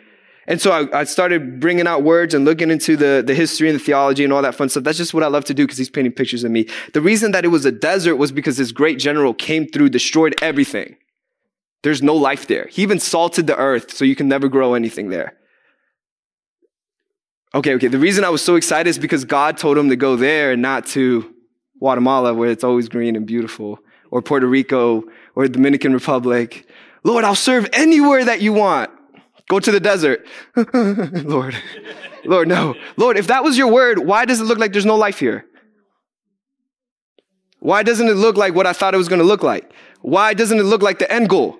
And 0.47 0.61
so 0.61 0.71
I, 0.71 1.01
I, 1.01 1.03
started 1.03 1.59
bringing 1.59 1.87
out 1.87 2.03
words 2.03 2.33
and 2.33 2.45
looking 2.45 2.71
into 2.71 2.95
the, 2.95 3.21
the 3.25 3.35
history 3.35 3.69
and 3.69 3.77
the 3.77 3.83
theology 3.83 4.23
and 4.23 4.31
all 4.31 4.41
that 4.41 4.55
fun 4.55 4.69
stuff. 4.69 4.83
That's 4.83 4.97
just 4.97 5.13
what 5.13 5.21
I 5.21 5.27
love 5.27 5.43
to 5.45 5.53
do 5.53 5.65
because 5.65 5.77
he's 5.77 5.89
painting 5.89 6.13
pictures 6.13 6.45
of 6.45 6.51
me. 6.51 6.67
The 6.93 7.01
reason 7.01 7.31
that 7.33 7.43
it 7.43 7.49
was 7.49 7.65
a 7.65 7.71
desert 7.71 8.15
was 8.15 8.31
because 8.31 8.55
this 8.55 8.71
great 8.71 8.97
general 8.97 9.33
came 9.33 9.67
through, 9.67 9.89
destroyed 9.89 10.35
everything. 10.41 10.95
There's 11.83 12.01
no 12.01 12.15
life 12.15 12.47
there. 12.47 12.67
He 12.71 12.81
even 12.81 12.99
salted 12.99 13.45
the 13.47 13.57
earth 13.57 13.93
so 13.93 14.05
you 14.05 14.15
can 14.15 14.29
never 14.29 14.47
grow 14.47 14.73
anything 14.73 15.09
there. 15.09 15.37
Okay, 17.53 17.73
okay. 17.75 17.87
The 17.87 17.99
reason 17.99 18.23
I 18.23 18.29
was 18.29 18.41
so 18.41 18.55
excited 18.55 18.89
is 18.89 18.99
because 18.99 19.25
God 19.25 19.57
told 19.57 19.77
him 19.77 19.89
to 19.89 19.95
go 19.95 20.15
there 20.15 20.51
and 20.51 20.61
not 20.61 20.85
to 20.87 21.33
Guatemala, 21.79 22.33
where 22.33 22.49
it's 22.49 22.63
always 22.63 22.89
green 22.89 23.15
and 23.15 23.25
beautiful, 23.25 23.79
or 24.11 24.21
Puerto 24.21 24.47
Rico, 24.47 25.03
or 25.35 25.47
Dominican 25.47 25.93
Republic. 25.93 26.67
Lord, 27.03 27.23
I'll 27.23 27.35
serve 27.35 27.69
anywhere 27.73 28.25
that 28.25 28.41
you 28.41 28.53
want. 28.53 28.91
Go 29.49 29.59
to 29.59 29.71
the 29.71 29.79
desert. 29.79 30.25
Lord, 30.73 31.55
Lord, 32.25 32.47
no. 32.47 32.75
Lord, 32.97 33.17
if 33.17 33.27
that 33.27 33.43
was 33.43 33.57
your 33.57 33.67
word, 33.67 33.99
why 33.99 34.25
does 34.25 34.41
it 34.41 34.43
look 34.43 34.59
like 34.59 34.73
there's 34.73 34.85
no 34.85 34.95
life 34.95 35.19
here? 35.19 35.45
Why 37.59 37.83
doesn't 37.83 38.07
it 38.07 38.15
look 38.15 38.37
like 38.37 38.53
what 38.53 38.67
I 38.67 38.73
thought 38.73 38.93
it 38.93 38.97
was 38.97 39.07
going 39.07 39.19
to 39.19 39.25
look 39.25 39.43
like? 39.43 39.71
Why 40.01 40.33
doesn't 40.33 40.59
it 40.59 40.63
look 40.63 40.81
like 40.81 40.99
the 40.99 41.11
end 41.11 41.29
goal? 41.29 41.57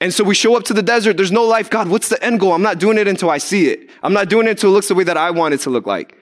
And 0.00 0.12
so 0.12 0.24
we 0.24 0.34
show 0.34 0.56
up 0.56 0.64
to 0.64 0.74
the 0.74 0.82
desert. 0.82 1.16
There's 1.16 1.32
no 1.32 1.44
life. 1.44 1.70
God, 1.70 1.88
what's 1.88 2.08
the 2.08 2.22
end 2.22 2.40
goal? 2.40 2.52
I'm 2.52 2.62
not 2.62 2.78
doing 2.78 2.98
it 2.98 3.08
until 3.08 3.30
I 3.30 3.38
see 3.38 3.68
it. 3.68 3.90
I'm 4.02 4.12
not 4.12 4.28
doing 4.28 4.46
it 4.46 4.50
until 4.50 4.70
it 4.70 4.74
looks 4.74 4.88
the 4.88 4.94
way 4.94 5.04
that 5.04 5.16
I 5.16 5.30
want 5.30 5.54
it 5.54 5.60
to 5.60 5.70
look 5.70 5.86
like. 5.86 6.16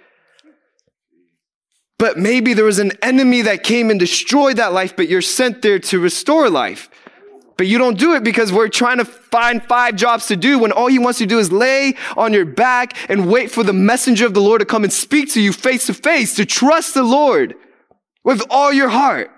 But 1.99 2.19
maybe 2.19 2.55
there 2.55 2.65
was 2.65 2.79
an 2.79 2.93
enemy 3.03 3.43
that 3.43 3.63
came 3.63 3.91
and 3.91 3.99
destroyed 3.99 4.57
that 4.57 4.73
life, 4.73 4.97
but 4.97 5.09
you're 5.09 5.23
sent 5.23 5.63
there 5.63 5.79
to 5.79 6.01
restore 6.01 6.51
life. 6.51 6.91
But 7.63 7.69
you 7.69 7.79
don't 7.79 7.97
do 7.97 8.15
it 8.15 8.25
because 8.25 8.53
we're 8.53 8.67
trying 8.67 8.99
to 8.99 9.05
find 9.05 9.63
five 9.63 9.95
jobs 9.95 10.27
to 10.27 10.35
do 10.35 10.59
when 10.59 10.73
all 10.73 10.89
he 10.89 10.99
wants 10.99 11.21
to 11.21 11.27
do 11.27 11.39
is 11.39 11.53
lay 11.53 11.95
on 12.17 12.33
your 12.33 12.45
back 12.45 12.97
and 13.09 13.31
wait 13.31 13.53
for 13.53 13.63
the 13.63 13.73
messenger 13.73 14.27
of 14.27 14.35
the 14.35 14.41
Lord 14.41 14.59
to 14.59 14.67
come 14.67 14.83
and 14.83 14.93
speak 14.93 15.31
to 15.35 15.41
you 15.41 15.53
face 15.53 15.87
to 15.87 15.95
face, 15.95 16.35
to 16.35 16.45
trust 16.45 16.95
the 16.95 17.05
Lord 17.05 17.55
with 18.25 18.43
all 18.51 18.73
your 18.73 18.89
heart. 18.89 19.31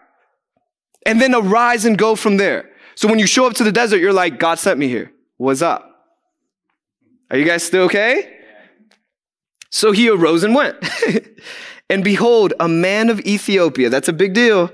And 1.05 1.21
then 1.21 1.35
arise 1.35 1.85
and 1.85 1.99
go 1.99 2.17
from 2.17 2.39
there. 2.39 2.71
So 2.95 3.09
when 3.09 3.19
you 3.19 3.27
show 3.27 3.47
up 3.47 3.53
to 3.57 3.63
the 3.63 3.71
desert, 3.71 3.99
you're 3.99 4.11
like, 4.11 4.39
God 4.39 4.59
sent 4.59 4.79
me 4.79 4.89
here. 4.89 5.13
What's 5.37 5.61
up? 5.61 5.87
Are 7.31 7.37
you 7.37 7.45
guys 7.45 7.63
still 7.63 7.83
okay? 7.83 8.39
So 9.69 9.93
he 9.93 10.09
arose 10.09 10.45
and 10.45 10.55
went. 10.55 10.77
and 11.91 12.03
behold, 12.03 12.55
a 12.59 12.69
man 12.69 13.11
of 13.11 13.21
Ethiopia. 13.21 13.91
That's 13.91 14.09
a 14.09 14.15
big 14.15 14.33
deal. 14.33 14.71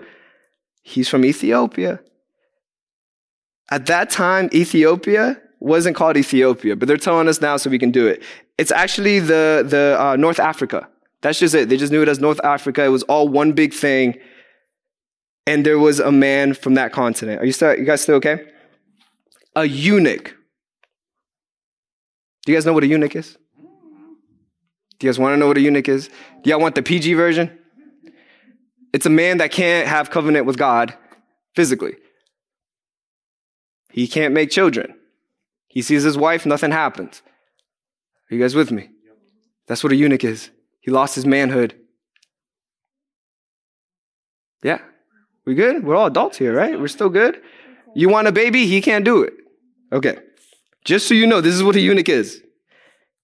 He's 0.85 1.09
from 1.09 1.25
Ethiopia. 1.25 1.99
At 3.71 3.87
that 3.87 4.11
time, 4.11 4.49
Ethiopia 4.53 5.41
wasn't 5.61 5.95
called 5.95 6.17
Ethiopia, 6.17 6.75
but 6.75 6.89
they're 6.89 6.97
telling 6.97 7.29
us 7.29 7.41
now 7.41 7.57
so 7.57 7.71
we 7.71 7.79
can 7.79 7.91
do 7.91 8.07
it. 8.07 8.23
It's 8.59 8.73
actually 8.73 9.21
the, 9.21 9.65
the 9.67 9.97
uh, 9.99 10.17
North 10.17 10.41
Africa. 10.41 10.89
That's 11.23 11.39
just 11.39 11.55
it. 11.55 11.69
They 11.69 11.77
just 11.77 11.93
knew 11.93 12.03
it 12.03 12.09
as 12.09 12.19
North 12.19 12.41
Africa. 12.43 12.85
It 12.85 12.89
was 12.89 13.03
all 13.05 13.29
one 13.29 13.53
big 13.53 13.73
thing. 13.73 14.19
And 15.47 15.65
there 15.65 15.79
was 15.79 16.01
a 16.01 16.11
man 16.11 16.55
from 16.55 16.75
that 16.75 16.93
continent. 16.93 17.41
Are 17.41 17.45
you 17.45 17.53
still, 17.53 17.77
you 17.77 17.85
guys 17.85 18.01
still 18.01 18.17
okay? 18.17 18.47
A 19.57 19.65
eunuch. 19.65 20.35
Do 22.45 22.53
you 22.53 22.57
guys 22.57 22.65
know 22.65 22.73
what 22.73 22.85
a 22.85 22.87
eunuch 22.87 23.17
is? 23.17 23.37
Do 24.99 25.07
you 25.07 25.09
guys 25.11 25.19
want 25.19 25.35
to 25.35 25.37
know 25.37 25.47
what 25.47 25.57
a 25.57 25.61
eunuch 25.61 25.89
is? 25.89 26.09
Do 26.43 26.51
y'all 26.51 26.61
want 26.61 26.75
the 26.75 26.83
PG 26.83 27.15
version? 27.15 27.59
It's 28.93 29.07
a 29.07 29.11
man 29.11 29.39
that 29.39 29.51
can't 29.51 29.87
have 29.87 30.11
covenant 30.11 30.47
with 30.47 30.59
God 30.59 30.95
physically. 31.55 31.95
He 33.93 34.07
can't 34.07 34.35
make 34.35 34.51
children. 34.51 34.95
He 35.69 35.83
sees 35.83 36.03
his 36.03 36.19
wife, 36.19 36.47
nothing 36.47 36.73
happens. 36.73 37.23
Are 38.31 38.35
you 38.35 38.41
guys 38.41 38.55
with 38.55 38.71
me? 38.71 38.91
That's 39.67 39.83
what 39.83 39.93
a 39.93 39.97
eunuch 39.97 40.25
is. 40.25 40.51
He 40.81 40.91
lost 40.91 41.15
his 41.15 41.27
manhood. 41.27 41.75
Yeah. 44.63 44.81
We 45.45 45.55
good? 45.55 45.85
We're 45.85 45.97
all 45.97 46.07
adults 46.07 46.39
here, 46.39 46.55
right? 46.55 46.79
We're 46.79 46.89
still 46.89 47.09
good? 47.09 47.41
You 47.95 48.09
want 48.09 48.29
a 48.29 48.33
baby? 48.33 48.67
He 48.67 48.81
can't 48.81 49.05
do 49.05 49.23
it. 49.23 49.35
Okay. 49.93 50.19
Just 50.85 51.09
so 51.09 51.15
you 51.15 51.27
know, 51.27 51.41
this 51.41 51.55
is 51.55 51.63
what 51.63 51.77
a 51.77 51.81
eunuch 51.81 52.09
is. 52.09 52.43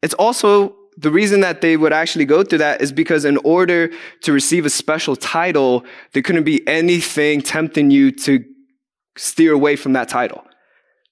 It's 0.02 0.14
also 0.14 0.76
the 0.96 1.10
reason 1.10 1.40
that 1.40 1.60
they 1.60 1.76
would 1.76 1.92
actually 1.92 2.24
go 2.24 2.42
through 2.42 2.58
that 2.58 2.80
is 2.80 2.92
because 2.92 3.24
in 3.24 3.36
order 3.38 3.90
to 4.22 4.32
receive 4.32 4.64
a 4.64 4.70
special 4.70 5.14
title, 5.14 5.84
there 6.12 6.22
couldn't 6.22 6.44
be 6.44 6.66
anything 6.66 7.42
tempting 7.42 7.90
you 7.90 8.10
to 8.12 8.44
steer 9.16 9.52
away 9.52 9.76
from 9.76 9.92
that 9.92 10.08
title. 10.08 10.44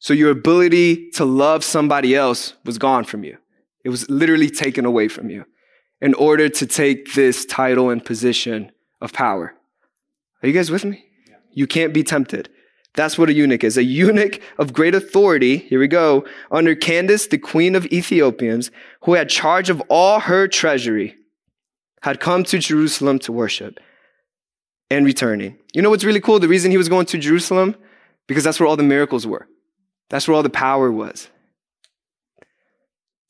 So 0.04 0.12
your 0.12 0.30
ability 0.30 1.08
to 1.12 1.24
love 1.24 1.64
somebody 1.64 2.14
else 2.14 2.52
was 2.62 2.76
gone 2.76 3.04
from 3.04 3.24
you. 3.24 3.38
It 3.84 3.88
was 3.88 4.06
literally 4.10 4.50
taken 4.50 4.84
away 4.84 5.08
from 5.08 5.30
you 5.30 5.46
in 6.02 6.12
order 6.12 6.50
to 6.50 6.66
take 6.66 7.14
this 7.14 7.46
title 7.46 7.88
and 7.88 8.04
position 8.04 8.70
of 9.00 9.14
power. 9.14 9.54
Are 10.42 10.46
you 10.46 10.52
guys 10.52 10.70
with 10.70 10.84
me? 10.84 11.06
You 11.52 11.66
can't 11.66 11.94
be 11.94 12.02
tempted. 12.02 12.50
That's 12.92 13.16
what 13.16 13.30
a 13.30 13.32
eunuch 13.32 13.64
is. 13.64 13.78
A 13.78 13.82
eunuch 13.82 14.42
of 14.58 14.74
great 14.74 14.94
authority, 14.94 15.56
here 15.56 15.80
we 15.80 15.88
go, 15.88 16.26
under 16.50 16.74
Candace, 16.74 17.28
the 17.28 17.38
queen 17.38 17.74
of 17.74 17.86
Ethiopians, 17.86 18.70
who 19.04 19.14
had 19.14 19.30
charge 19.30 19.70
of 19.70 19.80
all 19.88 20.20
her 20.20 20.46
treasury, 20.46 21.16
had 22.02 22.20
come 22.20 22.44
to 22.44 22.58
Jerusalem 22.58 23.20
to 23.20 23.32
worship 23.32 23.80
and 24.90 25.06
returning. 25.06 25.56
You 25.72 25.80
know 25.80 25.88
what's 25.88 26.04
really 26.04 26.20
cool? 26.20 26.40
The 26.40 26.46
reason 26.46 26.70
he 26.70 26.76
was 26.76 26.90
going 26.90 27.06
to 27.06 27.16
Jerusalem? 27.16 27.74
Because 28.26 28.44
that's 28.44 28.60
where 28.60 28.66
all 28.66 28.76
the 28.76 28.82
miracles 28.82 29.26
were. 29.26 29.48
That's 30.10 30.28
where 30.28 30.36
all 30.36 30.42
the 30.42 30.50
power 30.50 30.92
was. 30.92 31.28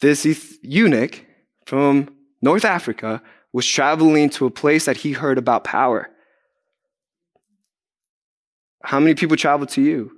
This 0.00 0.26
eunuch 0.62 1.24
from 1.66 2.14
North 2.42 2.64
Africa 2.64 3.22
was 3.52 3.66
traveling 3.66 4.28
to 4.30 4.46
a 4.46 4.50
place 4.50 4.84
that 4.84 4.98
he 4.98 5.12
heard 5.12 5.38
about 5.38 5.64
power. 5.64 6.10
How 8.82 9.00
many 9.00 9.14
people 9.14 9.36
travel 9.36 9.66
to 9.68 9.80
you? 9.80 10.10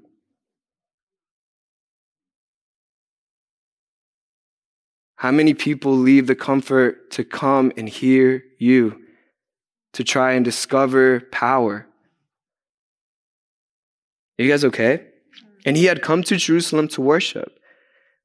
How 5.17 5.31
many 5.31 5.55
people 5.55 5.97
leave 5.97 6.27
the 6.27 6.35
comfort 6.35 7.11
to 7.13 7.25
come 7.25 7.73
and 7.77 7.89
hear 7.89 8.43
you, 8.59 9.01
to 9.93 10.05
try 10.05 10.33
and 10.33 10.45
discover 10.45 11.21
power? 11.33 11.87
Are 14.39 14.43
you 14.43 14.51
guys 14.51 14.65
okay? 14.65 15.07
And 15.67 15.77
he 15.77 15.87
had 15.87 16.01
come 16.01 16.23
to 16.23 16.37
Jerusalem 16.37 16.87
to 16.89 17.01
worship, 17.01 17.59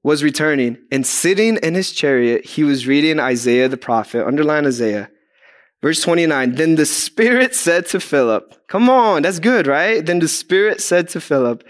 was 0.03 0.23
returning, 0.23 0.77
and 0.91 1.05
sitting 1.05 1.57
in 1.57 1.73
his 1.73 1.91
chariot, 1.91 2.45
he 2.45 2.63
was 2.63 2.85
reading 2.85 3.19
Isaiah 3.19 3.67
the 3.67 3.77
prophet. 3.77 4.25
Underline 4.25 4.67
Isaiah. 4.67 5.09
Verse 5.81 6.03
29. 6.03 6.53
Then 6.53 6.75
the 6.75 6.85
Spirit 6.85 7.55
said 7.55 7.87
to 7.87 7.99
Philip, 7.99 8.67
Come 8.67 8.89
on, 8.91 9.23
that's 9.23 9.39
good, 9.39 9.65
right? 9.65 10.05
Then 10.05 10.19
the 10.19 10.27
Spirit 10.27 10.81
said 10.81 11.09
to 11.09 11.19
Philip, 11.19 11.63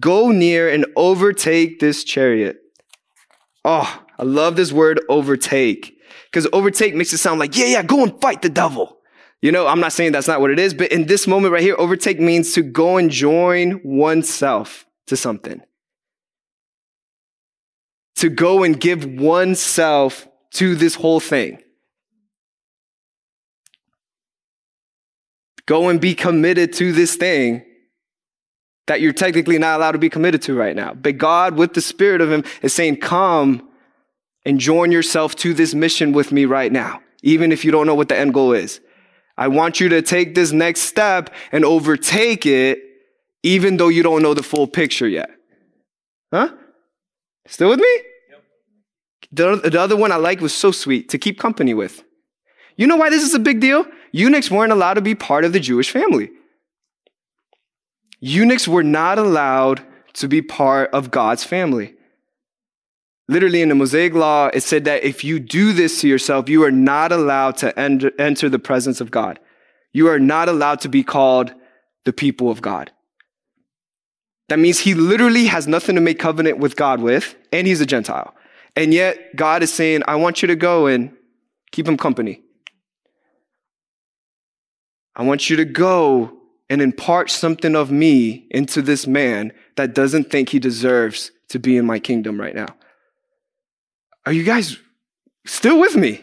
Go 0.00 0.30
near 0.30 0.70
and 0.70 0.86
overtake 0.96 1.78
this 1.78 2.04
chariot. 2.04 2.56
Oh, 3.66 4.02
I 4.18 4.22
love 4.22 4.56
this 4.56 4.72
word 4.72 5.00
overtake. 5.10 5.94
Because 6.24 6.48
overtake 6.54 6.94
makes 6.94 7.12
it 7.12 7.18
sound 7.18 7.38
like, 7.38 7.56
yeah, 7.56 7.66
yeah, 7.66 7.82
go 7.82 8.02
and 8.02 8.18
fight 8.20 8.40
the 8.40 8.48
devil. 8.48 8.98
You 9.42 9.52
know, 9.52 9.66
I'm 9.66 9.80
not 9.80 9.92
saying 9.92 10.12
that's 10.12 10.26
not 10.26 10.40
what 10.40 10.50
it 10.50 10.58
is, 10.58 10.72
but 10.72 10.90
in 10.90 11.06
this 11.06 11.26
moment 11.26 11.52
right 11.52 11.62
here, 11.62 11.76
overtake 11.78 12.18
means 12.18 12.54
to 12.54 12.62
go 12.62 12.96
and 12.96 13.10
join 13.10 13.80
oneself 13.84 14.86
to 15.08 15.16
something. 15.16 15.60
To 18.16 18.28
go 18.28 18.62
and 18.64 18.78
give 18.78 19.04
oneself 19.04 20.26
to 20.54 20.74
this 20.74 20.94
whole 20.94 21.20
thing. 21.20 21.62
Go 25.66 25.88
and 25.88 26.00
be 26.00 26.14
committed 26.14 26.72
to 26.74 26.92
this 26.92 27.16
thing 27.16 27.64
that 28.86 29.02
you're 29.02 29.12
technically 29.12 29.58
not 29.58 29.78
allowed 29.78 29.92
to 29.92 29.98
be 29.98 30.08
committed 30.08 30.40
to 30.42 30.54
right 30.54 30.74
now. 30.74 30.94
But 30.94 31.18
God, 31.18 31.56
with 31.56 31.74
the 31.74 31.82
Spirit 31.82 32.22
of 32.22 32.32
Him, 32.32 32.42
is 32.62 32.72
saying, 32.72 32.96
Come 32.96 33.68
and 34.44 34.58
join 34.58 34.90
yourself 34.90 35.36
to 35.36 35.52
this 35.52 35.74
mission 35.74 36.12
with 36.12 36.32
me 36.32 36.46
right 36.46 36.72
now, 36.72 37.02
even 37.22 37.52
if 37.52 37.64
you 37.64 37.70
don't 37.70 37.86
know 37.86 37.94
what 37.94 38.08
the 38.08 38.18
end 38.18 38.32
goal 38.32 38.52
is. 38.52 38.80
I 39.36 39.48
want 39.48 39.78
you 39.78 39.90
to 39.90 40.02
take 40.02 40.34
this 40.34 40.52
next 40.52 40.82
step 40.82 41.30
and 41.52 41.64
overtake 41.64 42.46
it 42.46 42.80
even 43.42 43.76
though 43.76 43.88
you 43.88 44.02
don't 44.02 44.22
know 44.22 44.34
the 44.34 44.42
full 44.42 44.66
picture 44.66 45.08
yet. 45.08 45.30
Huh? 46.32 46.50
Still 47.46 47.70
with 47.70 47.80
me? 47.80 48.00
Yep. 48.30 48.42
The, 49.32 49.70
the 49.70 49.80
other 49.80 49.96
one 49.96 50.12
I 50.12 50.16
like 50.16 50.40
was 50.40 50.54
so 50.54 50.70
sweet 50.70 51.08
to 51.10 51.18
keep 51.18 51.38
company 51.38 51.74
with. 51.74 52.04
You 52.76 52.86
know 52.86 52.96
why 52.96 53.10
this 53.10 53.22
is 53.22 53.34
a 53.34 53.38
big 53.38 53.60
deal? 53.60 53.86
Eunuchs 54.12 54.50
weren't 54.50 54.72
allowed 54.72 54.94
to 54.94 55.00
be 55.00 55.14
part 55.14 55.44
of 55.44 55.52
the 55.52 55.60
Jewish 55.60 55.90
family. 55.90 56.30
Eunuchs 58.20 58.66
were 58.66 58.82
not 58.82 59.18
allowed 59.18 59.82
to 60.14 60.28
be 60.28 60.42
part 60.42 60.90
of 60.92 61.10
God's 61.10 61.44
family. 61.44 61.94
Literally 63.28 63.62
in 63.62 63.68
the 63.68 63.74
Mosaic 63.74 64.14
law, 64.14 64.48
it 64.52 64.62
said 64.62 64.84
that 64.86 65.04
if 65.04 65.22
you 65.22 65.38
do 65.38 65.72
this 65.72 66.00
to 66.00 66.08
yourself, 66.08 66.48
you 66.48 66.64
are 66.64 66.70
not 66.70 67.12
allowed 67.12 67.56
to 67.58 67.78
enter 67.78 68.48
the 68.48 68.58
presence 68.58 69.00
of 69.00 69.10
God. 69.10 69.38
You 69.92 70.08
are 70.08 70.18
not 70.18 70.48
allowed 70.48 70.80
to 70.80 70.88
be 70.88 71.02
called 71.02 71.52
the 72.04 72.12
people 72.12 72.50
of 72.50 72.62
God. 72.62 72.90
That 74.48 74.58
means 74.58 74.80
he 74.80 74.94
literally 74.94 75.46
has 75.46 75.66
nothing 75.66 75.94
to 75.94 76.00
make 76.00 76.18
covenant 76.18 76.58
with 76.58 76.76
God 76.76 77.00
with, 77.00 77.36
and 77.52 77.66
he's 77.66 77.80
a 77.80 77.86
Gentile. 77.86 78.34
And 78.76 78.94
yet 78.94 79.36
God 79.36 79.62
is 79.62 79.72
saying, 79.72 80.02
I 80.08 80.16
want 80.16 80.42
you 80.42 80.48
to 80.48 80.56
go 80.56 80.86
and 80.86 81.14
keep 81.70 81.86
him 81.86 81.96
company. 81.96 82.42
I 85.14 85.24
want 85.24 85.50
you 85.50 85.56
to 85.56 85.64
go 85.64 86.32
and 86.70 86.80
impart 86.80 87.30
something 87.30 87.74
of 87.74 87.90
me 87.90 88.46
into 88.50 88.82
this 88.82 89.06
man 89.06 89.52
that 89.76 89.94
doesn't 89.94 90.30
think 90.30 90.50
he 90.50 90.58
deserves 90.58 91.32
to 91.48 91.58
be 91.58 91.76
in 91.76 91.84
my 91.84 91.98
kingdom 91.98 92.40
right 92.40 92.54
now. 92.54 92.68
Are 94.26 94.32
you 94.32 94.44
guys 94.44 94.78
still 95.46 95.80
with 95.80 95.96
me? 95.96 96.22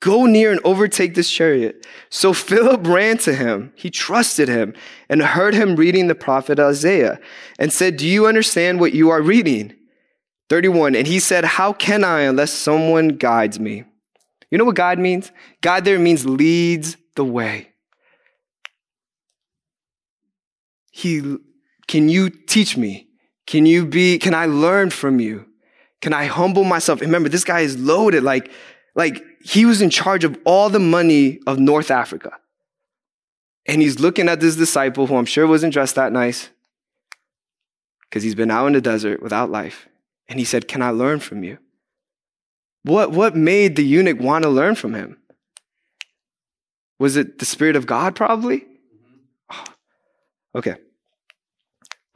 Go 0.00 0.24
near 0.24 0.50
and 0.50 0.60
overtake 0.64 1.14
this 1.14 1.30
chariot. 1.30 1.86
So 2.08 2.32
Philip 2.32 2.86
ran 2.86 3.18
to 3.18 3.34
him. 3.34 3.72
He 3.76 3.90
trusted 3.90 4.48
him 4.48 4.74
and 5.10 5.20
heard 5.22 5.54
him 5.54 5.76
reading 5.76 6.06
the 6.06 6.14
prophet 6.14 6.58
Isaiah 6.58 7.20
and 7.58 7.70
said, 7.70 7.98
Do 7.98 8.08
you 8.08 8.26
understand 8.26 8.80
what 8.80 8.94
you 8.94 9.10
are 9.10 9.20
reading? 9.20 9.74
31. 10.48 10.96
And 10.96 11.06
he 11.06 11.20
said, 11.20 11.44
How 11.44 11.74
can 11.74 12.02
I 12.02 12.22
unless 12.22 12.50
someone 12.50 13.08
guides 13.08 13.60
me? 13.60 13.84
You 14.50 14.58
know 14.58 14.64
what 14.64 14.74
guide 14.74 14.98
means? 14.98 15.30
Guide 15.60 15.84
there 15.84 15.98
means 15.98 16.26
leads 16.26 16.96
the 17.14 17.24
way. 17.24 17.68
He, 20.90 21.36
can 21.86 22.08
you 22.08 22.30
teach 22.30 22.76
me? 22.76 23.08
Can 23.46 23.66
you 23.66 23.86
be, 23.86 24.18
can 24.18 24.34
I 24.34 24.46
learn 24.46 24.90
from 24.90 25.20
you? 25.20 25.46
Can 26.00 26.12
I 26.12 26.24
humble 26.24 26.64
myself? 26.64 27.00
Remember, 27.00 27.28
this 27.28 27.44
guy 27.44 27.60
is 27.60 27.78
loaded. 27.78 28.22
Like, 28.22 28.50
like 29.00 29.24
he 29.42 29.64
was 29.64 29.80
in 29.80 29.88
charge 29.88 30.24
of 30.24 30.38
all 30.44 30.68
the 30.68 30.78
money 30.78 31.40
of 31.46 31.58
North 31.58 31.90
Africa. 31.90 32.32
And 33.64 33.80
he's 33.80 33.98
looking 33.98 34.28
at 34.28 34.40
this 34.40 34.56
disciple 34.56 35.06
who 35.06 35.16
I'm 35.16 35.24
sure 35.24 35.46
wasn't 35.46 35.72
dressed 35.72 35.94
that 35.94 36.12
nice 36.12 36.50
because 38.02 38.22
he's 38.22 38.34
been 38.34 38.50
out 38.50 38.66
in 38.66 38.74
the 38.74 38.80
desert 38.82 39.22
without 39.22 39.50
life. 39.50 39.88
And 40.28 40.38
he 40.38 40.44
said, 40.44 40.68
Can 40.68 40.82
I 40.82 40.90
learn 40.90 41.18
from 41.20 41.42
you? 41.42 41.56
What, 42.82 43.10
what 43.12 43.34
made 43.34 43.76
the 43.76 43.84
eunuch 43.84 44.20
want 44.20 44.44
to 44.44 44.50
learn 44.50 44.74
from 44.74 44.94
him? 44.94 45.16
Was 46.98 47.16
it 47.16 47.38
the 47.38 47.46
Spirit 47.46 47.76
of 47.76 47.86
God, 47.86 48.14
probably? 48.14 48.66
Oh, 49.50 49.64
okay. 50.56 50.76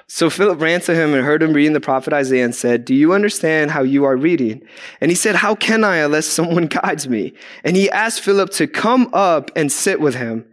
So 0.07 0.29
Philip 0.29 0.61
ran 0.61 0.81
to 0.83 0.95
him 0.95 1.15
and 1.15 1.25
heard 1.25 1.43
him 1.43 1.53
reading 1.53 1.73
the 1.73 1.81
prophet 1.81 2.13
Isaiah 2.13 2.45
and 2.45 2.55
said, 2.55 2.85
Do 2.85 2.95
you 2.95 3.13
understand 3.13 3.71
how 3.71 3.83
you 3.83 4.05
are 4.05 4.17
reading? 4.17 4.63
And 5.01 5.11
he 5.11 5.15
said, 5.15 5.37
How 5.37 5.55
can 5.55 5.83
I 5.83 5.97
unless 5.97 6.27
someone 6.27 6.67
guides 6.83 7.09
me? 7.09 7.33
And 7.65 7.77
he 7.77 7.91
asked 7.91 8.21
Philip 8.21 8.51
to 8.51 8.67
come 8.67 9.09
up 9.13 9.51
and 9.57 9.73
sit 9.73 10.01
with 10.01 10.15
him. 10.15 10.45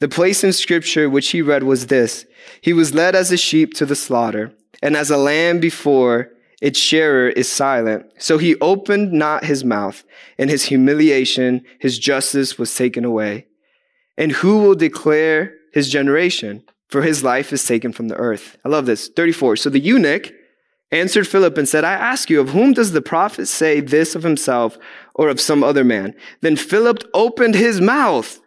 The 0.00 0.08
place 0.08 0.42
in 0.42 0.52
scripture 0.52 1.08
which 1.08 1.30
he 1.30 1.42
read 1.42 1.62
was 1.64 1.86
this 1.86 2.24
He 2.60 2.72
was 2.72 2.94
led 2.94 3.14
as 3.14 3.32
a 3.32 3.36
sheep 3.36 3.74
to 3.74 3.86
the 3.86 3.96
slaughter, 3.96 4.52
and 4.82 4.96
as 4.96 5.10
a 5.10 5.16
lamb 5.16 5.60
before 5.60 6.30
its 6.60 6.78
shearer 6.78 7.28
is 7.28 7.50
silent. 7.50 8.06
So 8.18 8.38
he 8.38 8.54
opened 8.60 9.12
not 9.12 9.44
his 9.44 9.64
mouth. 9.64 10.04
In 10.38 10.48
his 10.48 10.64
humiliation, 10.64 11.64
his 11.80 11.98
justice 11.98 12.56
was 12.56 12.74
taken 12.74 13.04
away. 13.04 13.46
And 14.16 14.30
who 14.30 14.58
will 14.58 14.76
declare 14.76 15.54
his 15.72 15.88
generation? 15.88 16.62
For 16.92 17.00
his 17.00 17.24
life 17.24 17.54
is 17.54 17.64
taken 17.64 17.90
from 17.90 18.08
the 18.08 18.16
earth. 18.16 18.58
I 18.66 18.68
love 18.68 18.84
this. 18.84 19.08
34. 19.08 19.56
So 19.56 19.70
the 19.70 19.80
eunuch 19.80 20.30
answered 20.90 21.26
Philip 21.26 21.56
and 21.56 21.66
said, 21.66 21.84
I 21.84 21.94
ask 21.94 22.28
you, 22.28 22.38
of 22.38 22.50
whom 22.50 22.74
does 22.74 22.92
the 22.92 23.00
prophet 23.00 23.46
say 23.46 23.80
this 23.80 24.14
of 24.14 24.24
himself 24.24 24.76
or 25.14 25.30
of 25.30 25.40
some 25.40 25.64
other 25.64 25.84
man? 25.84 26.14
Then 26.42 26.54
Philip 26.54 27.02
opened 27.14 27.54
his 27.54 27.80
mouth. 27.80 28.42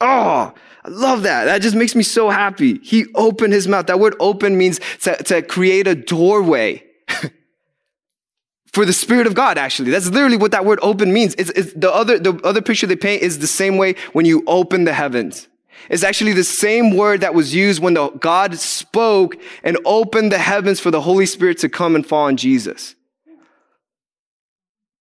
Oh, 0.00 0.54
I 0.82 0.88
love 0.88 1.24
that. 1.24 1.44
That 1.44 1.60
just 1.60 1.76
makes 1.76 1.94
me 1.94 2.02
so 2.02 2.30
happy. 2.30 2.78
He 2.82 3.04
opened 3.14 3.52
his 3.52 3.68
mouth. 3.68 3.88
That 3.88 4.00
word 4.00 4.14
open 4.18 4.56
means 4.56 4.80
to, 5.02 5.14
to 5.24 5.42
create 5.42 5.86
a 5.86 5.94
doorway 5.94 6.82
for 8.72 8.86
the 8.86 8.94
Spirit 8.94 9.26
of 9.26 9.34
God, 9.34 9.58
actually. 9.58 9.90
That's 9.90 10.08
literally 10.08 10.38
what 10.38 10.52
that 10.52 10.64
word 10.64 10.78
open 10.80 11.12
means. 11.12 11.34
It's, 11.34 11.50
it's, 11.50 11.74
the, 11.74 11.92
other, 11.92 12.18
the 12.18 12.40
other 12.44 12.62
picture 12.62 12.86
they 12.86 12.96
paint 12.96 13.20
is 13.22 13.40
the 13.40 13.46
same 13.46 13.76
way 13.76 13.96
when 14.14 14.24
you 14.24 14.42
open 14.46 14.84
the 14.84 14.94
heavens. 14.94 15.48
It's 15.88 16.04
actually 16.04 16.34
the 16.34 16.44
same 16.44 16.96
word 16.96 17.22
that 17.22 17.34
was 17.34 17.54
used 17.54 17.82
when 17.82 17.94
the, 17.94 18.08
God 18.10 18.58
spoke 18.58 19.36
and 19.62 19.78
opened 19.84 20.30
the 20.30 20.38
heavens 20.38 20.80
for 20.80 20.90
the 20.90 21.00
Holy 21.00 21.26
Spirit 21.26 21.58
to 21.58 21.68
come 21.68 21.94
and 21.94 22.06
fall 22.06 22.26
on 22.26 22.36
Jesus. 22.36 22.94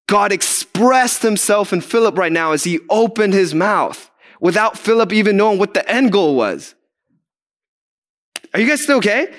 God 0.07 0.31
expressed 0.31 1.21
himself 1.21 1.71
in 1.71 1.81
Philip 1.81 2.17
right 2.17 2.31
now 2.31 2.51
as 2.51 2.63
he 2.63 2.79
opened 2.89 3.33
his 3.33 3.53
mouth 3.53 4.09
without 4.41 4.77
Philip 4.77 5.13
even 5.13 5.37
knowing 5.37 5.59
what 5.59 5.75
the 5.75 5.87
end 5.87 6.11
goal 6.11 6.35
was. 6.35 6.73
Are 8.53 8.59
you 8.59 8.67
guys 8.67 8.81
still 8.81 8.97
okay? 8.97 9.31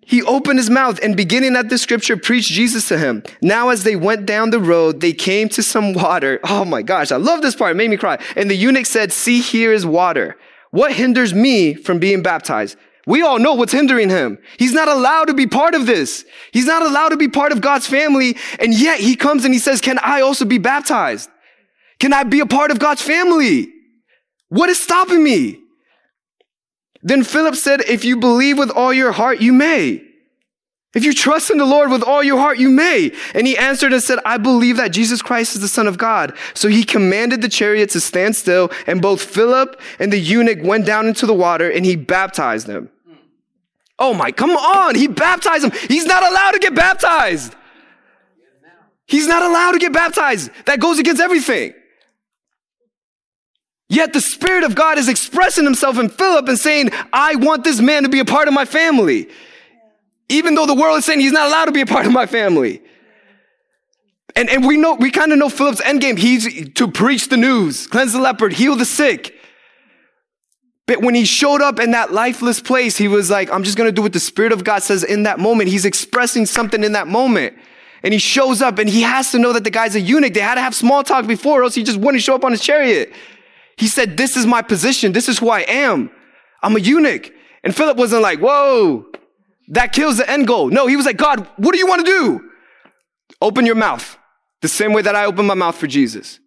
He 0.00 0.22
opened 0.22 0.58
his 0.58 0.70
mouth 0.70 1.00
and 1.02 1.16
beginning 1.16 1.56
at 1.56 1.68
the 1.68 1.76
scripture 1.76 2.16
preached 2.16 2.52
Jesus 2.52 2.86
to 2.88 2.96
him. 2.96 3.24
Now 3.42 3.70
as 3.70 3.82
they 3.82 3.96
went 3.96 4.24
down 4.24 4.50
the 4.50 4.60
road, 4.60 5.00
they 5.00 5.12
came 5.12 5.48
to 5.50 5.62
some 5.62 5.92
water. 5.92 6.38
Oh 6.44 6.64
my 6.64 6.80
gosh, 6.80 7.10
I 7.10 7.16
love 7.16 7.42
this 7.42 7.56
part. 7.56 7.72
It 7.72 7.74
made 7.74 7.90
me 7.90 7.96
cry. 7.96 8.18
And 8.36 8.48
the 8.48 8.54
eunuch 8.54 8.86
said, 8.86 9.12
see 9.12 9.40
here 9.40 9.72
is 9.72 9.84
water. 9.84 10.36
What 10.76 10.92
hinders 10.92 11.32
me 11.32 11.72
from 11.72 11.98
being 11.98 12.22
baptized? 12.22 12.76
We 13.06 13.22
all 13.22 13.38
know 13.38 13.54
what's 13.54 13.72
hindering 13.72 14.10
him. 14.10 14.36
He's 14.58 14.74
not 14.74 14.88
allowed 14.88 15.28
to 15.28 15.32
be 15.32 15.46
part 15.46 15.74
of 15.74 15.86
this. 15.86 16.26
He's 16.52 16.66
not 16.66 16.82
allowed 16.82 17.08
to 17.10 17.16
be 17.16 17.28
part 17.28 17.52
of 17.52 17.62
God's 17.62 17.86
family. 17.86 18.36
And 18.58 18.78
yet 18.78 19.00
he 19.00 19.16
comes 19.16 19.46
and 19.46 19.54
he 19.54 19.58
says, 19.58 19.80
can 19.80 19.98
I 20.02 20.20
also 20.20 20.44
be 20.44 20.58
baptized? 20.58 21.30
Can 21.98 22.12
I 22.12 22.24
be 22.24 22.40
a 22.40 22.46
part 22.46 22.70
of 22.70 22.78
God's 22.78 23.00
family? 23.00 23.72
What 24.50 24.68
is 24.68 24.78
stopping 24.78 25.24
me? 25.24 25.62
Then 27.00 27.24
Philip 27.24 27.54
said, 27.54 27.80
If 27.80 28.04
you 28.04 28.18
believe 28.18 28.58
with 28.58 28.68
all 28.68 28.92
your 28.92 29.12
heart, 29.12 29.40
you 29.40 29.54
may. 29.54 30.05
If 30.96 31.04
you 31.04 31.12
trust 31.12 31.50
in 31.50 31.58
the 31.58 31.66
Lord 31.66 31.90
with 31.90 32.02
all 32.02 32.22
your 32.22 32.38
heart, 32.38 32.56
you 32.56 32.70
may. 32.70 33.12
And 33.34 33.46
he 33.46 33.54
answered 33.58 33.92
and 33.92 34.02
said, 34.02 34.18
I 34.24 34.38
believe 34.38 34.78
that 34.78 34.92
Jesus 34.92 35.20
Christ 35.20 35.54
is 35.54 35.60
the 35.60 35.68
Son 35.68 35.86
of 35.86 35.98
God. 35.98 36.34
So 36.54 36.68
he 36.68 36.84
commanded 36.84 37.42
the 37.42 37.50
chariot 37.50 37.90
to 37.90 38.00
stand 38.00 38.34
still, 38.34 38.72
and 38.86 39.02
both 39.02 39.20
Philip 39.22 39.78
and 39.98 40.10
the 40.10 40.18
eunuch 40.18 40.60
went 40.62 40.86
down 40.86 41.06
into 41.06 41.26
the 41.26 41.34
water, 41.34 41.70
and 41.70 41.84
he 41.84 41.96
baptized 41.96 42.66
them. 42.66 42.88
Oh 43.98 44.14
my, 44.14 44.32
come 44.32 44.52
on. 44.52 44.94
He 44.94 45.06
baptized 45.06 45.64
them. 45.64 45.72
He's 45.86 46.06
not 46.06 46.22
allowed 46.22 46.52
to 46.52 46.60
get 46.60 46.74
baptized. 46.74 47.54
He's 49.06 49.26
not 49.26 49.42
allowed 49.42 49.72
to 49.72 49.78
get 49.78 49.92
baptized. 49.92 50.50
That 50.64 50.80
goes 50.80 50.98
against 50.98 51.20
everything. 51.20 51.74
Yet 53.90 54.14
the 54.14 54.22
Spirit 54.22 54.64
of 54.64 54.74
God 54.74 54.96
is 54.96 55.10
expressing 55.10 55.64
himself 55.64 55.98
in 55.98 56.08
Philip 56.08 56.48
and 56.48 56.58
saying, 56.58 56.88
I 57.12 57.36
want 57.36 57.64
this 57.64 57.82
man 57.82 58.04
to 58.04 58.08
be 58.08 58.20
a 58.20 58.24
part 58.24 58.48
of 58.48 58.54
my 58.54 58.64
family. 58.64 59.28
Even 60.28 60.54
though 60.54 60.66
the 60.66 60.74
world 60.74 60.98
is 60.98 61.04
saying 61.04 61.20
he's 61.20 61.32
not 61.32 61.48
allowed 61.48 61.66
to 61.66 61.72
be 61.72 61.82
a 61.82 61.86
part 61.86 62.06
of 62.06 62.12
my 62.12 62.26
family. 62.26 62.82
And, 64.34 64.50
and 64.50 64.66
we 64.66 64.76
know, 64.76 64.94
we 64.94 65.10
kind 65.10 65.32
of 65.32 65.38
know 65.38 65.48
Philip's 65.48 65.80
endgame. 65.80 66.18
He's 66.18 66.70
to 66.74 66.90
preach 66.90 67.28
the 67.28 67.36
news, 67.36 67.86
cleanse 67.86 68.12
the 68.12 68.20
leopard, 68.20 68.52
heal 68.52 68.76
the 68.76 68.84
sick. 68.84 69.34
But 70.86 71.00
when 71.00 71.14
he 71.14 71.24
showed 71.24 71.62
up 71.62 71.80
in 71.80 71.92
that 71.92 72.12
lifeless 72.12 72.60
place, 72.60 72.96
he 72.96 73.08
was 73.08 73.28
like, 73.28 73.50
I'm 73.50 73.64
just 73.64 73.76
going 73.76 73.88
to 73.88 73.92
do 73.92 74.02
what 74.02 74.12
the 74.12 74.20
Spirit 74.20 74.52
of 74.52 74.62
God 74.62 74.82
says 74.82 75.02
in 75.02 75.24
that 75.24 75.40
moment. 75.40 75.68
He's 75.68 75.84
expressing 75.84 76.46
something 76.46 76.84
in 76.84 76.92
that 76.92 77.08
moment. 77.08 77.56
And 78.04 78.12
he 78.12 78.20
shows 78.20 78.62
up 78.62 78.78
and 78.78 78.88
he 78.88 79.02
has 79.02 79.32
to 79.32 79.38
know 79.38 79.52
that 79.52 79.64
the 79.64 79.70
guy's 79.70 79.96
a 79.96 80.00
eunuch. 80.00 80.34
They 80.34 80.40
had 80.40 80.54
to 80.54 80.60
have 80.60 80.74
small 80.76 81.02
talk 81.02 81.26
before, 81.26 81.60
or 81.60 81.64
else 81.64 81.74
he 81.74 81.82
just 81.82 81.98
wouldn't 81.98 82.22
show 82.22 82.36
up 82.36 82.44
on 82.44 82.52
his 82.52 82.60
chariot. 82.60 83.12
He 83.76 83.88
said, 83.88 84.16
This 84.16 84.36
is 84.36 84.46
my 84.46 84.62
position. 84.62 85.12
This 85.12 85.28
is 85.28 85.38
who 85.38 85.48
I 85.48 85.60
am. 85.62 86.10
I'm 86.62 86.76
a 86.76 86.78
eunuch. 86.78 87.32
And 87.64 87.74
Philip 87.74 87.96
wasn't 87.96 88.22
like, 88.22 88.38
Whoa, 88.38 89.06
that 89.68 89.92
kills 89.92 90.18
the 90.18 90.30
end 90.30 90.46
goal. 90.46 90.68
No, 90.68 90.86
he 90.86 90.96
was 90.96 91.06
like, 91.06 91.16
God, 91.16 91.46
what 91.56 91.72
do 91.72 91.78
you 91.78 91.86
want 91.86 92.06
to 92.06 92.12
do? 92.12 92.50
Open 93.40 93.66
your 93.66 93.74
mouth 93.74 94.16
the 94.62 94.68
same 94.68 94.92
way 94.92 95.02
that 95.02 95.14
I 95.14 95.26
opened 95.26 95.48
my 95.48 95.54
mouth 95.54 95.76
for 95.76 95.86
Jesus. 95.86 96.40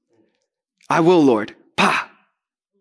I 0.89 1.01
will, 1.01 1.23
Lord. 1.23 1.55
Pa, 1.77 2.09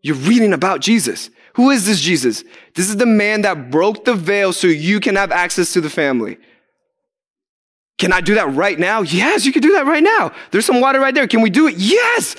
you're 0.02 0.16
reading 0.16 0.52
about 0.52 0.80
Jesus. 0.80 1.30
Who 1.54 1.70
is 1.70 1.86
this 1.86 2.00
Jesus? 2.00 2.44
This 2.74 2.88
is 2.88 2.96
the 2.96 3.06
man 3.06 3.42
that 3.42 3.70
broke 3.70 4.04
the 4.04 4.14
veil 4.14 4.52
so 4.52 4.66
you 4.66 5.00
can 5.00 5.16
have 5.16 5.32
access 5.32 5.72
to 5.72 5.80
the 5.80 5.90
family. 5.90 6.38
Can 7.98 8.12
I 8.12 8.20
do 8.20 8.36
that 8.36 8.54
right 8.54 8.78
now? 8.78 9.02
Yes, 9.02 9.44
you 9.44 9.52
can 9.52 9.60
do 9.60 9.72
that 9.72 9.86
right 9.86 10.02
now. 10.02 10.32
There's 10.52 10.64
some 10.64 10.80
water 10.80 11.00
right 11.00 11.14
there. 11.14 11.26
Can 11.26 11.42
we 11.42 11.50
do 11.50 11.66
it? 11.66 11.74
Yes. 11.76 12.36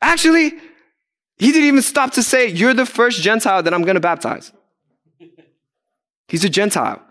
Actually, 0.00 0.54
he 1.36 1.52
didn't 1.52 1.68
even 1.68 1.82
stop 1.82 2.12
to 2.12 2.22
say, 2.22 2.48
You're 2.48 2.74
the 2.74 2.86
first 2.86 3.20
Gentile 3.20 3.62
that 3.62 3.74
I'm 3.74 3.82
going 3.82 3.96
to 3.96 4.00
baptize. 4.00 4.50
He's 6.28 6.44
a 6.44 6.48
Gentile. 6.48 7.02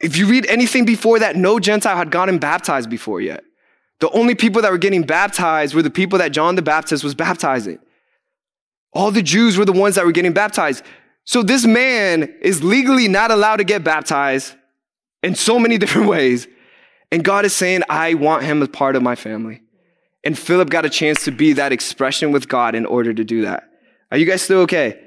If 0.00 0.16
you 0.16 0.26
read 0.26 0.46
anything 0.46 0.84
before 0.84 1.18
that, 1.18 1.36
no 1.36 1.60
Gentile 1.60 1.96
had 1.96 2.10
gotten 2.10 2.38
baptized 2.38 2.88
before 2.88 3.20
yet. 3.20 3.44
The 4.00 4.10
only 4.10 4.34
people 4.34 4.62
that 4.62 4.72
were 4.72 4.78
getting 4.78 5.02
baptized 5.02 5.74
were 5.74 5.82
the 5.82 5.90
people 5.90 6.18
that 6.18 6.32
John 6.32 6.54
the 6.54 6.62
Baptist 6.62 7.04
was 7.04 7.14
baptizing. 7.14 7.78
All 8.92 9.10
the 9.10 9.22
Jews 9.22 9.56
were 9.56 9.66
the 9.66 9.72
ones 9.72 9.94
that 9.94 10.06
were 10.06 10.12
getting 10.12 10.32
baptized. 10.32 10.82
So 11.24 11.42
this 11.42 11.66
man 11.66 12.34
is 12.40 12.64
legally 12.64 13.08
not 13.08 13.30
allowed 13.30 13.56
to 13.56 13.64
get 13.64 13.84
baptized 13.84 14.54
in 15.22 15.34
so 15.34 15.58
many 15.58 15.76
different 15.82 16.08
ways. 16.08 16.48
And 17.12 17.22
God 17.22 17.44
is 17.44 17.54
saying, 17.54 17.82
I 17.88 18.14
want 18.14 18.44
him 18.44 18.62
as 18.62 18.68
part 18.68 18.96
of 18.96 19.02
my 19.02 19.16
family. 19.16 19.62
And 20.24 20.38
Philip 20.38 20.70
got 20.70 20.84
a 20.84 20.90
chance 20.90 21.24
to 21.24 21.30
be 21.30 21.54
that 21.54 21.72
expression 21.72 22.32
with 22.32 22.48
God 22.48 22.74
in 22.74 22.86
order 22.86 23.12
to 23.12 23.24
do 23.24 23.42
that. 23.42 23.68
Are 24.10 24.18
you 24.18 24.26
guys 24.26 24.42
still 24.42 24.60
okay? 24.60 25.00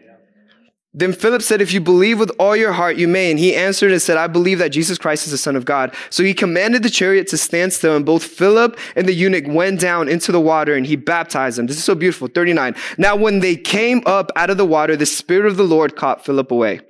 Then 0.95 1.11
Philip 1.11 1.41
said, 1.41 1.59
If 1.59 1.73
you 1.73 1.81
believe 1.81 2.19
with 2.19 2.31
all 2.37 2.55
your 2.55 2.73
heart, 2.73 2.97
you 2.97 3.07
may. 3.07 3.31
And 3.31 3.39
he 3.39 3.55
answered 3.55 3.91
and 3.91 4.01
said, 4.01 4.17
I 4.17 4.27
believe 4.27 4.59
that 4.59 4.69
Jesus 4.69 4.99
Christ 4.99 5.25
is 5.25 5.31
the 5.31 5.39
Son 5.39 5.55
of 5.55 5.65
God. 5.65 5.93
So 6.11 6.23
he 6.23 6.35
commanded 6.35 6.83
the 6.83 6.89
chariot 6.89 7.27
to 7.29 7.37
stand 7.37 7.73
still, 7.73 7.95
and 7.95 8.05
both 8.05 8.23
Philip 8.23 8.77
and 8.95 9.07
the 9.07 9.13
eunuch 9.13 9.45
went 9.47 9.79
down 9.79 10.07
into 10.07 10.31
the 10.31 10.39
water, 10.39 10.75
and 10.75 10.85
he 10.85 10.95
baptized 10.95 11.57
them. 11.57 11.65
This 11.65 11.77
is 11.77 11.83
so 11.83 11.95
beautiful. 11.95 12.27
39. 12.27 12.75
Now, 12.99 13.15
when 13.15 13.39
they 13.39 13.55
came 13.55 14.03
up 14.05 14.31
out 14.35 14.51
of 14.51 14.57
the 14.57 14.65
water, 14.65 14.95
the 14.95 15.07
Spirit 15.07 15.47
of 15.47 15.57
the 15.57 15.63
Lord 15.63 15.95
caught 15.95 16.23
Philip 16.23 16.51
away. 16.51 16.81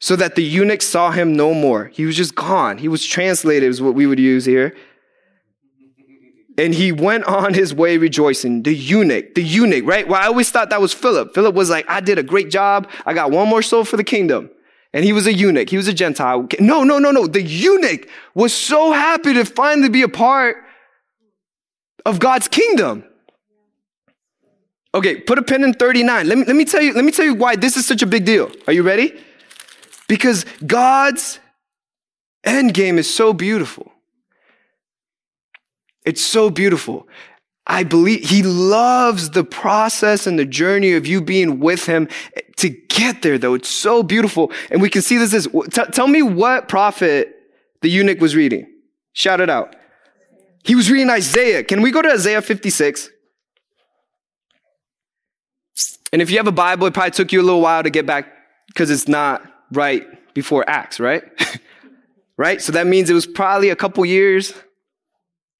So 0.00 0.16
that 0.16 0.34
the 0.34 0.42
eunuch 0.42 0.82
saw 0.82 1.12
him 1.12 1.34
no 1.34 1.54
more. 1.54 1.86
He 1.86 2.04
was 2.04 2.14
just 2.14 2.34
gone. 2.34 2.76
He 2.76 2.88
was 2.88 3.06
translated, 3.06 3.70
is 3.70 3.80
what 3.80 3.94
we 3.94 4.06
would 4.06 4.18
use 4.18 4.44
here. 4.44 4.74
And 6.56 6.74
he 6.74 6.92
went 6.92 7.24
on 7.24 7.54
his 7.54 7.74
way 7.74 7.98
rejoicing. 7.98 8.62
The 8.62 8.74
eunuch, 8.74 9.34
the 9.34 9.42
eunuch, 9.42 9.84
right? 9.84 10.06
Well, 10.06 10.20
I 10.20 10.26
always 10.26 10.50
thought 10.50 10.70
that 10.70 10.80
was 10.80 10.92
Philip. 10.92 11.34
Philip 11.34 11.54
was 11.54 11.70
like, 11.70 11.84
I 11.88 12.00
did 12.00 12.18
a 12.18 12.22
great 12.22 12.50
job. 12.50 12.88
I 13.04 13.14
got 13.14 13.30
one 13.30 13.48
more 13.48 13.62
soul 13.62 13.84
for 13.84 13.96
the 13.96 14.04
kingdom. 14.04 14.50
And 14.92 15.04
he 15.04 15.12
was 15.12 15.26
a 15.26 15.32
eunuch. 15.32 15.70
He 15.70 15.76
was 15.76 15.88
a 15.88 15.92
Gentile. 15.92 16.46
No, 16.60 16.84
no, 16.84 17.00
no, 17.00 17.10
no. 17.10 17.26
The 17.26 17.42
eunuch 17.42 18.08
was 18.34 18.52
so 18.52 18.92
happy 18.92 19.34
to 19.34 19.44
finally 19.44 19.88
be 19.88 20.02
a 20.02 20.08
part 20.08 20.56
of 22.06 22.20
God's 22.20 22.46
kingdom. 22.46 23.04
Okay, 24.94 25.16
put 25.16 25.38
a 25.38 25.42
pin 25.42 25.64
in 25.64 25.72
39. 25.72 26.28
Let 26.28 26.38
me, 26.38 26.44
let 26.44 26.54
me 26.54 26.64
tell 26.64 26.80
you, 26.80 26.94
let 26.94 27.04
me 27.04 27.10
tell 27.10 27.24
you 27.24 27.34
why 27.34 27.56
this 27.56 27.76
is 27.76 27.84
such 27.84 28.02
a 28.02 28.06
big 28.06 28.24
deal. 28.24 28.52
Are 28.68 28.72
you 28.72 28.84
ready? 28.84 29.20
Because 30.06 30.46
God's 30.64 31.40
end 32.44 32.74
game 32.74 32.96
is 32.96 33.12
so 33.12 33.32
beautiful. 33.32 33.90
It's 36.04 36.22
so 36.22 36.50
beautiful. 36.50 37.08
I 37.66 37.82
believe 37.82 38.28
he 38.28 38.42
loves 38.42 39.30
the 39.30 39.44
process 39.44 40.26
and 40.26 40.38
the 40.38 40.44
journey 40.44 40.92
of 40.92 41.06
you 41.06 41.22
being 41.22 41.60
with 41.60 41.86
him 41.86 42.08
to 42.56 42.68
get 42.68 43.22
there, 43.22 43.38
though. 43.38 43.54
It's 43.54 43.70
so 43.70 44.02
beautiful. 44.02 44.52
And 44.70 44.82
we 44.82 44.90
can 44.90 45.00
see 45.00 45.16
this 45.16 45.32
is, 45.32 45.48
t- 45.70 45.84
tell 45.92 46.06
me 46.06 46.22
what 46.22 46.68
prophet 46.68 47.34
the 47.80 47.88
eunuch 47.88 48.20
was 48.20 48.36
reading. 48.36 48.70
Shout 49.14 49.40
it 49.40 49.48
out. 49.48 49.76
He 50.64 50.74
was 50.74 50.90
reading 50.90 51.08
Isaiah. 51.10 51.62
Can 51.62 51.82
we 51.82 51.90
go 51.90 52.02
to 52.02 52.10
Isaiah 52.10 52.42
56? 52.42 53.10
And 56.12 56.22
if 56.22 56.30
you 56.30 56.36
have 56.36 56.46
a 56.46 56.52
Bible, 56.52 56.86
it 56.86 56.94
probably 56.94 57.10
took 57.10 57.32
you 57.32 57.40
a 57.40 57.42
little 57.42 57.60
while 57.60 57.82
to 57.82 57.90
get 57.90 58.06
back 58.06 58.26
because 58.68 58.90
it's 58.90 59.08
not 59.08 59.42
right 59.72 60.04
before 60.34 60.64
Acts, 60.68 61.00
right? 61.00 61.24
right? 62.36 62.60
So 62.60 62.72
that 62.72 62.86
means 62.86 63.10
it 63.10 63.14
was 63.14 63.26
probably 63.26 63.70
a 63.70 63.76
couple 63.76 64.04
years. 64.04 64.54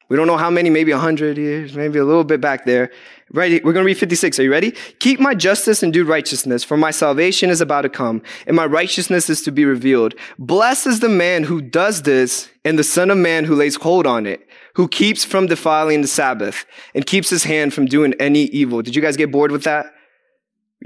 We 0.09 0.17
don't 0.17 0.27
know 0.27 0.37
how 0.37 0.51
many, 0.51 0.71
maybe 0.71 0.93
100 0.93 1.39
years, 1.39 1.75
maybe 1.75 1.99
a 1.99 2.05
little 2.05 2.25
bit 2.25 2.41
back 2.41 2.65
there. 2.65 2.91
Right? 3.33 3.65
We're 3.65 3.73
going 3.73 3.85
to 3.85 3.87
read 3.87 3.99
56. 3.99 4.39
Are 4.39 4.43
you 4.43 4.51
ready? 4.51 4.73
Keep 5.01 5.19
my 5.19 5.35
justice 5.35 5.83
and 5.83 5.93
do 5.93 6.05
righteousness, 6.05 6.63
for 6.63 6.77
my 6.77 6.91
salvation 6.91 7.51
is 7.51 7.61
about 7.61 7.83
to 7.83 7.89
come, 7.89 8.23
and 8.47 8.55
my 8.55 8.67
righteousness 8.67 9.31
is 9.31 9.43
to 9.43 9.51
be 9.51 9.65
revealed. 9.65 10.15
Blessed 10.39 10.87
is 10.87 11.01
the 11.01 11.09
man 11.09 11.45
who 11.45 11.61
does 11.63 12.03
this, 12.03 12.51
and 12.65 12.79
the 12.79 12.85
son 12.85 13.11
of 13.11 13.19
man 13.19 13.45
who 13.45 13.55
lays 13.55 13.77
hold 13.77 14.07
on 14.07 14.27
it, 14.27 14.47
who 14.75 14.89
keeps 14.89 15.25
from 15.25 15.47
defiling 15.47 16.03
the 16.03 16.09
Sabbath, 16.09 16.67
and 16.95 17.07
keeps 17.07 17.31
his 17.31 17.45
hand 17.45 17.73
from 17.73 17.87
doing 17.87 18.15
any 18.21 18.43
evil. 18.45 18.83
Did 18.83 18.95
you 18.95 19.03
guys 19.03 19.17
get 19.17 19.33
bored 19.33 19.53
with 19.53 19.65
that? 19.65 19.87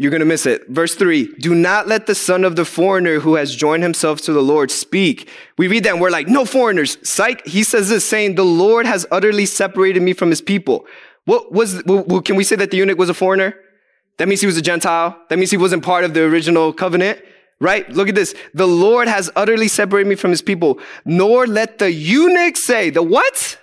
You're 0.01 0.13
going 0.13 0.21
to 0.21 0.27
miss 0.27 0.47
it. 0.47 0.69
Verse 0.69 0.95
three, 0.95 1.35
do 1.41 1.57
not 1.57 1.89
let 1.89 2.07
the 2.07 2.15
son 2.15 2.45
of 2.45 2.55
the 2.55 2.65
foreigner 2.65 3.19
who 3.19 3.35
has 3.35 3.57
joined 3.57 3.83
himself 3.83 4.21
to 4.23 4.33
the 4.33 4.41
Lord 4.41 4.71
speak. 4.71 5.29
We 5.59 5.67
read 5.67 5.83
that 5.85 5.95
and 5.95 6.01
we're 6.01 6.09
like, 6.09 6.29
no 6.29 6.45
foreigners. 6.45 6.97
Psych. 7.03 7.45
He 7.45 7.65
says 7.65 7.89
this 7.89 8.05
saying, 8.05 8.37
the 8.37 8.45
Lord 8.45 8.87
has 8.87 9.07
utterly 9.11 9.45
separated 9.45 10.01
me 10.01 10.13
from 10.13 10.31
his 10.31 10.41
people. 10.41 10.87
What 11.25 11.51
was, 11.51 11.83
what, 11.85 12.25
can 12.25 12.37
we 12.37 12.45
say 12.45 12.55
that 12.55 12.71
the 12.71 12.77
eunuch 12.77 12.97
was 12.97 13.11
a 13.11 13.15
foreigner? 13.15 13.57
That 14.19 14.29
means 14.29 14.41
he 14.41 14.47
was 14.47 14.57
a 14.57 14.63
Gentile. 14.63 15.21
That 15.31 15.37
means 15.37 15.51
he 15.51 15.57
wasn't 15.57 15.83
part 15.83 16.05
of 16.05 16.15
the 16.15 16.23
original 16.23 16.73
covenant, 16.73 17.21
right? 17.61 17.91
Look 17.91 18.09
at 18.09 18.15
this. 18.15 18.37
The 18.55 18.69
Lord 18.69 19.09
has 19.09 19.33
utterly 19.35 19.67
separated 19.67 20.09
me 20.09 20.15
from 20.15 20.31
his 20.31 20.43
people, 20.43 20.79
nor 21.05 21.45
let 21.45 21.79
the 21.79 21.91
eunuch 21.91 22.57
say, 22.57 22.91
the 22.91 23.03
what? 23.03 23.59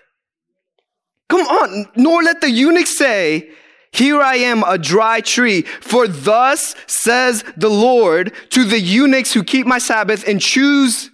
Come 1.30 1.48
on. 1.48 1.90
Nor 1.96 2.24
let 2.24 2.42
the 2.42 2.50
eunuch 2.50 2.88
say, 2.88 3.50
here 3.96 4.22
I 4.22 4.36
am, 4.36 4.64
a 4.64 4.78
dry 4.78 5.22
tree. 5.22 5.62
For 5.62 6.08
thus 6.08 6.76
says 6.88 7.44
the 7.56 7.70
Lord 7.70 8.34
to 8.50 8.64
the 8.64 8.80
eunuchs 8.80 9.34
who 9.34 9.44
keep 9.44 9.66
my 9.66 9.78
Sabbath 9.78 10.28
and 10.28 10.42
choose 10.42 11.10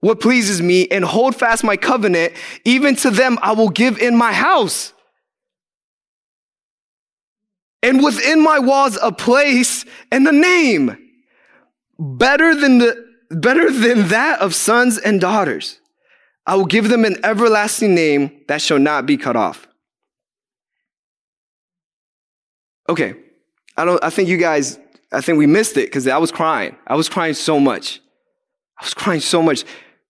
what 0.00 0.20
pleases 0.20 0.60
me 0.60 0.88
and 0.88 1.04
hold 1.04 1.34
fast 1.34 1.64
my 1.64 1.76
covenant. 1.76 2.34
Even 2.64 2.96
to 2.96 3.10
them 3.10 3.38
I 3.40 3.52
will 3.52 3.70
give 3.70 3.98
in 3.98 4.16
my 4.16 4.32
house. 4.32 4.92
And 7.82 8.02
within 8.04 8.42
my 8.42 8.58
walls 8.58 8.98
a 9.02 9.10
place 9.10 9.84
and 10.10 10.26
a 10.28 10.32
name 10.32 10.96
better 11.98 12.54
than 12.54 12.78
the, 12.78 13.06
better 13.30 13.70
than 13.70 14.08
that 14.08 14.40
of 14.40 14.54
sons 14.54 14.98
and 14.98 15.20
daughters. 15.20 15.80
I 16.46 16.56
will 16.56 16.66
give 16.66 16.88
them 16.88 17.04
an 17.04 17.16
everlasting 17.24 17.94
name 17.94 18.42
that 18.48 18.60
shall 18.60 18.78
not 18.78 19.06
be 19.06 19.16
cut 19.16 19.36
off. 19.36 19.66
Okay. 22.88 23.14
I 23.76 23.84
don't, 23.84 24.02
I 24.02 24.10
think 24.10 24.28
you 24.28 24.36
guys, 24.36 24.78
I 25.12 25.20
think 25.20 25.38
we 25.38 25.46
missed 25.46 25.76
it 25.76 25.86
because 25.86 26.06
I 26.06 26.18
was 26.18 26.32
crying. 26.32 26.76
I 26.86 26.94
was 26.94 27.08
crying 27.08 27.34
so 27.34 27.58
much. 27.58 28.00
I 28.78 28.84
was 28.84 28.94
crying 28.94 29.20
so 29.20 29.42
much 29.42 29.64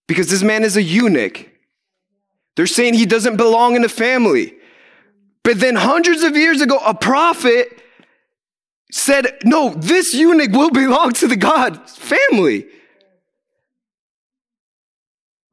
because 0.06 0.28
this 0.28 0.42
man 0.42 0.64
is 0.64 0.76
a 0.76 0.82
eunuch. 0.82 1.48
They're 2.56 2.66
saying 2.66 2.94
he 2.94 3.06
doesn't 3.06 3.36
belong 3.36 3.76
in 3.76 3.82
the 3.82 3.88
family. 3.88 4.54
But 5.44 5.58
then 5.58 5.74
hundreds 5.74 6.22
of 6.22 6.36
years 6.36 6.60
ago, 6.60 6.78
a 6.84 6.94
prophet 6.94 7.82
said, 8.92 9.38
no, 9.44 9.70
this 9.70 10.14
eunuch 10.14 10.52
will 10.52 10.70
belong 10.70 11.12
to 11.14 11.26
the 11.26 11.36
God 11.36 11.88
family. 11.88 12.66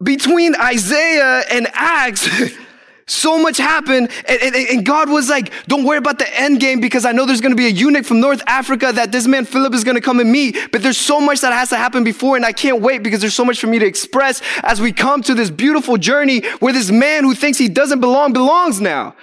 Between 0.04 0.56
Isaiah 0.56 1.44
and 1.50 1.68
Acts, 1.74 2.28
So 3.10 3.40
much 3.42 3.58
happened, 3.58 4.12
and, 4.28 4.42
and, 4.42 4.56
and, 4.56 4.86
God 4.86 5.10
was 5.10 5.30
like, 5.30 5.52
Don't 5.66 5.84
worry 5.84 5.98
about 5.98 6.20
the 6.20 6.40
end 6.40 6.60
game 6.60 6.80
because 6.80 7.06
I 7.06 7.12
know 7.12 7.26
there's 7.26 7.42
gonna 7.42 7.56
be 7.56 7.66
a 7.66 7.70
eunuch 7.70 8.06
from 8.06 8.20
North 8.20 8.44
Africa 8.46 8.92
that 8.94 9.12
this 9.12 9.26
man 9.26 9.46
Philip 9.46 9.74
is 9.74 9.84
gonna 9.84 10.00
come 10.00 10.20
and 10.20 10.32
meet. 10.32 10.56
But 10.72 10.84
there's 10.84 11.00
so 11.00 11.20
much 11.20 11.42
that 11.42 11.52
has 11.52 11.70
to 11.70 11.76
happen 11.76 12.04
before, 12.04 12.36
and 12.36 12.46
I 12.46 12.52
can't 12.52 12.82
wait 12.84 13.02
because 13.02 13.20
there's 13.20 13.34
so 13.34 13.44
much 13.44 13.60
for 13.60 13.66
me 13.66 13.80
to 13.80 13.86
express 13.86 14.44
as 14.62 14.80
we 14.80 14.94
come 14.94 15.24
to 15.24 15.34
this 15.34 15.50
beautiful 15.50 15.98
journey 15.98 16.46
where 16.60 16.72
this 16.72 16.92
man 16.92 17.24
who 17.24 17.34
thinks 17.34 17.58
he 17.58 17.68
doesn't 17.68 18.00
belong 18.00 18.32
belongs 18.32 18.80
now. 18.80 19.16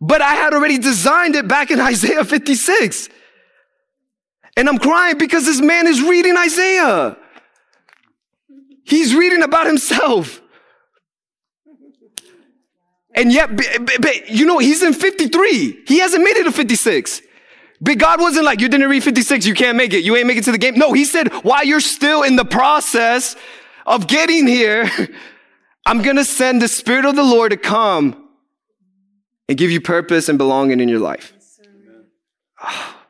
But 0.00 0.22
I 0.22 0.34
had 0.34 0.52
already 0.52 0.78
designed 0.78 1.36
it 1.36 1.46
back 1.46 1.70
in 1.70 1.78
Isaiah 1.92 2.24
56. 2.24 3.10
And 4.56 4.68
I'm 4.68 4.78
crying 4.78 5.18
because 5.18 5.46
this 5.46 5.60
man 5.60 5.86
is 5.86 6.02
reading 6.02 6.36
Isaiah. 6.36 7.16
He's 8.82 9.14
reading 9.14 9.44
about 9.44 9.68
himself. 9.68 10.39
And 13.20 13.30
yet, 13.30 13.54
but, 13.54 13.66
but, 14.00 14.30
you 14.30 14.46
know, 14.46 14.56
he's 14.56 14.82
in 14.82 14.94
53. 14.94 15.82
He 15.86 15.98
hasn't 15.98 16.24
made 16.24 16.36
it 16.36 16.44
to 16.44 16.52
56. 16.52 17.20
But 17.78 17.98
God 17.98 18.18
wasn't 18.18 18.46
like, 18.46 18.62
you 18.62 18.68
didn't 18.70 18.88
read 18.88 19.04
56, 19.04 19.44
you 19.44 19.52
can't 19.52 19.76
make 19.76 19.92
it. 19.92 20.04
You 20.04 20.16
ain't 20.16 20.26
make 20.26 20.38
it 20.38 20.44
to 20.44 20.52
the 20.52 20.58
game. 20.58 20.78
No, 20.78 20.94
he 20.94 21.04
said, 21.04 21.28
while 21.44 21.62
you're 21.62 21.80
still 21.80 22.22
in 22.22 22.36
the 22.36 22.46
process 22.46 23.36
of 23.84 24.06
getting 24.06 24.46
here, 24.46 24.90
I'm 25.86 26.00
going 26.00 26.16
to 26.16 26.24
send 26.24 26.62
the 26.62 26.68
Spirit 26.68 27.04
of 27.04 27.14
the 27.14 27.22
Lord 27.22 27.50
to 27.50 27.58
come 27.58 28.30
and 29.50 29.58
give 29.58 29.70
you 29.70 29.82
purpose 29.82 30.30
and 30.30 30.38
belonging 30.38 30.80
in 30.80 30.88
your 30.88 31.00
life. 31.00 31.34
Ah, 32.58 33.04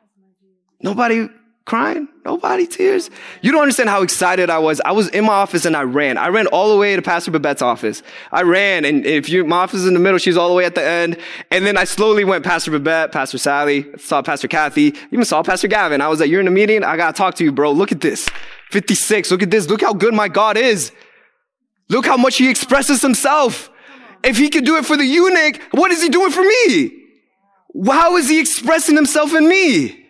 nobody 0.81 1.29
crying? 1.71 2.09
Nobody 2.25 2.67
tears? 2.67 3.09
You 3.41 3.53
don't 3.53 3.61
understand 3.61 3.87
how 3.87 4.01
excited 4.01 4.49
I 4.49 4.59
was. 4.59 4.81
I 4.81 4.91
was 4.91 5.07
in 5.07 5.23
my 5.23 5.31
office 5.31 5.63
and 5.63 5.73
I 5.73 5.83
ran. 5.83 6.17
I 6.17 6.27
ran 6.27 6.47
all 6.47 6.69
the 6.69 6.75
way 6.75 6.97
to 6.97 7.01
Pastor 7.01 7.31
Babette's 7.31 7.61
office. 7.61 8.03
I 8.29 8.41
ran 8.41 8.83
and 8.83 9.05
if 9.05 9.29
you, 9.29 9.45
my 9.45 9.59
office 9.59 9.79
is 9.79 9.87
in 9.87 9.93
the 9.93 10.01
middle, 10.01 10.17
she's 10.17 10.35
all 10.35 10.49
the 10.49 10.53
way 10.53 10.65
at 10.65 10.75
the 10.75 10.83
end. 10.83 11.17
And 11.49 11.65
then 11.65 11.77
I 11.77 11.85
slowly 11.85 12.25
went 12.25 12.43
Pastor 12.43 12.71
Babette, 12.71 13.13
Pastor 13.13 13.37
Sally, 13.37 13.85
saw 13.97 14.21
Pastor 14.21 14.49
Kathy, 14.49 14.95
even 15.11 15.23
saw 15.23 15.43
Pastor 15.43 15.69
Gavin. 15.69 16.01
I 16.01 16.09
was 16.09 16.19
like, 16.19 16.29
you're 16.29 16.41
in 16.41 16.47
a 16.47 16.51
meeting? 16.51 16.83
I 16.83 16.97
gotta 16.97 17.13
talk 17.13 17.35
to 17.35 17.45
you, 17.45 17.53
bro. 17.53 17.71
Look 17.71 17.93
at 17.93 18.01
this. 18.01 18.27
56. 18.71 19.31
Look 19.31 19.41
at 19.41 19.49
this. 19.49 19.69
Look 19.69 19.79
how 19.79 19.93
good 19.93 20.13
my 20.13 20.27
God 20.27 20.57
is. 20.57 20.91
Look 21.87 22.05
how 22.05 22.17
much 22.17 22.35
he 22.35 22.49
expresses 22.49 23.01
himself. 23.01 23.69
If 24.25 24.35
he 24.37 24.49
could 24.49 24.65
do 24.65 24.75
it 24.75 24.85
for 24.85 24.97
the 24.97 25.05
eunuch, 25.05 25.61
what 25.71 25.91
is 25.91 26.03
he 26.03 26.09
doing 26.09 26.31
for 26.31 26.43
me? 26.43 26.91
How 27.85 28.17
is 28.17 28.27
he 28.27 28.41
expressing 28.41 28.97
himself 28.97 29.33
in 29.33 29.47
me? 29.47 30.00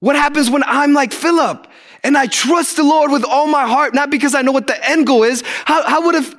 What 0.00 0.16
happens 0.16 0.50
when 0.50 0.62
I'm 0.64 0.92
like 0.92 1.12
Philip 1.12 1.66
and 2.02 2.16
I 2.16 2.26
trust 2.26 2.76
the 2.76 2.84
Lord 2.84 3.10
with 3.10 3.24
all 3.24 3.46
my 3.46 3.66
heart, 3.66 3.94
not 3.94 4.10
because 4.10 4.34
I 4.34 4.42
know 4.42 4.52
what 4.52 4.66
the 4.66 4.88
end 4.88 5.06
goal 5.06 5.24
is? 5.24 5.42
How, 5.64 5.82
how 5.84 6.04
would 6.06 6.14
have, 6.14 6.36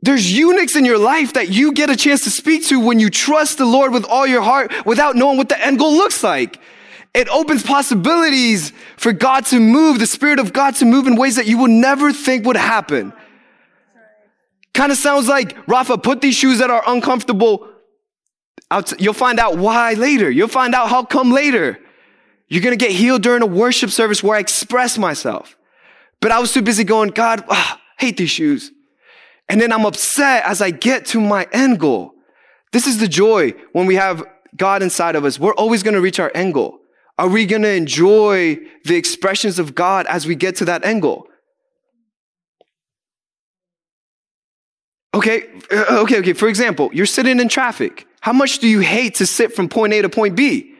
there's 0.00 0.36
eunuchs 0.36 0.74
in 0.74 0.84
your 0.84 0.98
life 0.98 1.34
that 1.34 1.50
you 1.50 1.72
get 1.72 1.90
a 1.90 1.96
chance 1.96 2.24
to 2.24 2.30
speak 2.30 2.64
to 2.66 2.80
when 2.80 2.98
you 2.98 3.10
trust 3.10 3.58
the 3.58 3.66
Lord 3.66 3.92
with 3.92 4.04
all 4.04 4.26
your 4.26 4.42
heart 4.42 4.72
without 4.86 5.16
knowing 5.16 5.36
what 5.36 5.48
the 5.48 5.64
end 5.64 5.78
goal 5.78 5.92
looks 5.92 6.22
like. 6.22 6.58
It 7.14 7.28
opens 7.28 7.62
possibilities 7.62 8.72
for 8.96 9.12
God 9.12 9.44
to 9.46 9.60
move, 9.60 9.98
the 9.98 10.06
Spirit 10.06 10.38
of 10.38 10.54
God 10.54 10.74
to 10.76 10.86
move 10.86 11.06
in 11.06 11.16
ways 11.16 11.36
that 11.36 11.46
you 11.46 11.58
would 11.58 11.70
never 11.70 12.10
think 12.10 12.46
would 12.46 12.56
happen. 12.56 13.12
Kind 14.72 14.90
of 14.90 14.96
sounds 14.96 15.28
like, 15.28 15.54
Rafa, 15.68 15.98
put 15.98 16.22
these 16.22 16.34
shoes 16.34 16.58
that 16.58 16.70
are 16.70 16.82
uncomfortable 16.86 17.68
You'll 18.98 19.12
find 19.12 19.38
out 19.38 19.58
why 19.58 19.94
later. 19.94 20.30
You'll 20.30 20.48
find 20.48 20.74
out 20.74 20.88
how 20.88 21.04
come 21.04 21.30
later. 21.30 21.78
You're 22.52 22.60
going 22.60 22.78
to 22.78 22.84
get 22.84 22.94
healed 22.94 23.22
during 23.22 23.40
a 23.40 23.46
worship 23.46 23.88
service 23.88 24.22
where 24.22 24.36
I 24.36 24.40
express 24.40 24.98
myself. 24.98 25.56
But 26.20 26.32
I 26.32 26.38
was 26.38 26.52
too 26.52 26.60
busy 26.60 26.84
going, 26.84 27.08
God, 27.08 27.42
oh, 27.48 27.76
hate 27.98 28.18
these 28.18 28.28
shoes. 28.28 28.70
And 29.48 29.58
then 29.58 29.72
I'm 29.72 29.86
upset 29.86 30.44
as 30.44 30.60
I 30.60 30.70
get 30.70 31.06
to 31.06 31.20
my 31.22 31.48
end 31.50 31.80
goal. 31.80 32.12
This 32.70 32.86
is 32.86 32.98
the 32.98 33.08
joy 33.08 33.54
when 33.72 33.86
we 33.86 33.94
have 33.94 34.22
God 34.54 34.82
inside 34.82 35.16
of 35.16 35.24
us. 35.24 35.40
We're 35.40 35.54
always 35.54 35.82
going 35.82 35.94
to 35.94 36.02
reach 36.02 36.20
our 36.20 36.30
end 36.34 36.52
goal. 36.52 36.78
Are 37.16 37.26
we 37.26 37.46
going 37.46 37.62
to 37.62 37.72
enjoy 37.72 38.58
the 38.84 38.96
expressions 38.96 39.58
of 39.58 39.74
God 39.74 40.04
as 40.04 40.26
we 40.26 40.34
get 40.34 40.56
to 40.56 40.66
that 40.66 40.84
end 40.84 41.00
goal? 41.00 41.28
Okay, 45.14 45.48
uh, 45.70 46.02
okay, 46.02 46.18
okay. 46.18 46.34
For 46.34 46.48
example, 46.48 46.90
you're 46.92 47.06
sitting 47.06 47.40
in 47.40 47.48
traffic. 47.48 48.06
How 48.20 48.34
much 48.34 48.58
do 48.58 48.68
you 48.68 48.80
hate 48.80 49.14
to 49.14 49.26
sit 49.26 49.54
from 49.54 49.70
point 49.70 49.94
A 49.94 50.02
to 50.02 50.10
point 50.10 50.36
B? 50.36 50.71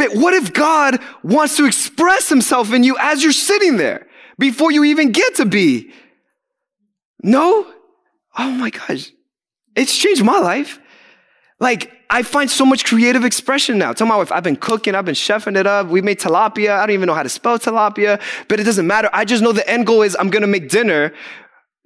But 0.00 0.14
what 0.14 0.32
if 0.32 0.54
God 0.54 0.98
wants 1.22 1.58
to 1.58 1.66
express 1.66 2.30
himself 2.30 2.72
in 2.72 2.84
you 2.84 2.96
as 2.98 3.22
you're 3.22 3.32
sitting 3.32 3.76
there 3.76 4.06
before 4.38 4.72
you 4.72 4.84
even 4.84 5.12
get 5.12 5.34
to 5.34 5.44
be? 5.44 5.92
No? 7.22 7.70
Oh 8.38 8.50
my 8.50 8.70
gosh. 8.70 9.12
It's 9.76 9.94
changed 9.94 10.24
my 10.24 10.38
life. 10.38 10.80
Like, 11.58 11.92
I 12.08 12.22
find 12.22 12.50
so 12.50 12.64
much 12.64 12.86
creative 12.86 13.26
expression 13.26 13.76
now. 13.76 13.92
Tell 13.92 14.06
my 14.06 14.16
wife, 14.16 14.32
I've 14.32 14.42
been 14.42 14.56
cooking, 14.56 14.94
I've 14.94 15.04
been 15.04 15.14
chefing 15.14 15.58
it 15.58 15.66
up. 15.66 15.88
We 15.88 16.00
made 16.00 16.18
tilapia. 16.18 16.78
I 16.78 16.86
don't 16.86 16.94
even 16.94 17.06
know 17.06 17.12
how 17.12 17.22
to 17.22 17.28
spell 17.28 17.58
tilapia, 17.58 18.22
but 18.48 18.58
it 18.58 18.64
doesn't 18.64 18.86
matter. 18.86 19.10
I 19.12 19.26
just 19.26 19.42
know 19.42 19.52
the 19.52 19.68
end 19.68 19.86
goal 19.86 20.00
is 20.00 20.16
I'm 20.18 20.30
gonna 20.30 20.46
make 20.46 20.70
dinner. 20.70 21.12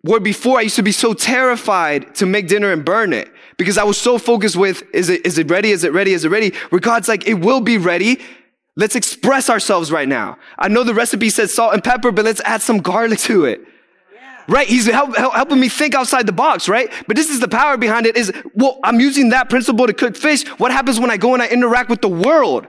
Where 0.02 0.20
before 0.20 0.58
I 0.58 0.62
used 0.62 0.76
to 0.76 0.84
be 0.84 0.92
so 0.92 1.14
terrified 1.14 2.14
to 2.14 2.26
make 2.26 2.46
dinner 2.46 2.70
and 2.70 2.84
burn 2.84 3.12
it 3.12 3.28
because 3.56 3.78
I 3.78 3.84
was 3.84 3.98
so 3.98 4.18
focused 4.18 4.56
with, 4.56 4.82
is 4.92 5.08
it, 5.08 5.24
is 5.24 5.38
it 5.38 5.50
ready? 5.50 5.70
Is 5.70 5.84
it 5.84 5.92
ready? 5.92 6.12
Is 6.12 6.24
it 6.24 6.30
ready? 6.30 6.52
Where 6.70 6.80
God's 6.80 7.08
like, 7.08 7.26
it 7.26 7.34
will 7.34 7.60
be 7.60 7.78
ready. 7.78 8.20
Let's 8.76 8.96
express 8.96 9.48
ourselves 9.48 9.92
right 9.92 10.08
now. 10.08 10.38
I 10.58 10.68
know 10.68 10.82
the 10.82 10.94
recipe 10.94 11.30
says 11.30 11.54
salt 11.54 11.74
and 11.74 11.84
pepper, 11.84 12.10
but 12.10 12.24
let's 12.24 12.40
add 12.44 12.62
some 12.62 12.78
garlic 12.78 13.20
to 13.20 13.44
it. 13.44 13.60
Right? 14.46 14.66
He's 14.66 14.86
help, 14.86 15.16
help, 15.16 15.32
helping 15.34 15.60
me 15.60 15.68
think 15.68 15.94
outside 15.94 16.26
the 16.26 16.32
box, 16.32 16.68
right? 16.68 16.92
But 17.06 17.16
this 17.16 17.30
is 17.30 17.40
the 17.40 17.48
power 17.48 17.78
behind 17.78 18.04
it 18.06 18.16
is, 18.16 18.32
well, 18.54 18.78
I'm 18.84 19.00
using 19.00 19.30
that 19.30 19.48
principle 19.48 19.86
to 19.86 19.94
cook 19.94 20.16
fish. 20.16 20.46
What 20.58 20.70
happens 20.70 21.00
when 21.00 21.10
I 21.10 21.16
go 21.16 21.32
and 21.32 21.42
I 21.42 21.48
interact 21.48 21.88
with 21.88 22.02
the 22.02 22.08
world? 22.08 22.66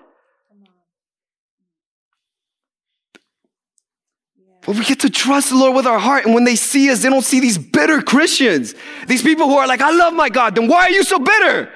But 4.66 4.76
we 4.78 4.86
get 4.86 5.02
to 5.02 5.10
trust 5.10 5.50
the 5.50 5.58
Lord 5.58 5.76
with 5.76 5.86
our 5.86 6.00
heart. 6.00 6.26
And 6.26 6.34
when 6.34 6.44
they 6.44 6.56
see 6.56 6.90
us, 6.90 7.04
they 7.04 7.10
don't 7.10 7.24
see 7.24 7.40
these 7.40 7.58
bitter 7.58 8.02
Christians. 8.02 8.74
These 9.08 9.22
people 9.22 9.48
who 9.48 9.58
are 9.58 9.68
like, 9.68 9.82
I 9.82 9.92
love 9.92 10.14
my 10.14 10.30
God. 10.30 10.56
Then 10.56 10.68
why 10.68 10.86
are 10.86 10.90
you 10.90 11.04
so 11.04 11.20
bitter? 11.20 11.72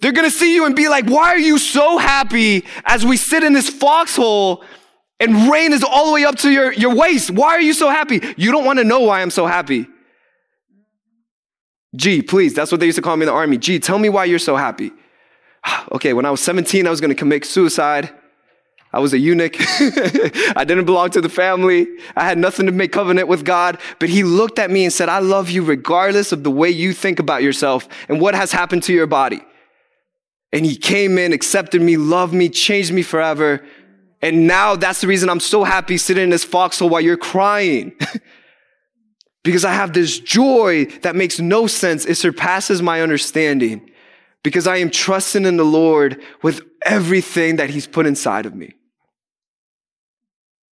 They're 0.00 0.12
going 0.12 0.30
to 0.30 0.36
see 0.36 0.54
you 0.54 0.66
and 0.66 0.76
be 0.76 0.88
like, 0.88 1.06
why 1.06 1.30
are 1.30 1.38
you 1.38 1.58
so 1.58 1.98
happy 1.98 2.64
as 2.84 3.04
we 3.04 3.16
sit 3.16 3.42
in 3.42 3.52
this 3.52 3.68
foxhole 3.68 4.62
and 5.18 5.50
rain 5.50 5.72
is 5.72 5.82
all 5.82 6.06
the 6.06 6.12
way 6.12 6.24
up 6.24 6.36
to 6.36 6.50
your, 6.50 6.72
your 6.72 6.94
waist? 6.94 7.30
Why 7.30 7.48
are 7.48 7.60
you 7.60 7.72
so 7.72 7.88
happy? 7.88 8.20
You 8.36 8.52
don't 8.52 8.64
want 8.64 8.78
to 8.78 8.84
know 8.84 9.00
why 9.00 9.22
I'm 9.22 9.30
so 9.30 9.46
happy. 9.46 9.86
G, 11.96 12.22
please. 12.22 12.54
That's 12.54 12.70
what 12.70 12.80
they 12.80 12.86
used 12.86 12.96
to 12.96 13.02
call 13.02 13.16
me 13.16 13.22
in 13.22 13.26
the 13.26 13.32
army. 13.32 13.58
G, 13.58 13.80
tell 13.80 13.98
me 13.98 14.08
why 14.08 14.26
you're 14.26 14.38
so 14.38 14.54
happy. 14.54 14.92
okay, 15.92 16.12
when 16.12 16.26
I 16.26 16.30
was 16.30 16.40
17, 16.42 16.86
I 16.86 16.90
was 16.90 17.00
going 17.00 17.10
to 17.10 17.16
commit 17.16 17.44
suicide. 17.44 18.10
I 18.92 19.00
was 19.00 19.12
a 19.12 19.18
eunuch. 19.18 19.56
I 19.60 20.64
didn't 20.66 20.86
belong 20.86 21.10
to 21.10 21.20
the 21.20 21.28
family. 21.28 21.86
I 22.16 22.24
had 22.24 22.38
nothing 22.38 22.66
to 22.66 22.72
make 22.72 22.92
covenant 22.92 23.28
with 23.28 23.44
God. 23.44 23.78
But 23.98 24.08
he 24.08 24.24
looked 24.24 24.58
at 24.58 24.70
me 24.70 24.84
and 24.84 24.92
said, 24.92 25.08
I 25.08 25.18
love 25.18 25.50
you 25.50 25.62
regardless 25.62 26.32
of 26.32 26.42
the 26.42 26.50
way 26.50 26.70
you 26.70 26.92
think 26.94 27.18
about 27.18 27.42
yourself 27.42 27.88
and 28.08 28.20
what 28.20 28.34
has 28.34 28.50
happened 28.50 28.82
to 28.84 28.94
your 28.94 29.06
body. 29.06 29.40
And 30.52 30.64
he 30.64 30.76
came 30.76 31.18
in, 31.18 31.34
accepted 31.34 31.82
me, 31.82 31.98
loved 31.98 32.32
me, 32.32 32.48
changed 32.48 32.92
me 32.92 33.02
forever. 33.02 33.62
And 34.22 34.46
now 34.46 34.74
that's 34.74 35.02
the 35.02 35.06
reason 35.06 35.28
I'm 35.28 35.40
so 35.40 35.64
happy 35.64 35.98
sitting 35.98 36.24
in 36.24 36.30
this 36.30 36.44
foxhole 36.44 36.88
while 36.88 37.02
you're 37.02 37.18
crying. 37.18 37.92
because 39.44 39.64
I 39.64 39.72
have 39.72 39.92
this 39.92 40.18
joy 40.18 40.86
that 41.02 41.14
makes 41.14 41.38
no 41.38 41.66
sense. 41.66 42.06
It 42.06 42.16
surpasses 42.16 42.80
my 42.80 43.02
understanding 43.02 43.90
because 44.42 44.66
I 44.66 44.78
am 44.78 44.90
trusting 44.90 45.44
in 45.44 45.56
the 45.56 45.64
Lord 45.64 46.22
with 46.42 46.62
everything 46.82 47.56
that 47.56 47.70
he's 47.70 47.86
put 47.86 48.06
inside 48.06 48.46
of 48.46 48.54
me. 48.54 48.74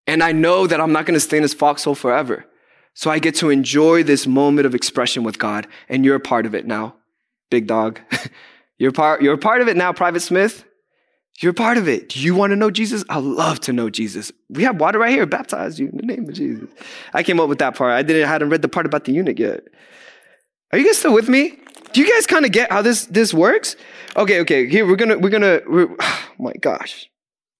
And 0.06 0.22
I 0.22 0.32
know 0.32 0.66
that 0.66 0.80
I'm 0.80 0.92
not 0.92 1.06
going 1.06 1.14
to 1.14 1.20
stay 1.20 1.38
in 1.38 1.42
this 1.42 1.54
foxhole 1.54 1.94
forever. 1.94 2.46
So 2.94 3.10
I 3.10 3.18
get 3.18 3.34
to 3.36 3.50
enjoy 3.50 4.02
this 4.02 4.26
moment 4.26 4.66
of 4.66 4.74
expression 4.74 5.22
with 5.22 5.38
God, 5.38 5.66
and 5.88 6.04
you're 6.04 6.16
a 6.16 6.20
part 6.20 6.46
of 6.46 6.54
it 6.54 6.66
now, 6.66 6.94
big 7.50 7.66
dog. 7.66 8.00
you're 8.78 8.92
part, 8.92 9.20
you're 9.20 9.34
a 9.34 9.38
part 9.38 9.60
of 9.60 9.68
it 9.68 9.76
now, 9.76 9.92
Private 9.92 10.20
Smith. 10.20 10.64
You're 11.40 11.50
a 11.50 11.54
part 11.54 11.76
of 11.76 11.86
it. 11.86 12.08
Do 12.08 12.20
you 12.20 12.34
want 12.34 12.52
to 12.52 12.56
know 12.56 12.70
Jesus? 12.70 13.04
I 13.10 13.18
love 13.18 13.60
to 13.60 13.72
know 13.72 13.90
Jesus. 13.90 14.32
We 14.48 14.64
have 14.64 14.80
water 14.80 14.98
right 14.98 15.10
here. 15.10 15.26
Baptize 15.26 15.78
you 15.78 15.88
in 15.88 15.96
the 15.98 16.02
name 16.02 16.26
of 16.26 16.34
Jesus. 16.34 16.70
I 17.12 17.22
came 17.22 17.38
up 17.38 17.50
with 17.50 17.58
that 17.58 17.76
part. 17.76 17.92
I 17.92 18.02
didn't 18.02 18.24
I 18.24 18.28
hadn't 18.28 18.48
read 18.48 18.62
the 18.62 18.68
part 18.68 18.86
about 18.86 19.04
the 19.04 19.12
eunuch 19.12 19.38
yet. 19.38 19.64
Are 20.72 20.78
you 20.78 20.86
guys 20.86 20.96
still 20.96 21.12
with 21.12 21.28
me? 21.28 21.58
Do 21.92 22.00
you 22.00 22.10
guys 22.10 22.26
kind 22.26 22.46
of 22.46 22.52
get 22.52 22.72
how 22.72 22.80
this 22.80 23.06
this 23.06 23.34
works? 23.34 23.76
Okay, 24.16 24.40
okay. 24.40 24.66
Here 24.66 24.86
we're 24.86 24.96
gonna 24.96 25.18
we're 25.18 25.30
gonna. 25.30 25.60
We're, 25.66 25.94
oh 26.00 26.24
my 26.38 26.54
gosh, 26.54 27.10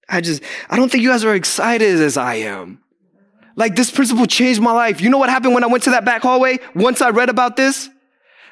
I 0.09 0.21
just, 0.21 0.42
I 0.71 0.77
don't 0.77 0.90
think 0.90 1.03
you 1.03 1.11
guys 1.11 1.25
are 1.25 1.35
excited 1.35 2.01
as 2.01 2.16
I 2.16 2.35
am. 2.37 2.81
Like 3.57 3.75
this 3.75 3.90
principle 3.90 4.27
changed 4.27 4.61
my 4.61 4.73
life. 4.73 5.01
You 5.01 5.11
know 5.11 5.19
what 5.19 5.31
happened 5.31 5.55
when 5.55 5.64
I 5.64 5.66
went 5.66 5.85
to 5.85 5.90
that 5.90 6.05
back 6.05 6.23
hallway? 6.23 6.59
Once 6.75 7.01
I 7.01 7.11
read 7.11 7.31
about 7.31 7.57
this, 7.57 7.88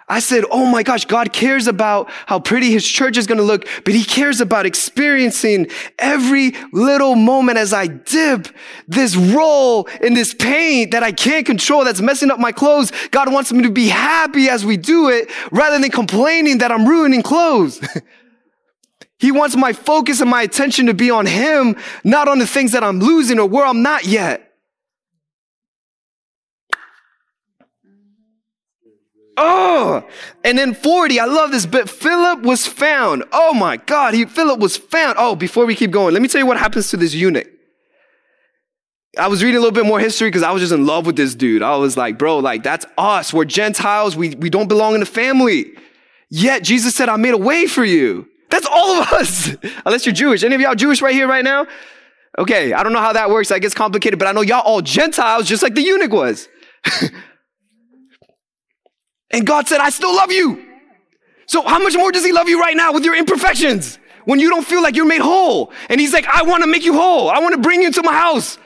I 0.09 0.21
said, 0.21 0.45
Oh 0.51 0.67
my 0.67 0.83
gosh, 0.83 1.07
God 1.07 1.33
cares 1.33 1.67
about 1.67 2.11
how 2.27 2.39
pretty 2.39 2.71
his 2.71 2.87
church 2.87 3.17
is 3.17 3.27
going 3.27 3.39
to 3.39 3.45
look, 3.45 3.67
but 3.85 3.95
he 3.95 4.05
cares 4.05 4.41
about 4.41 4.67
experiencing 4.67 5.69
every 5.99 6.53
little 6.73 7.15
moment 7.15 7.59
as 7.59 7.73
I 7.73 7.87
dip 7.87 8.49
this 8.87 9.17
roll 9.17 9.85
in 10.03 10.15
this 10.15 10.35
paint 10.35 10.91
that 10.91 11.03
I 11.03 11.13
can't 11.13 11.47
control 11.47 11.85
that's 11.85 12.03
messing 12.03 12.31
up 12.31 12.39
my 12.39 12.53
clothes. 12.53 12.93
God 13.11 13.33
wants 13.33 13.53
me 13.53 13.63
to 13.63 13.71
be 13.71 13.89
happy 13.89 14.49
as 14.49 14.65
we 14.65 14.77
do 14.77 15.09
it 15.09 15.31
rather 15.51 15.79
than 15.79 15.91
complaining 15.91 16.59
that 16.59 16.71
I'm 16.71 16.87
ruining 16.87 17.23
clothes. 17.23 17.81
He 19.25 19.33
wants 19.33 19.57
my 19.57 19.73
focus 19.73 20.21
and 20.21 20.29
my 20.29 20.43
attention 20.43 20.85
to 20.85 20.93
be 20.93 21.11
on 21.11 21.25
Him, 21.25 21.77
not 22.05 22.29
on 22.29 22.39
the 22.39 22.47
things 22.47 22.73
that 22.73 22.85
I'm 22.85 23.01
losing 23.01 23.39
or 23.39 23.49
where 23.49 23.65
I'm 23.65 23.81
not 23.81 24.05
yet. 24.05 24.53
Oh, 29.39 30.07
and 30.45 30.59
then 30.59 30.75
40, 30.75 31.19
I 31.19 31.25
love 31.25 31.53
this 31.53 31.65
bit. 31.65 31.89
Philip 31.89 32.43
was 32.43 32.67
found. 32.67 33.25
Oh 33.33 33.55
my 33.55 33.79
God, 33.79 34.13
he, 34.13 34.27
Philip 34.27 34.61
was 34.61 34.77
found. 34.77 35.17
Oh, 35.19 35.35
before 35.35 35.65
we 35.65 35.75
keep 35.75 35.91
going, 35.91 36.13
let 36.13 36.21
me 36.21 36.29
tell 36.29 36.43
you 36.43 36.47
what 36.47 36.59
happens 36.59 36.91
to 36.91 36.99
this 36.99 37.15
eunuch. 37.15 37.49
I 39.17 39.29
was 39.29 39.43
reading 39.43 39.57
a 39.57 39.61
little 39.61 39.75
bit 39.75 39.87
more 39.87 40.01
history 40.01 40.29
because 40.29 40.43
I 40.43 40.51
was 40.51 40.61
just 40.61 40.75
in 40.75 40.85
love 40.85 41.07
with 41.07 41.17
this 41.17 41.35
dude. 41.35 41.63
I 41.63 41.77
was 41.77 41.97
like, 41.97 42.19
bro, 42.19 42.41
like 42.41 42.63
that's 42.63 42.85
us. 42.99 43.33
We're 43.33 43.47
Gentiles. 43.47 44.17
We, 44.17 44.35
we 44.35 44.51
don't 44.51 44.69
belong 44.69 44.93
in 44.93 45.01
the 45.01 45.07
family. 45.07 45.73
Yet 46.29 46.63
Jesus 46.63 46.95
said, 46.95 47.09
I 47.09 47.17
made 47.17 47.33
a 47.33 47.39
way 47.39 47.65
for 47.67 47.87
you. 47.87 48.29
That's 48.51 48.67
all 48.67 49.03
of 49.03 49.13
us. 49.13 49.57
Unless 49.87 50.07
you're 50.07 50.15
Jewish. 50.15 50.43
Any 50.43 50.55
of 50.55 50.61
y'all 50.61 50.75
Jewish 50.75 51.03
right 51.03 51.15
here, 51.15 51.29
right 51.29 51.45
now? 51.45 51.67
Okay, 52.39 52.73
I 52.73 52.83
don't 52.83 52.93
know 52.93 53.01
how 53.01 53.13
that 53.13 53.31
works. 53.31 53.49
That 53.49 53.61
gets 53.61 53.75
complicated, 53.75 54.19
but 54.19 54.27
I 54.27 54.33
know 54.33 54.41
y'all 54.43 54.61
all 54.61 54.81
Gentiles, 54.81 55.47
just 55.47 55.63
like 55.63 55.75
the 55.75 55.83
eunuch 55.83 56.13
was. 56.13 56.49
and 59.31 59.47
God 59.47 59.69
said, 59.69 59.81
I 59.81 59.91
still 59.91 60.15
love 60.15 60.33
you. 60.33 60.65
So 61.47 61.63
how 61.63 61.79
much 61.79 61.95
more 61.95 62.11
does 62.11 62.25
he 62.25 62.33
love 62.33 62.49
you 62.49 62.61
right 62.61 62.77
now 62.77 62.93
with 62.93 63.05
your 63.05 63.17
imperfections? 63.17 63.99
When 64.25 64.41
you 64.41 64.49
don't 64.49 64.67
feel 64.67 64.83
like 64.83 64.97
you're 64.97 65.07
made 65.07 65.21
whole. 65.21 65.71
And 65.89 66.01
he's 66.01 66.13
like, 66.13 66.27
I 66.27 66.43
want 66.43 66.63
to 66.63 66.67
make 66.67 66.85
you 66.85 66.95
whole. 66.95 67.29
I 67.29 67.39
want 67.41 67.55
to 67.55 67.61
bring 67.61 67.83
you 67.83 67.87
into 67.87 68.03
my 68.03 68.15
house. 68.15 68.59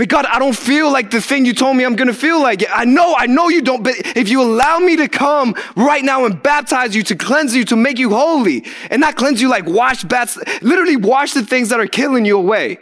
But 0.00 0.08
God, 0.08 0.24
I 0.24 0.38
don't 0.38 0.56
feel 0.56 0.90
like 0.90 1.10
the 1.10 1.20
thing 1.20 1.44
you 1.44 1.52
told 1.52 1.76
me 1.76 1.84
I'm 1.84 1.94
to 1.94 2.14
feel 2.14 2.40
like. 2.40 2.64
I 2.72 2.86
know, 2.86 3.14
I 3.18 3.26
know 3.26 3.50
you 3.50 3.60
don't, 3.60 3.82
but 3.82 3.96
if 4.16 4.30
you 4.30 4.40
allow 4.40 4.78
me 4.78 4.96
to 4.96 5.08
come 5.08 5.54
right 5.76 6.02
now 6.02 6.24
and 6.24 6.42
baptize 6.42 6.96
you, 6.96 7.02
to 7.02 7.14
cleanse 7.14 7.54
you, 7.54 7.66
to 7.66 7.76
make 7.76 7.98
you 7.98 8.08
holy, 8.08 8.64
and 8.90 8.98
not 8.98 9.16
cleanse 9.16 9.42
you 9.42 9.50
like 9.50 9.66
wash 9.66 10.02
bats, 10.04 10.38
literally 10.62 10.96
wash 10.96 11.34
the 11.34 11.44
things 11.44 11.68
that 11.68 11.80
are 11.80 11.86
killing 11.86 12.24
you 12.24 12.38
away. 12.38 12.78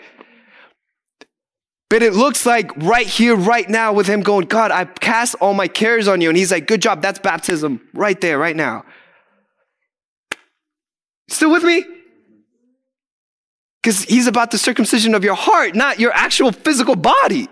But 1.91 2.05
it 2.05 2.13
looks 2.13 2.47
like 2.47 2.71
right 2.77 3.09
here, 3.09 3.35
right 3.35 3.69
now, 3.69 3.93
with 3.93 4.07
him 4.07 4.21
going, 4.21 4.47
God, 4.47 4.71
I 4.71 4.85
cast 4.85 5.35
all 5.41 5.55
my 5.55 5.67
cares 5.67 6.07
on 6.07 6.21
you. 6.21 6.29
And 6.29 6.39
he's 6.39 6.53
like, 6.53 6.69
good 6.69 6.81
job. 6.81 7.03
That's 7.03 7.19
baptism 7.19 7.81
right 7.95 8.21
there, 8.21 8.39
right 8.39 8.55
now. 8.55 8.85
Still 11.29 11.51
with 11.51 11.65
me? 11.65 11.85
Because 13.88 14.03
he's 14.03 14.27
about 14.27 14.51
the 14.51 14.59
circumcision 14.59 15.14
of 15.14 15.24
your 15.24 15.35
heart, 15.35 15.74
not 15.74 15.98
your 15.98 16.12
actual 16.12 16.53
physical 16.53 16.94
body. 16.94 17.48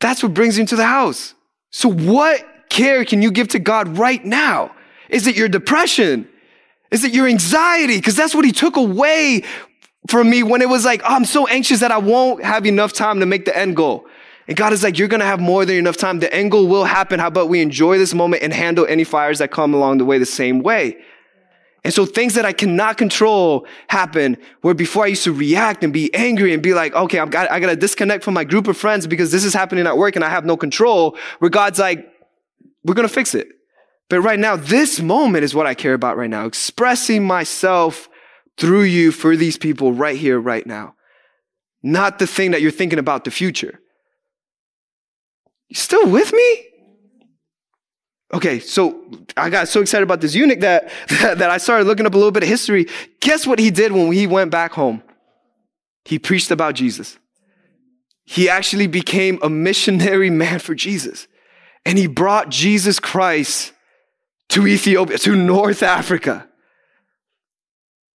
That's 0.00 0.22
what 0.22 0.32
brings 0.32 0.56
you 0.56 0.62
into 0.62 0.74
the 0.74 0.86
house. 0.86 1.34
So, 1.70 1.90
what 1.90 2.42
care 2.70 3.04
can 3.04 3.20
you 3.20 3.30
give 3.30 3.48
to 3.48 3.58
God 3.58 3.98
right 3.98 4.24
now? 4.24 4.74
Is 5.10 5.26
it 5.26 5.36
your 5.36 5.50
depression? 5.50 6.26
Is 6.90 7.04
it 7.04 7.12
your 7.12 7.28
anxiety? 7.28 7.98
Because 7.98 8.16
that's 8.16 8.34
what 8.34 8.46
he 8.46 8.52
took 8.52 8.78
away 8.78 9.42
from 10.08 10.30
me 10.30 10.44
when 10.44 10.62
it 10.62 10.70
was 10.70 10.86
like, 10.86 11.02
oh, 11.02 11.14
I'm 11.14 11.26
so 11.26 11.46
anxious 11.48 11.80
that 11.80 11.92
I 11.92 11.98
won't 11.98 12.42
have 12.42 12.64
enough 12.64 12.94
time 12.94 13.20
to 13.20 13.26
make 13.26 13.44
the 13.44 13.54
end 13.54 13.76
goal. 13.76 14.06
And 14.48 14.56
God 14.56 14.72
is 14.72 14.82
like, 14.82 14.98
you're 14.98 15.08
going 15.08 15.20
to 15.20 15.26
have 15.26 15.40
more 15.40 15.66
than 15.66 15.76
enough 15.76 15.98
time. 15.98 16.20
The 16.20 16.32
end 16.32 16.52
goal 16.52 16.66
will 16.68 16.86
happen. 16.86 17.20
How 17.20 17.26
about 17.26 17.50
we 17.50 17.60
enjoy 17.60 17.98
this 17.98 18.14
moment 18.14 18.42
and 18.42 18.54
handle 18.54 18.86
any 18.86 19.04
fires 19.04 19.40
that 19.40 19.50
come 19.50 19.74
along 19.74 19.98
the 19.98 20.06
way 20.06 20.16
the 20.16 20.24
same 20.24 20.60
way? 20.62 20.96
And 21.82 21.94
so 21.94 22.04
things 22.04 22.34
that 22.34 22.44
I 22.44 22.52
cannot 22.52 22.98
control 22.98 23.66
happen 23.88 24.36
where 24.60 24.74
before 24.74 25.04
I 25.04 25.08
used 25.08 25.24
to 25.24 25.32
react 25.32 25.82
and 25.82 25.92
be 25.92 26.12
angry 26.14 26.52
and 26.52 26.62
be 26.62 26.74
like, 26.74 26.94
okay, 26.94 27.18
I'm 27.18 27.30
got, 27.30 27.50
I 27.50 27.58
got 27.58 27.68
to 27.68 27.76
disconnect 27.76 28.22
from 28.22 28.34
my 28.34 28.44
group 28.44 28.68
of 28.68 28.76
friends 28.76 29.06
because 29.06 29.32
this 29.32 29.44
is 29.44 29.54
happening 29.54 29.86
at 29.86 29.96
work 29.96 30.14
and 30.14 30.24
I 30.24 30.28
have 30.28 30.44
no 30.44 30.56
control. 30.56 31.16
Where 31.38 31.50
God's 31.50 31.78
like, 31.78 32.06
we're 32.84 32.94
to 32.94 33.08
fix 33.08 33.34
it. 33.34 33.48
But 34.10 34.20
right 34.20 34.38
now, 34.38 34.56
this 34.56 35.00
moment 35.00 35.44
is 35.44 35.54
what 35.54 35.66
I 35.66 35.74
care 35.74 35.94
about 35.94 36.16
right 36.16 36.28
now. 36.28 36.44
Expressing 36.44 37.24
myself 37.24 38.08
through 38.56 38.82
you 38.82 39.12
for 39.12 39.36
these 39.36 39.56
people 39.56 39.92
right 39.92 40.16
here, 40.16 40.38
right 40.38 40.66
now. 40.66 40.94
Not 41.82 42.18
the 42.18 42.26
thing 42.26 42.50
that 42.50 42.60
you're 42.60 42.70
thinking 42.70 42.98
about 42.98 43.24
the 43.24 43.30
future. 43.30 43.80
You 45.68 45.76
still 45.76 46.06
with 46.08 46.32
me? 46.32 46.66
Okay, 48.32 48.60
so 48.60 49.04
I 49.36 49.50
got 49.50 49.68
so 49.68 49.80
excited 49.80 50.04
about 50.04 50.20
this 50.20 50.34
eunuch 50.34 50.60
that, 50.60 50.90
that, 51.08 51.38
that 51.38 51.50
I 51.50 51.58
started 51.58 51.86
looking 51.86 52.06
up 52.06 52.14
a 52.14 52.16
little 52.16 52.30
bit 52.30 52.42
of 52.42 52.48
history. 52.48 52.86
Guess 53.20 53.46
what 53.46 53.58
he 53.58 53.70
did 53.70 53.92
when 53.92 54.12
he 54.12 54.26
went 54.26 54.50
back 54.50 54.72
home? 54.72 55.02
He 56.04 56.18
preached 56.18 56.50
about 56.50 56.74
Jesus. 56.74 57.18
He 58.24 58.48
actually 58.48 58.86
became 58.86 59.38
a 59.42 59.50
missionary 59.50 60.30
man 60.42 60.60
for 60.60 60.74
Jesus. 60.74 61.26
And 61.84 61.98
he 61.98 62.06
brought 62.06 62.50
Jesus 62.50 63.00
Christ 63.00 63.72
to 64.50 64.66
Ethiopia, 64.66 65.18
to 65.18 65.34
North 65.34 65.82
Africa. 65.82 66.46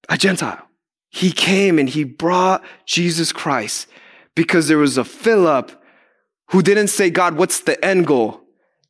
A 0.08 0.18
Gentile. 0.18 0.62
He 1.10 1.32
came 1.32 1.80
and 1.80 1.90
he 1.90 2.04
brought 2.04 2.64
Jesus 2.86 3.32
Christ 3.32 3.88
because 4.36 4.68
there 4.68 4.78
was 4.78 4.98
a 4.98 5.04
Philip 5.04 5.72
who 6.52 6.62
didn't 6.62 6.90
say, 6.90 7.10
God, 7.10 7.36
what's 7.36 7.62
the 7.62 7.84
end 7.84 8.06
goal? 8.06 8.45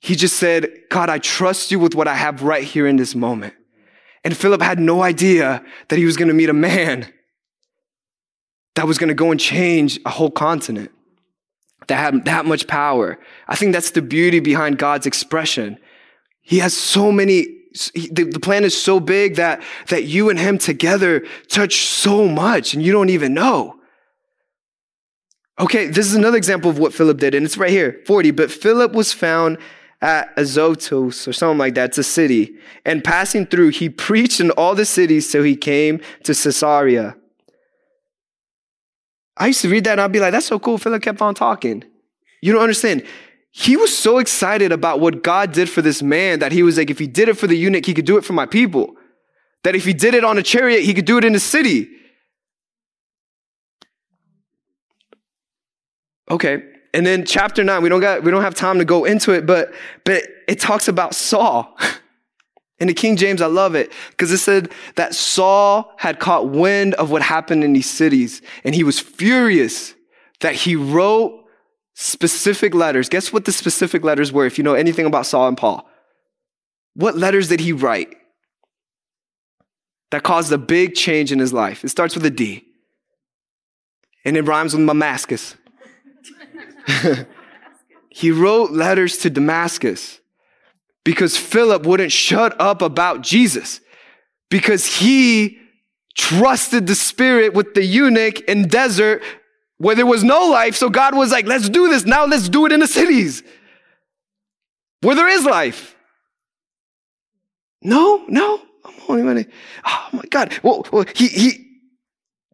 He 0.05 0.15
just 0.15 0.37
said, 0.37 0.71
God, 0.91 1.09
I 1.09 1.17
trust 1.17 1.71
you 1.71 1.79
with 1.79 1.95
what 1.95 2.07
I 2.07 2.13
have 2.13 2.43
right 2.43 2.63
here 2.63 2.85
in 2.85 2.95
this 2.95 3.15
moment. 3.15 3.55
And 4.23 4.37
Philip 4.37 4.61
had 4.61 4.79
no 4.79 5.01
idea 5.01 5.65
that 5.87 5.97
he 5.97 6.05
was 6.05 6.15
going 6.15 6.27
to 6.27 6.33
meet 6.35 6.47
a 6.47 6.53
man 6.53 7.11
that 8.75 8.85
was 8.85 8.99
going 8.99 9.07
to 9.07 9.15
go 9.15 9.31
and 9.31 9.39
change 9.39 9.99
a 10.05 10.11
whole 10.11 10.29
continent 10.29 10.91
that 11.87 11.95
had 11.95 12.23
that 12.25 12.45
much 12.45 12.67
power. 12.67 13.17
I 13.47 13.55
think 13.55 13.73
that's 13.73 13.89
the 13.91 14.03
beauty 14.03 14.39
behind 14.39 14.77
God's 14.77 15.07
expression. 15.07 15.79
He 16.43 16.59
has 16.59 16.77
so 16.77 17.11
many, 17.11 17.47
the, 18.11 18.39
plan 18.43 18.63
is 18.63 18.79
so 18.79 18.99
big 18.99 19.37
that, 19.37 19.63
that 19.87 20.03
you 20.03 20.29
and 20.29 20.37
him 20.37 20.59
together 20.59 21.25
touch 21.47 21.87
so 21.87 22.27
much 22.27 22.75
and 22.75 22.83
you 22.83 22.91
don't 22.91 23.09
even 23.09 23.33
know. 23.33 23.79
Okay, 25.59 25.87
this 25.87 26.05
is 26.05 26.13
another 26.13 26.37
example 26.37 26.69
of 26.69 26.77
what 26.77 26.93
Philip 26.93 27.17
did, 27.17 27.33
and 27.33 27.43
it's 27.43 27.57
right 27.57 27.71
here, 27.71 28.01
40. 28.05 28.29
But 28.31 28.51
Philip 28.51 28.91
was 28.91 29.11
found 29.11 29.57
at 30.01 30.33
Azotus 30.37 31.27
or 31.27 31.33
something 31.33 31.57
like 31.57 31.75
that. 31.75 31.89
It's 31.89 31.97
a 31.97 32.03
city. 32.03 32.55
And 32.85 33.03
passing 33.03 33.45
through, 33.45 33.69
he 33.69 33.89
preached 33.89 34.39
in 34.39 34.51
all 34.51 34.75
the 34.75 34.85
cities 34.85 35.31
till 35.31 35.43
he 35.43 35.55
came 35.55 35.99
to 36.23 36.33
Caesarea. 36.33 37.15
I 39.37 39.47
used 39.47 39.61
to 39.61 39.69
read 39.69 39.83
that 39.85 39.93
and 39.93 40.01
I'd 40.01 40.11
be 40.11 40.19
like, 40.19 40.31
that's 40.31 40.45
so 40.45 40.59
cool. 40.59 40.77
Philip 40.77 41.01
kept 41.01 41.21
on 41.21 41.35
talking. 41.35 41.83
You 42.41 42.53
don't 42.53 42.61
understand. 42.61 43.03
He 43.51 43.77
was 43.77 43.97
so 43.97 44.17
excited 44.17 44.71
about 44.71 44.99
what 44.99 45.23
God 45.23 45.53
did 45.53 45.69
for 45.69 45.81
this 45.81 46.01
man 46.01 46.39
that 46.39 46.51
he 46.51 46.61
was 46.61 46.77
like, 46.77 46.89
if 46.89 46.99
he 46.99 47.07
did 47.07 47.29
it 47.29 47.37
for 47.37 47.47
the 47.47 47.55
eunuch, 47.55 47.85
he 47.85 47.93
could 47.93 48.05
do 48.05 48.17
it 48.17 48.25
for 48.25 48.33
my 48.33 48.45
people. 48.45 48.95
That 49.63 49.75
if 49.75 49.85
he 49.85 49.93
did 49.93 50.13
it 50.13 50.23
on 50.23 50.37
a 50.37 50.43
chariot, 50.43 50.83
he 50.83 50.93
could 50.93 51.05
do 51.05 51.17
it 51.17 51.25
in 51.25 51.33
the 51.33 51.39
city. 51.39 51.89
Okay. 56.29 56.63
And 56.95 57.05
then 57.05 57.25
chapter 57.25 57.61
nine, 57.61 57.83
we 57.83 57.89
don't 57.89 57.99
got, 57.99 58.23
we 58.23 58.31
don't 58.31 58.41
have 58.41 58.55
time 58.55 58.79
to 58.79 58.85
go 58.85 59.03
into 59.03 59.33
it, 59.33 59.45
but, 59.45 59.73
but 60.05 60.23
it 60.47 60.61
talks 60.61 60.87
about 60.87 61.13
Saul. 61.13 61.77
In 62.79 62.87
the 62.87 62.93
King 62.93 63.17
James, 63.17 63.41
I 63.41 63.47
love 63.47 63.75
it 63.75 63.91
because 64.11 64.31
it 64.31 64.37
said 64.37 64.71
that 64.95 65.13
Saul 65.13 65.93
had 65.97 66.19
caught 66.19 66.49
wind 66.49 66.93
of 66.93 67.11
what 67.11 67.21
happened 67.21 67.63
in 67.63 67.71
these 67.71 67.89
cities 67.89 68.41
and 68.65 68.75
he 68.75 68.83
was 68.83 68.99
furious 68.99 69.93
that 70.41 70.55
he 70.55 70.75
wrote 70.75 71.45
specific 71.93 72.73
letters. 72.75 73.07
Guess 73.07 73.31
what 73.31 73.45
the 73.45 73.53
specific 73.53 74.03
letters 74.03 74.33
were 74.33 74.45
if 74.45 74.57
you 74.57 74.63
know 74.65 74.73
anything 74.73 75.05
about 75.05 75.25
Saul 75.25 75.47
and 75.47 75.57
Paul? 75.57 75.87
What 76.95 77.17
letters 77.17 77.47
did 77.47 77.61
he 77.61 77.71
write 77.71 78.13
that 80.11 80.23
caused 80.23 80.51
a 80.51 80.57
big 80.57 80.95
change 80.95 81.31
in 81.31 81.39
his 81.39 81.53
life? 81.53 81.85
It 81.85 81.89
starts 81.89 82.13
with 82.13 82.25
a 82.25 82.29
D 82.29 82.65
and 84.25 84.35
it 84.35 84.41
rhymes 84.41 84.75
with 84.75 84.85
Damascus. 84.85 85.55
he 88.09 88.31
wrote 88.31 88.71
letters 88.71 89.17
to 89.19 89.29
Damascus 89.29 90.19
because 91.03 91.37
Philip 91.37 91.85
wouldn't 91.85 92.11
shut 92.11 92.59
up 92.59 92.81
about 92.81 93.21
Jesus 93.21 93.79
because 94.49 94.85
he 94.85 95.59
trusted 96.15 96.87
the 96.87 96.95
spirit 96.95 97.53
with 97.53 97.73
the 97.73 97.83
eunuch 97.83 98.39
in 98.41 98.67
desert 98.67 99.21
where 99.77 99.95
there 99.95 100.05
was 100.05 100.23
no 100.23 100.45
life. 100.45 100.75
So 100.75 100.89
God 100.89 101.15
was 101.15 101.31
like, 101.31 101.45
let's 101.45 101.69
do 101.69 101.89
this. 101.89 102.05
Now 102.05 102.25
let's 102.25 102.49
do 102.49 102.65
it 102.65 102.71
in 102.71 102.79
the 102.79 102.87
cities 102.87 103.43
where 105.01 105.15
there 105.15 105.27
is 105.27 105.45
life. 105.45 105.95
No, 107.81 108.25
no. 108.27 108.61
I'm 108.83 108.93
only 109.09 109.23
money. 109.23 109.45
Oh 109.85 110.09
my 110.13 110.23
God. 110.29 110.57
Well, 110.63 110.85
well, 110.91 111.05
he, 111.15 111.27
he, 111.27 111.67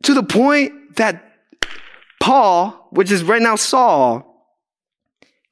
to 0.04 0.14
the 0.14 0.24
point 0.24 0.96
that 0.96 1.31
Paul, 2.22 2.88
which 2.92 3.12
is 3.12 3.24
right 3.24 3.42
now 3.42 3.56
Saul, 3.56 4.28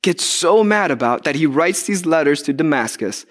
gets 0.02 0.24
so 0.24 0.64
mad 0.64 0.92
about 0.92 1.26
that 1.26 1.36
he 1.36 1.46
writes 1.46 1.84
these 1.84 2.06
letters 2.06 2.42
to 2.44 2.54
Damascus 2.54 3.26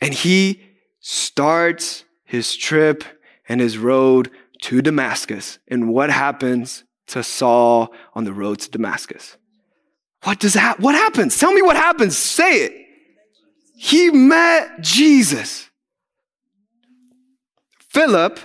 and 0.00 0.12
he 0.14 0.62
starts 1.00 2.04
his 2.24 2.54
trip 2.54 3.02
and 3.48 3.60
his 3.60 3.78
road 3.78 4.30
to 4.62 4.82
Damascus. 4.82 5.58
And 5.68 5.88
what 5.88 6.10
happens 6.10 6.84
to 7.08 7.22
Saul 7.22 7.92
on 8.14 8.24
the 8.24 8.32
road 8.32 8.60
to 8.60 8.70
Damascus? 8.70 9.36
What 10.24 10.38
does 10.38 10.54
that, 10.54 10.78
what 10.78 10.94
happens? 10.94 11.38
Tell 11.38 11.52
me 11.52 11.62
what 11.62 11.76
happens. 11.76 12.16
Say 12.16 12.64
it. 12.64 12.72
He 13.76 14.10
met 14.10 14.80
Jesus. 14.80 15.70
Philip, 17.78 18.38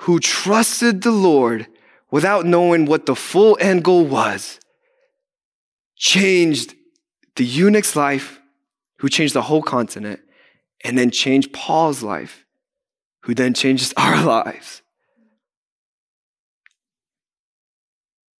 who 0.00 0.20
trusted 0.20 1.02
the 1.02 1.12
Lord 1.12 1.66
without 2.14 2.46
knowing 2.46 2.86
what 2.86 3.06
the 3.06 3.16
full 3.16 3.58
end 3.60 3.82
goal 3.82 4.04
was, 4.04 4.60
changed 5.96 6.72
the 7.34 7.44
eunuch's 7.44 7.96
life, 7.96 8.40
who 8.98 9.08
changed 9.08 9.34
the 9.34 9.42
whole 9.42 9.60
continent, 9.60 10.20
and 10.84 10.96
then 10.96 11.10
changed 11.10 11.52
Paul's 11.52 12.04
life, 12.04 12.44
who 13.22 13.34
then 13.34 13.52
changes 13.52 13.92
our 13.96 14.24
lives. 14.24 14.80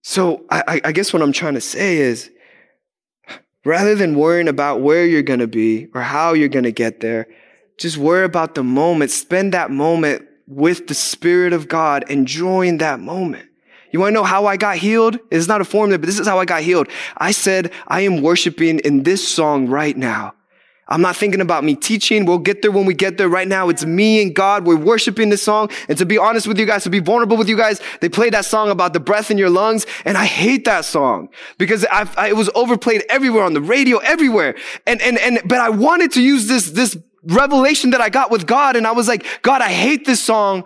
So 0.04 0.44
I, 0.48 0.80
I, 0.84 0.92
guess 0.92 1.12
what 1.12 1.20
I'm 1.20 1.32
trying 1.32 1.54
to 1.54 1.60
say 1.60 1.96
is 1.96 2.30
rather 3.64 3.96
than 3.96 4.14
worrying 4.14 4.46
about 4.46 4.82
where 4.82 5.04
you're 5.04 5.22
going 5.22 5.40
to 5.40 5.48
be 5.48 5.88
or 5.94 6.00
how 6.00 6.32
you're 6.32 6.48
going 6.48 6.62
to 6.62 6.70
get 6.70 7.00
there, 7.00 7.26
just 7.78 7.96
worry 7.96 8.24
about 8.24 8.54
the 8.54 8.62
moment. 8.62 9.10
Spend 9.10 9.52
that 9.52 9.72
moment 9.72 10.28
with 10.46 10.86
the 10.86 10.94
Spirit 10.94 11.52
of 11.52 11.66
God, 11.66 12.08
enjoying 12.08 12.78
that 12.78 13.00
moment. 13.00 13.48
You 13.94 14.00
want 14.00 14.10
to 14.10 14.14
know 14.14 14.24
how 14.24 14.46
I 14.46 14.56
got 14.56 14.78
healed? 14.78 15.20
It's 15.30 15.46
not 15.46 15.60
a 15.60 15.64
formula, 15.64 16.00
but 16.00 16.06
this 16.06 16.18
is 16.18 16.26
how 16.26 16.40
I 16.40 16.44
got 16.46 16.62
healed. 16.62 16.88
I 17.16 17.30
said, 17.30 17.70
I 17.86 18.00
am 18.00 18.22
worshiping 18.22 18.80
in 18.80 19.04
this 19.04 19.26
song 19.26 19.68
right 19.68 19.96
now. 19.96 20.34
I'm 20.88 21.00
not 21.00 21.14
thinking 21.14 21.40
about 21.40 21.62
me 21.62 21.76
teaching. 21.76 22.24
We'll 22.24 22.38
get 22.40 22.60
there 22.60 22.72
when 22.72 22.86
we 22.86 22.94
get 22.94 23.18
there. 23.18 23.28
Right 23.28 23.46
now, 23.46 23.68
it's 23.68 23.84
me 23.84 24.20
and 24.20 24.34
God. 24.34 24.66
We're 24.66 24.74
worshiping 24.74 25.28
this 25.28 25.44
song. 25.44 25.70
And 25.88 25.96
to 25.96 26.04
be 26.04 26.18
honest 26.18 26.48
with 26.48 26.58
you 26.58 26.66
guys, 26.66 26.82
to 26.82 26.90
be 26.90 26.98
vulnerable 26.98 27.36
with 27.36 27.48
you 27.48 27.56
guys, 27.56 27.80
they 28.00 28.08
played 28.08 28.34
that 28.34 28.46
song 28.46 28.68
about 28.68 28.94
the 28.94 29.00
breath 29.00 29.30
in 29.30 29.38
your 29.38 29.48
lungs. 29.48 29.86
And 30.04 30.18
I 30.18 30.24
hate 30.24 30.64
that 30.64 30.84
song 30.84 31.28
because 31.56 31.86
I, 31.88 32.30
it 32.30 32.36
was 32.36 32.50
overplayed 32.56 33.04
everywhere 33.08 33.44
on 33.44 33.54
the 33.54 33.62
radio, 33.62 33.98
everywhere. 33.98 34.56
And, 34.88 35.00
and, 35.02 35.18
and, 35.18 35.40
but 35.44 35.60
I 35.60 35.68
wanted 35.68 36.10
to 36.14 36.20
use 36.20 36.48
this, 36.48 36.72
this 36.72 36.98
revelation 37.22 37.90
that 37.90 38.00
I 38.00 38.08
got 38.08 38.32
with 38.32 38.44
God. 38.44 38.74
And 38.74 38.88
I 38.88 38.90
was 38.90 39.06
like, 39.06 39.24
God, 39.42 39.62
I 39.62 39.70
hate 39.70 40.04
this 40.04 40.20
song 40.20 40.64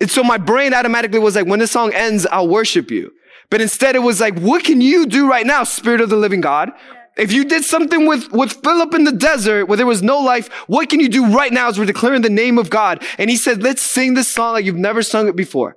and 0.00 0.10
so 0.10 0.24
my 0.24 0.38
brain 0.38 0.72
automatically 0.72 1.18
was 1.18 1.36
like, 1.36 1.46
when 1.46 1.58
the 1.58 1.66
song 1.66 1.92
ends, 1.92 2.26
I'll 2.26 2.48
worship 2.48 2.90
you. 2.90 3.12
But 3.50 3.60
instead 3.60 3.96
it 3.96 4.00
was 4.00 4.20
like, 4.20 4.38
what 4.38 4.64
can 4.64 4.80
you 4.80 5.06
do 5.06 5.28
right 5.28 5.46
now, 5.46 5.64
Spirit 5.64 6.00
of 6.00 6.08
the 6.08 6.16
living 6.16 6.40
God? 6.40 6.70
If 7.16 7.32
you 7.32 7.44
did 7.44 7.64
something 7.64 8.06
with, 8.06 8.32
with 8.32 8.52
Philip 8.62 8.94
in 8.94 9.04
the 9.04 9.12
desert 9.12 9.66
where 9.66 9.76
there 9.76 9.86
was 9.86 10.02
no 10.02 10.20
life, 10.20 10.48
what 10.68 10.88
can 10.88 11.00
you 11.00 11.08
do 11.08 11.26
right 11.26 11.52
now 11.52 11.68
as 11.68 11.78
we're 11.78 11.84
declaring 11.84 12.22
the 12.22 12.30
name 12.30 12.56
of 12.56 12.70
God? 12.70 13.02
And 13.18 13.28
he 13.28 13.36
said, 13.36 13.62
let's 13.62 13.82
sing 13.82 14.14
this 14.14 14.28
song 14.28 14.54
like 14.54 14.64
you've 14.64 14.76
never 14.76 15.02
sung 15.02 15.28
it 15.28 15.36
before. 15.36 15.76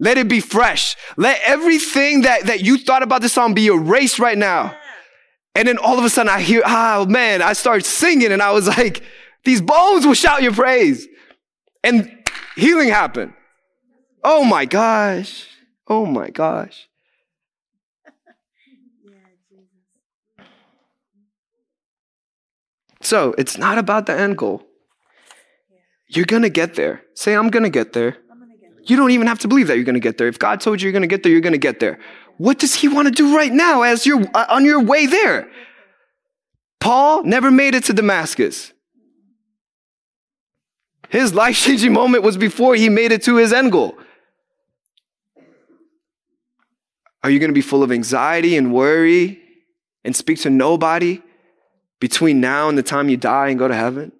Let 0.00 0.16
it 0.16 0.28
be 0.28 0.40
fresh. 0.40 0.96
Let 1.16 1.40
everything 1.44 2.22
that, 2.22 2.46
that 2.46 2.62
you 2.62 2.78
thought 2.78 3.02
about 3.02 3.20
this 3.20 3.34
song 3.34 3.54
be 3.54 3.66
erased 3.66 4.18
right 4.18 4.38
now. 4.38 4.74
And 5.54 5.68
then 5.68 5.78
all 5.78 5.98
of 5.98 6.04
a 6.04 6.10
sudden 6.10 6.30
I 6.30 6.40
hear, 6.40 6.62
oh 6.64 7.04
man, 7.06 7.42
I 7.42 7.52
start 7.52 7.84
singing 7.84 8.32
and 8.32 8.42
I 8.42 8.50
was 8.50 8.66
like, 8.66 9.02
these 9.44 9.60
bones 9.60 10.06
will 10.06 10.14
shout 10.14 10.42
your 10.42 10.52
praise. 10.52 11.06
And 11.84 12.10
healing 12.56 12.88
happened. 12.88 13.34
Oh 14.22 14.44
my 14.44 14.64
gosh. 14.64 15.46
Oh 15.86 16.06
my 16.06 16.30
gosh. 16.30 16.88
So 23.02 23.34
it's 23.38 23.56
not 23.56 23.78
about 23.78 24.04
the 24.04 24.12
end 24.12 24.36
goal. 24.36 24.62
You're 26.06 26.26
going 26.26 26.42
to 26.42 26.50
get 26.50 26.74
there. 26.74 27.02
Say, 27.14 27.34
I'm 27.34 27.48
going 27.48 27.62
to 27.62 27.70
get 27.70 27.94
there. 27.94 28.18
You 28.84 28.96
don't 28.96 29.10
even 29.10 29.26
have 29.26 29.38
to 29.38 29.48
believe 29.48 29.68
that 29.68 29.76
you're 29.76 29.84
going 29.84 29.94
to 29.94 30.00
get 30.00 30.18
there. 30.18 30.28
If 30.28 30.38
God 30.38 30.60
told 30.60 30.82
you 30.82 30.86
you're 30.86 30.92
going 30.92 31.02
to 31.02 31.08
get 31.08 31.22
there, 31.22 31.32
you're 31.32 31.40
going 31.40 31.54
to 31.54 31.58
get 31.58 31.80
there. 31.80 31.98
What 32.36 32.58
does 32.58 32.74
He 32.74 32.88
want 32.88 33.08
to 33.08 33.12
do 33.12 33.34
right 33.34 33.52
now 33.52 33.82
as 33.82 34.04
you're 34.04 34.22
uh, 34.34 34.46
on 34.50 34.64
your 34.66 34.82
way 34.82 35.06
there? 35.06 35.48
Paul 36.80 37.22
never 37.24 37.50
made 37.50 37.74
it 37.74 37.84
to 37.84 37.92
Damascus. 37.92 38.72
His 41.10 41.34
life 41.34 41.56
changing 41.56 41.92
moment 41.92 42.22
was 42.22 42.36
before 42.36 42.74
he 42.74 42.88
made 42.88 43.12
it 43.12 43.22
to 43.24 43.36
his 43.36 43.52
end 43.52 43.72
goal. 43.72 43.98
Are 47.22 47.30
you 47.30 47.38
going 47.38 47.50
to 47.50 47.54
be 47.54 47.60
full 47.60 47.82
of 47.82 47.92
anxiety 47.92 48.56
and 48.56 48.72
worry 48.72 49.40
and 50.04 50.16
speak 50.16 50.40
to 50.40 50.50
nobody 50.50 51.20
between 52.00 52.40
now 52.40 52.68
and 52.68 52.78
the 52.78 52.82
time 52.82 53.08
you 53.08 53.16
die 53.16 53.48
and 53.48 53.58
go 53.58 53.68
to 53.68 53.74
heaven? 53.74 54.12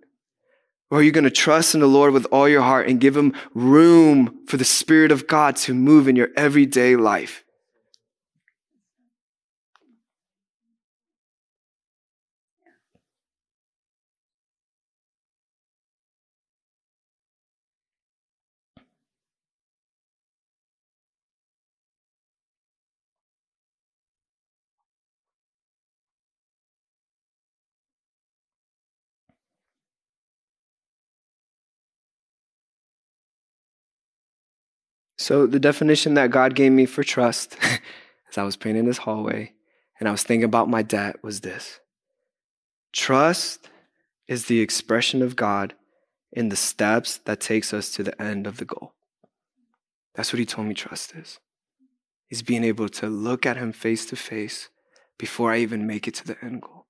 Or 0.91 0.99
are 0.99 1.03
you 1.03 1.13
going 1.13 1.25
to 1.25 1.31
trust 1.31 1.75
in 1.75 1.81
the 1.81 1.87
Lord 1.87 2.13
with 2.13 2.27
all 2.27 2.49
your 2.49 2.63
heart 2.63 2.89
and 2.89 3.01
give 3.01 3.17
him 3.17 3.33
room 3.55 4.41
for 4.47 4.57
the 4.57 4.65
Spirit 4.65 5.13
of 5.13 5.27
God 5.27 5.57
to 5.57 5.73
move 5.73 6.09
in 6.09 6.17
your 6.17 6.29
everyday 6.37 6.97
life? 6.97 7.45
So, 35.31 35.47
the 35.47 35.61
definition 35.61 36.15
that 36.15 36.33
God 36.33 36.57
gave 36.57 36.73
me 36.73 36.87
for 36.87 37.05
trust 37.05 37.57
as 37.63 38.37
I 38.37 38.43
was 38.43 38.57
painting 38.57 38.87
this 38.87 38.99
hallway 38.99 39.53
and 40.01 40.09
I 40.09 40.11
was 40.11 40.25
thinking 40.25 40.43
about 40.43 40.69
my 40.69 40.83
dad 40.83 41.19
was 41.23 41.43
this 41.43 41.79
Trust 42.93 43.69
is 44.27 44.47
the 44.47 44.59
expression 44.59 45.23
of 45.23 45.37
God 45.37 45.75
in 46.33 46.49
the 46.49 46.57
steps 46.57 47.19
that 47.27 47.39
takes 47.39 47.73
us 47.73 47.93
to 47.93 48.03
the 48.03 48.21
end 48.21 48.49
of 48.49 48.57
the 48.57 48.65
goal. 48.65 48.93
That's 50.17 50.33
what 50.33 50.41
he 50.41 50.45
told 50.45 50.67
me 50.67 50.75
trust 50.75 51.15
is. 51.15 51.39
Is 52.29 52.43
being 52.43 52.65
able 52.65 52.89
to 52.89 53.07
look 53.07 53.47
at 53.47 53.57
him 53.57 53.71
face 53.71 54.07
to 54.07 54.17
face 54.17 54.69
before 55.17 55.53
I 55.53 55.59
even 55.59 55.87
make 55.87 56.09
it 56.09 56.15
to 56.15 56.27
the 56.27 56.45
end 56.45 56.63
goal. 56.63 56.87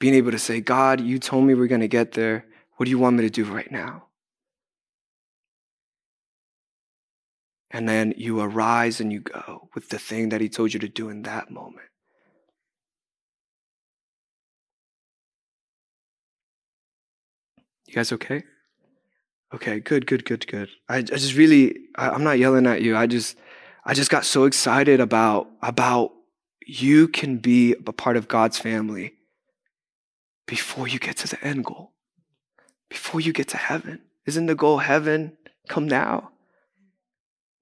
Being 0.00 0.14
able 0.14 0.32
to 0.32 0.38
say, 0.40 0.60
God, 0.60 1.00
you 1.00 1.20
told 1.20 1.44
me 1.44 1.54
we're 1.54 1.68
going 1.68 1.80
to 1.80 1.86
get 1.86 2.10
there. 2.10 2.44
What 2.76 2.86
do 2.86 2.90
you 2.90 2.98
want 2.98 3.14
me 3.14 3.22
to 3.22 3.30
do 3.30 3.44
right 3.44 3.70
now? 3.70 4.06
And 7.72 7.88
then 7.88 8.12
you 8.18 8.38
arise 8.40 9.00
and 9.00 9.10
you 9.10 9.20
go 9.20 9.68
with 9.74 9.88
the 9.88 9.98
thing 9.98 10.28
that 10.28 10.42
he 10.42 10.48
told 10.50 10.74
you 10.74 10.80
to 10.80 10.88
do 10.88 11.08
in 11.08 11.22
that 11.22 11.50
moment. 11.50 11.88
You 17.86 17.94
guys 17.94 18.12
okay? 18.12 18.44
Okay, 19.54 19.80
good, 19.80 20.06
good, 20.06 20.24
good, 20.24 20.46
good. 20.46 20.68
I, 20.88 20.98
I 20.98 21.02
just 21.02 21.34
really, 21.34 21.76
I, 21.96 22.10
I'm 22.10 22.24
not 22.24 22.38
yelling 22.38 22.66
at 22.66 22.82
you. 22.82 22.96
I 22.96 23.06
just, 23.06 23.36
I 23.84 23.94
just 23.94 24.10
got 24.10 24.24
so 24.24 24.44
excited 24.44 25.00
about, 25.00 25.48
about 25.62 26.12
you 26.66 27.08
can 27.08 27.38
be 27.38 27.74
a 27.86 27.92
part 27.92 28.16
of 28.16 28.28
God's 28.28 28.58
family 28.58 29.14
before 30.46 30.88
you 30.88 30.98
get 30.98 31.16
to 31.18 31.28
the 31.28 31.42
end 31.44 31.64
goal, 31.64 31.92
before 32.88 33.20
you 33.20 33.32
get 33.32 33.48
to 33.48 33.56
heaven. 33.56 34.00
Isn't 34.26 34.46
the 34.46 34.54
goal 34.54 34.78
heaven? 34.78 35.36
Come 35.68 35.86
now. 35.86 36.31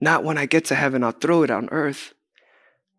Not 0.01 0.25
when 0.25 0.39
I 0.39 0.47
get 0.47 0.65
to 0.67 0.75
heaven, 0.75 1.05
I'll 1.05 1.13
throw 1.13 1.43
it 1.43 1.51
on 1.51 1.69
earth. 1.71 2.15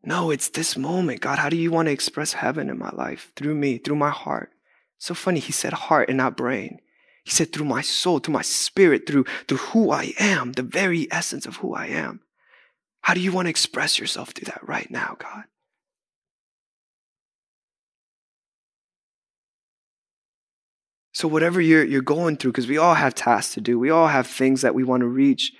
No, 0.03 0.31
it's 0.31 0.49
this 0.49 0.77
moment. 0.77 1.21
God, 1.21 1.39
how 1.39 1.49
do 1.49 1.57
you 1.57 1.71
want 1.71 1.87
to 1.87 1.91
express 1.91 2.33
heaven 2.33 2.69
in 2.69 2.77
my 2.77 2.89
life? 2.91 3.31
Through 3.35 3.55
me, 3.55 3.77
through 3.77 3.95
my 3.95 4.09
heart. 4.09 4.51
So 4.97 5.13
funny, 5.13 5.39
he 5.39 5.51
said 5.51 5.73
heart 5.73 6.09
and 6.09 6.17
not 6.17 6.37
brain. 6.37 6.79
He 7.23 7.31
said 7.31 7.53
through 7.53 7.65
my 7.65 7.81
soul, 7.81 8.19
through 8.19 8.33
my 8.33 8.41
spirit, 8.41 9.05
through, 9.07 9.25
through 9.47 9.57
who 9.57 9.91
I 9.91 10.13
am, 10.19 10.53
the 10.53 10.63
very 10.63 11.07
essence 11.11 11.45
of 11.45 11.57
who 11.57 11.73
I 11.73 11.87
am. 11.87 12.21
How 13.01 13.13
do 13.13 13.19
you 13.19 13.31
want 13.31 13.47
to 13.47 13.51
express 13.51 13.99
yourself 13.99 14.29
through 14.29 14.45
that 14.45 14.67
right 14.67 14.89
now, 14.89 15.17
God? 15.19 15.43
So 21.13 21.27
whatever 21.27 21.59
you're, 21.61 21.83
you're 21.83 22.01
going 22.01 22.37
through, 22.37 22.53
because 22.53 22.67
we 22.67 22.77
all 22.77 22.95
have 22.95 23.13
tasks 23.13 23.53
to 23.55 23.61
do, 23.61 23.77
we 23.77 23.89
all 23.89 24.07
have 24.07 24.27
things 24.27 24.61
that 24.61 24.73
we 24.73 24.83
want 24.83 25.01
to 25.01 25.07
reach. 25.07 25.51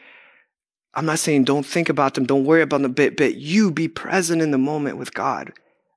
I'm 0.94 1.06
not 1.06 1.20
saying 1.20 1.46
don't 1.46 1.66
think 1.66 1.90
about 1.90 2.16
them, 2.16 2.26
don't 2.26 2.46
worry 2.46 2.62
about 2.62 2.82
them, 2.82 2.94
but, 2.94 3.16
but 3.16 3.36
you 3.36 3.72
be 3.72 3.88
present 3.88 4.42
in 4.42 4.52
the 4.52 4.58
moment 4.58 4.98
with 4.98 5.14
God 5.14 5.54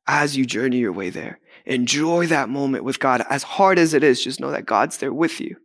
as 0.07 0.37
you 0.37 0.47
journey 0.47 0.79
your 0.79 0.93
way 0.93 1.11
there. 1.11 1.41
Enjoy 1.67 2.27
that 2.27 2.49
moment 2.49 2.85
with 2.85 3.01
God. 3.01 3.25
As 3.29 3.43
hard 3.43 3.79
as 3.79 3.95
it 3.95 4.05
is, 4.05 4.23
just 4.23 4.39
know 4.39 4.51
that 4.51 4.67
God's 4.67 4.99
there 4.99 5.13
with 5.13 5.41
you. 5.41 5.57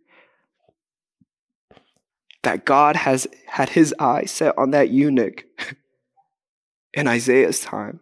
That 2.44 2.66
God 2.66 2.96
has 2.96 3.28
had 3.48 3.70
his 3.70 3.94
eye 4.00 4.26
set 4.26 4.58
on 4.58 4.72
that 4.72 4.90
eunuch 4.90 5.46
in 6.94 7.08
Isaiah's 7.08 7.60
time, 7.60 8.00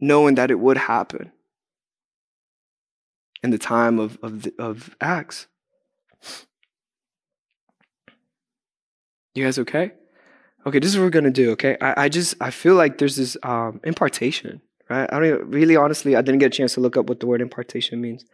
knowing 0.00 0.34
that 0.34 0.50
it 0.50 0.58
would 0.58 0.76
happen 0.76 1.30
in 3.42 3.50
the 3.50 3.58
time 3.58 3.98
of, 3.98 4.18
of, 4.22 4.46
of 4.58 4.96
Acts. 5.00 5.46
You 9.34 9.44
guys 9.44 9.58
okay? 9.60 9.92
Okay, 10.66 10.78
this 10.78 10.90
is 10.90 10.98
what 10.98 11.04
we're 11.04 11.10
gonna 11.10 11.30
do. 11.30 11.52
Okay, 11.52 11.76
I, 11.80 12.04
I 12.04 12.08
just 12.08 12.34
I 12.40 12.50
feel 12.50 12.74
like 12.74 12.98
there's 12.98 13.16
this 13.16 13.36
um, 13.42 13.80
impartation, 13.84 14.60
right? 14.90 15.08
I 15.10 15.18
don't 15.18 15.24
even, 15.24 15.50
really 15.50 15.76
honestly 15.76 16.16
I 16.16 16.22
didn't 16.22 16.40
get 16.40 16.46
a 16.46 16.56
chance 16.56 16.74
to 16.74 16.80
look 16.80 16.96
up 16.96 17.08
what 17.08 17.20
the 17.20 17.26
word 17.26 17.40
impartation 17.40 18.00
means, 18.00 18.24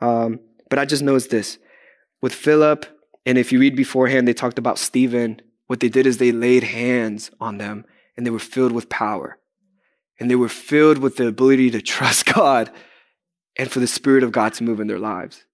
um, 0.00 0.40
but 0.68 0.78
I 0.78 0.84
just 0.84 1.02
know 1.02 1.14
it's 1.14 1.28
this 1.28 1.58
with 2.20 2.34
Philip, 2.34 2.86
and 3.24 3.38
if 3.38 3.52
you 3.52 3.60
read 3.60 3.76
beforehand, 3.76 4.26
they 4.26 4.34
talked 4.34 4.58
about 4.58 4.78
Stephen. 4.78 5.40
What 5.68 5.80
they 5.80 5.88
did 5.88 6.06
is 6.06 6.18
they 6.18 6.32
laid 6.32 6.62
hands 6.62 7.30
on 7.40 7.58
them, 7.58 7.84
and 8.16 8.26
they 8.26 8.30
were 8.30 8.38
filled 8.38 8.72
with 8.72 8.88
power, 8.88 9.38
and 10.18 10.30
they 10.30 10.36
were 10.36 10.48
filled 10.48 10.98
with 10.98 11.16
the 11.16 11.28
ability 11.28 11.70
to 11.70 11.82
trust 11.94 12.26
God, 12.26 12.70
and 13.56 13.70
for 13.70 13.80
the 13.80 13.86
Spirit 13.86 14.22
of 14.22 14.32
God 14.32 14.54
to 14.54 14.64
move 14.64 14.80
in 14.80 14.86
their 14.86 14.98
lives. 14.98 15.44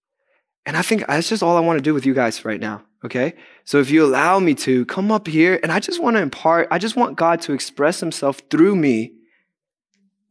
And 0.64 0.76
I 0.76 0.82
think 0.82 1.02
uh, 1.02 1.06
that's 1.08 1.28
just 1.28 1.42
all 1.42 1.56
I 1.56 1.60
want 1.60 1.78
to 1.78 1.82
do 1.82 1.94
with 1.94 2.06
you 2.06 2.14
guys 2.14 2.44
right 2.44 2.60
now. 2.60 2.82
Okay. 3.04 3.34
So 3.64 3.78
if 3.80 3.90
you 3.90 4.04
allow 4.04 4.38
me 4.38 4.54
to 4.54 4.84
come 4.86 5.10
up 5.10 5.26
here 5.26 5.58
and 5.62 5.72
I 5.72 5.80
just 5.80 6.00
want 6.00 6.16
to 6.16 6.22
impart, 6.22 6.68
I 6.70 6.78
just 6.78 6.96
want 6.96 7.16
God 7.16 7.40
to 7.42 7.52
express 7.52 7.98
himself 7.98 8.40
through 8.48 8.76
me, 8.76 9.12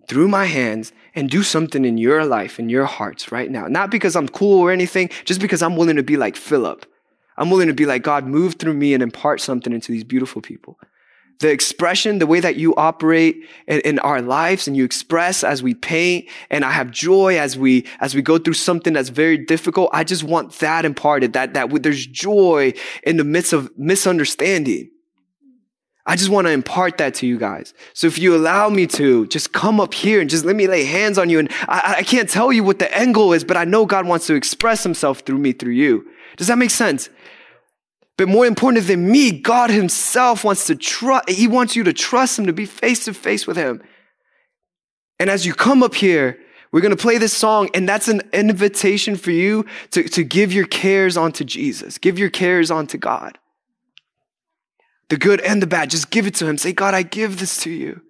through 0.08 0.30
my 0.30 0.46
hands 0.46 0.94
and 1.14 1.30
do 1.30 1.44
something 1.44 1.84
in 1.84 1.98
your 1.98 2.26
life, 2.26 2.60
in 2.60 2.70
your 2.70 2.86
hearts 2.86 3.32
right 3.32 3.52
now. 3.52 3.68
Not 3.68 3.92
because 3.92 4.16
I'm 4.16 4.30
cool 4.30 4.60
or 4.60 4.72
anything, 4.72 5.10
just 5.26 5.42
because 5.42 5.62
I'm 5.62 5.76
willing 5.76 5.98
to 5.98 6.04
be 6.04 6.16
like 6.16 6.38
Philip. 6.38 6.86
I'm 7.38 7.50
willing 7.50 7.68
to 7.68 7.74
be 7.74 7.86
like, 7.86 8.04
God, 8.04 8.26
move 8.26 8.56
through 8.56 8.74
me 8.74 8.94
and 8.94 9.04
impart 9.04 9.42
something 9.42 9.74
into 9.74 9.92
these 9.92 10.04
beautiful 10.04 10.42
people 10.42 10.78
the 11.42 11.52
expression, 11.52 12.20
the 12.20 12.28
way 12.28 12.40
that 12.40 12.56
you 12.56 12.74
operate 12.76 13.44
in, 13.68 13.82
in, 13.82 14.00
our 14.00 14.22
lives 14.22 14.68
and 14.68 14.78
you 14.78 14.86
express 14.86 15.44
as 15.44 15.62
we 15.62 15.74
paint 15.74 16.28
and 16.50 16.64
I 16.64 16.72
have 16.72 16.92
joy 16.92 17.38
as 17.38 17.58
we, 17.58 17.86
as 18.00 18.16
we 18.16 18.22
go 18.22 18.38
through 18.38 18.54
something 18.54 18.94
that's 18.94 19.10
very 19.10 19.38
difficult. 19.38 19.90
I 19.92 20.04
just 20.04 20.24
want 20.24 20.54
that 20.60 20.86
imparted, 20.86 21.34
that, 21.34 21.54
that 21.56 21.84
there's 21.84 22.06
joy 22.06 22.74
in 23.04 23.18
the 23.18 23.24
midst 23.24 23.54
of 23.54 23.70
misunderstanding. 23.78 24.90
I 26.06 26.16
just 26.16 26.30
want 26.30 26.48
to 26.48 26.52
impart 26.52 26.98
that 26.98 27.14
to 27.16 27.28
you 27.28 27.38
guys. 27.38 27.74
So 27.94 28.08
if 28.08 28.18
you 28.18 28.36
allow 28.36 28.70
me 28.70 28.88
to, 28.88 29.28
just 29.28 29.54
come 29.54 29.80
up 29.80 29.94
here 29.94 30.22
and 30.22 30.30
just 30.30 30.46
let 30.46 30.56
me 30.56 30.68
lay 30.68 30.84
hands 30.84 31.18
on 31.18 31.30
you. 31.30 31.40
And 31.40 31.50
I, 31.68 31.96
I 32.00 32.04
can't 32.04 32.30
tell 32.30 32.52
you 32.52 32.64
what 32.64 32.80
the 32.80 32.96
end 32.96 33.14
goal 33.14 33.34
is, 33.34 33.44
but 33.44 33.58
I 33.58 33.66
know 33.66 33.86
God 33.86 34.08
wants 34.08 34.28
to 34.28 34.36
express 34.36 34.84
himself 34.84 35.20
through 35.20 35.38
me, 35.38 35.54
through 35.54 35.74
you. 35.74 36.06
Does 36.38 36.48
that 36.48 36.58
make 36.58 36.72
sense? 36.72 37.10
But 38.18 38.28
more 38.28 38.46
important 38.46 38.86
than 38.88 39.10
me, 39.10 39.32
God 39.32 39.70
Himself 39.70 40.44
wants 40.44 40.68
to 40.68 40.76
trust, 40.76 41.30
He 41.30 41.48
wants 41.48 41.76
you 41.76 41.84
to 41.84 41.94
trust 41.94 42.38
Him, 42.38 42.46
to 42.46 42.54
be 42.54 42.66
face 42.66 43.06
to 43.06 43.14
face 43.14 43.48
with 43.48 43.58
Him. 43.58 43.82
And 45.20 45.30
as 45.30 45.46
you 45.46 45.54
come 45.54 45.84
up 45.84 45.96
here, 45.96 46.38
we're 46.72 46.82
going 46.82 46.96
to 46.96 47.02
play 47.02 47.18
this 47.18 47.34
song, 47.34 47.70
and 47.74 47.88
that's 47.88 48.08
an 48.08 48.22
invitation 48.32 49.16
for 49.16 49.32
you 49.32 49.66
to, 49.92 50.04
to 50.04 50.24
give 50.24 50.54
your 50.54 50.66
cares 50.66 51.18
onto 51.18 51.44
Jesus, 51.44 51.98
give 51.98 52.18
your 52.18 52.30
cares 52.30 52.72
onto 52.72 52.98
God. 52.98 53.38
The 55.10 55.18
good 55.18 55.42
and 55.42 55.62
the 55.62 55.68
bad, 55.68 55.90
just 55.90 56.10
give 56.10 56.28
it 56.28 56.36
to 56.36 56.48
Him. 56.48 56.58
Say, 56.58 56.72
God, 56.72 56.94
I 56.94 57.04
give 57.04 57.40
this 57.40 57.58
to 57.64 57.70
you. 57.70 58.02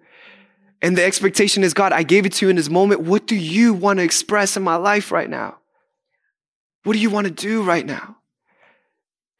And 0.80 0.96
the 0.96 1.04
expectation 1.04 1.64
is, 1.64 1.74
God, 1.74 1.92
I 1.92 2.02
gave 2.02 2.26
it 2.26 2.32
to 2.34 2.46
you 2.46 2.50
in 2.50 2.56
this 2.56 2.70
moment. 2.70 3.02
What 3.02 3.26
do 3.26 3.36
you 3.36 3.74
want 3.74 3.98
to 3.98 4.04
express 4.04 4.56
in 4.56 4.62
my 4.62 4.76
life 4.76 5.10
right 5.10 5.30
now? 5.30 5.58
What 6.84 6.94
do 6.94 6.98
you 6.98 7.10
want 7.10 7.26
to 7.26 7.32
do 7.32 7.62
right 7.62 7.86
now? 7.86 8.16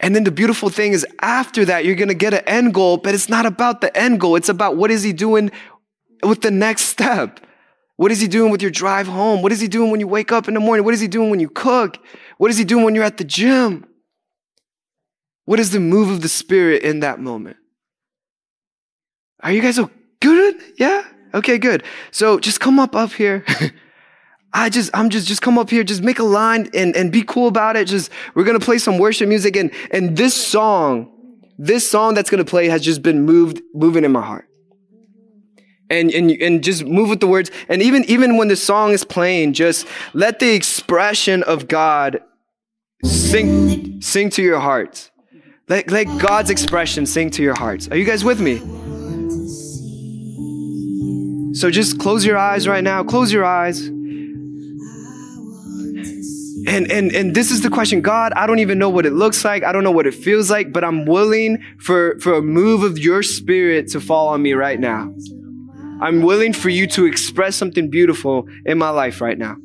And 0.03 0.17
then 0.17 0.25
the 0.25 0.33
beautiful 0.33 0.69
thing 0.69 0.93
is 0.93 1.07
after 1.21 1.65
that, 1.65 1.85
you're 1.85 1.95
going 1.95 2.09
to 2.09 2.15
get 2.15 2.35
an 2.35 2.43
end 2.47 2.75
goal, 2.75 2.97
but 2.97 3.15
it's 3.15 3.29
not 3.29 3.47
about 3.47 3.81
the 3.81 3.97
end 3.97 4.21
goal. 4.21 4.35
It's 4.35 4.49
about 4.49 4.77
what 4.77 4.91
is 4.91 5.05
he 5.05 5.13
doing 5.13 5.53
with 6.25 6.43
the 6.43 6.51
next 6.51 6.83
step? 6.83 7.41
What 7.97 8.11
is 8.11 8.21
he 8.21 8.27
doing 8.27 8.51
with 8.51 8.63
your 8.63 8.71
drive 8.73 9.07
home? 9.07 9.43
What 9.43 9.53
is 9.53 9.61
he 9.61 9.69
doing 9.69 9.93
when 9.93 10.01
you 10.01 10.09
wake 10.09 10.33
up 10.33 10.49
in 10.49 10.55
the 10.55 10.61
morning? 10.61 10.85
What 10.85 10.93
is 10.93 11.01
he 11.01 11.07
doing 11.07 11.31
when 11.31 11.39
you 11.39 11.49
cook? 11.49 11.99
What 12.39 12.51
is 12.51 12.59
he 12.59 12.65
doing 12.65 12.85
when 12.85 12.97
you're 12.97 13.05
at 13.05 13.17
the 13.17 13.25
gym? 13.25 13.87
What 15.45 15.61
is 15.61 15.71
the 15.71 15.81
move 15.81 16.11
of 16.11 16.21
the 16.21 16.29
spirit 16.29 16.83
in 16.83 17.01
that 17.01 17.21
moment? 17.21 17.59
Are 19.41 19.53
you 19.53 19.63
guys 19.63 19.79
good? 20.21 20.57
Yeah? 20.79 21.05
Okay, 21.35 21.59
good. 21.59 21.85
So 22.11 22.41
just 22.41 22.61
come 22.61 22.81
up 22.81 22.97
up 22.97 23.13
here. 23.13 23.45
I 24.55 24.69
just, 24.69 24.91
I'm 24.93 25.09
just, 25.11 25.27
just 25.27 25.43
come 25.43 25.59
up 25.59 25.71
here, 25.71 25.83
just 25.85 26.03
make 26.03 26.19
a 26.19 26.25
line 26.25 26.69
and, 26.75 26.95
and 26.95 27.11
be 27.11 27.23
cool 27.23 27.49
about 27.49 27.77
it. 27.77 27.87
Just, 27.89 28.11
we're 28.35 28.45
going 28.45 28.59
to 28.59 28.65
play 28.65 28.79
some 28.79 28.99
worship 28.99 29.29
music. 29.29 29.57
And, 29.57 29.71
and 29.91 30.17
this 30.17 30.35
song, 30.35 31.11
this 31.59 31.91
song 31.91 32.15
that's 32.15 32.31
going 32.31 32.45
to 32.45 32.51
play 32.51 32.69
has 32.69 32.83
just 32.83 33.03
been 33.03 33.25
moved, 33.25 33.63
moving 33.75 34.05
in 34.05 34.13
my 34.13 34.23
heart. 34.23 34.49
And, 35.89 36.11
and, 36.11 36.31
and 36.31 36.65
just 36.65 36.85
move 36.85 37.11
with 37.11 37.21
the 37.21 37.27
words. 37.27 37.51
And 37.69 37.83
even, 37.83 38.05
even 38.05 38.37
when 38.37 38.49
the 38.49 38.57
song 38.57 38.93
is 38.93 39.05
playing, 39.05 39.53
just 39.53 39.87
let 40.15 40.39
the 40.39 40.55
expression 40.55 41.43
of 41.43 41.69
God 41.69 42.21
Sing, 43.05 44.01
sing 44.01 44.31
to 44.31 44.43
your 44.43 44.61
hearts. 44.61 45.11
Let, 45.69 45.91
let 45.91 46.05
God's 46.21 46.51
expression 46.51 47.07
sing 47.07 47.31
to 47.31 47.43
your 47.43 47.55
hearts. 47.55 47.89
Are 47.89 47.97
you 47.97 48.05
guys 48.05 48.25
with 48.25 48.41
me? 48.41 48.59
So 51.55 51.71
just 51.71 51.99
close 51.99 52.25
your 52.25 52.39
eyes 52.39 52.69
right 52.69 52.85
now. 52.85 53.03
Close 53.03 53.33
your 53.33 53.45
eyes. 53.45 53.89
And, 56.67 56.91
and, 56.93 57.13
and 57.13 57.35
this 57.35 57.51
is 57.51 57.63
the 57.63 57.71
question 57.71 58.03
God, 58.03 58.33
I 58.35 58.47
don't 58.47 58.59
even 58.59 58.79
know 58.79 58.89
what 58.89 59.07
it 59.07 59.13
looks 59.13 59.45
like. 59.45 59.65
I 59.65 59.73
don't 59.73 59.85
know 59.85 59.91
what 59.91 60.07
it 60.07 60.15
feels 60.15 60.51
like, 60.51 60.73
but 60.73 60.85
I'm 60.85 61.07
willing 61.07 61.63
for, 61.79 62.19
for 62.21 62.35
a 62.35 62.43
move 62.43 62.83
of 62.83 62.99
your 62.99 63.23
spirit 63.23 63.89
to 63.89 64.01
fall 64.01 64.29
on 64.29 64.43
me 64.43 64.53
right 64.53 64.79
now. 64.79 65.13
I'm 66.01 66.23
willing 66.23 66.53
for 66.53 66.69
you 66.69 66.87
to 66.89 67.07
express 67.07 67.57
something 67.57 67.89
beautiful 67.89 68.49
in 68.65 68.79
my 68.79 68.91
life 68.91 69.21
right 69.21 69.39
now. 69.39 69.57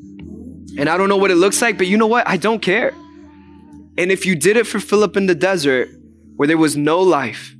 And 0.77 0.87
I 0.87 0.97
don't 0.97 1.09
know 1.09 1.17
what 1.17 1.31
it 1.31 1.35
looks 1.35 1.61
like, 1.61 1.77
but 1.77 1.87
you 1.87 1.97
know 1.97 2.07
what? 2.07 2.27
I 2.27 2.37
don't 2.37 2.61
care. 2.61 2.93
And 3.97 4.11
if 4.11 4.25
you 4.25 4.35
did 4.35 4.57
it 4.57 4.67
for 4.67 4.79
Philip 4.79 5.17
in 5.17 5.25
the 5.25 5.35
desert 5.35 5.89
where 6.35 6.47
there 6.47 6.57
was 6.57 6.77
no 6.77 7.01
life, 7.01 7.55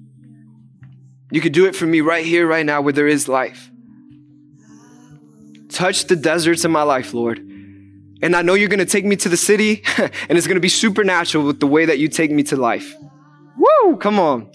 you 1.31 1.41
could 1.41 1.53
do 1.53 1.65
it 1.65 1.75
for 1.75 1.87
me 1.87 2.01
right 2.01 2.25
here, 2.25 2.47
right 2.47 2.65
now, 2.65 2.81
where 2.81 2.93
there 2.93 3.07
is 3.07 3.27
life. 3.27 3.71
Touch 5.69 6.05
the 6.05 6.15
deserts 6.15 6.63
in 6.63 6.71
my 6.71 6.83
life, 6.83 7.13
Lord. 7.13 7.39
And 8.21 8.35
I 8.35 8.41
know 8.41 8.55
you're 8.55 8.69
going 8.69 8.79
to 8.79 8.85
take 8.85 9.05
me 9.05 9.15
to 9.17 9.29
the 9.29 9.37
city, 9.37 9.83
and 9.97 10.37
it's 10.37 10.47
going 10.47 10.55
to 10.55 10.61
be 10.61 10.69
supernatural 10.69 11.45
with 11.45 11.59
the 11.59 11.67
way 11.67 11.85
that 11.85 11.99
you 11.99 12.07
take 12.07 12.31
me 12.31 12.43
to 12.43 12.55
life. 12.55 12.95
Woo! 13.57 13.97
Come 13.97 14.19
on. 14.19 14.51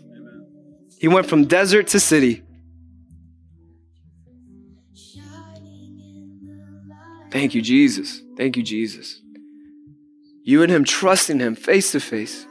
He 0.98 1.08
went 1.08 1.26
from 1.26 1.46
desert 1.46 1.88
to 1.88 2.00
city. 2.00 2.42
Thank 7.30 7.54
you, 7.54 7.62
Jesus. 7.62 8.20
Thank 8.36 8.56
you, 8.56 8.62
Jesus. 8.62 9.20
You 10.44 10.62
and 10.62 10.70
him 10.70 10.84
trusting 10.84 11.38
him 11.38 11.54
face 11.54 11.92
to 11.92 12.00
face. 12.00 12.46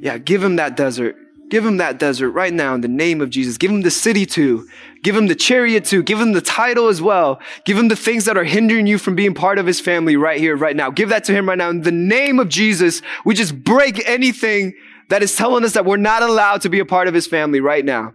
Yeah, 0.00 0.18
give 0.18 0.42
him 0.42 0.56
that 0.56 0.76
desert. 0.76 1.16
Give 1.52 1.66
him 1.66 1.76
that 1.76 1.98
desert 1.98 2.30
right 2.30 2.50
now 2.50 2.74
in 2.74 2.80
the 2.80 2.88
name 2.88 3.20
of 3.20 3.28
Jesus. 3.28 3.58
Give 3.58 3.70
him 3.70 3.82
the 3.82 3.90
city 3.90 4.24
too. 4.24 4.66
Give 5.02 5.14
him 5.14 5.26
the 5.26 5.34
chariot 5.34 5.84
too. 5.84 6.02
Give 6.02 6.18
him 6.18 6.32
the 6.32 6.40
title 6.40 6.88
as 6.88 7.02
well. 7.02 7.42
Give 7.66 7.76
him 7.76 7.88
the 7.88 7.94
things 7.94 8.24
that 8.24 8.38
are 8.38 8.44
hindering 8.44 8.86
you 8.86 8.96
from 8.96 9.14
being 9.14 9.34
part 9.34 9.58
of 9.58 9.66
his 9.66 9.78
family 9.78 10.16
right 10.16 10.40
here, 10.40 10.56
right 10.56 10.74
now. 10.74 10.88
Give 10.88 11.10
that 11.10 11.24
to 11.24 11.32
him 11.34 11.46
right 11.46 11.58
now. 11.58 11.68
In 11.68 11.82
the 11.82 11.92
name 11.92 12.40
of 12.40 12.48
Jesus, 12.48 13.02
we 13.26 13.34
just 13.34 13.62
break 13.64 14.02
anything 14.08 14.72
that 15.10 15.22
is 15.22 15.36
telling 15.36 15.62
us 15.62 15.74
that 15.74 15.84
we're 15.84 15.98
not 15.98 16.22
allowed 16.22 16.62
to 16.62 16.70
be 16.70 16.78
a 16.78 16.86
part 16.86 17.06
of 17.06 17.12
his 17.12 17.26
family 17.26 17.60
right 17.60 17.84
now. 17.84 18.14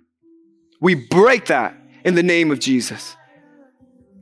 We 0.82 0.96
break 0.96 1.46
that 1.46 1.78
in 2.04 2.16
the 2.16 2.24
name 2.24 2.50
of 2.50 2.58
Jesus. 2.58 3.16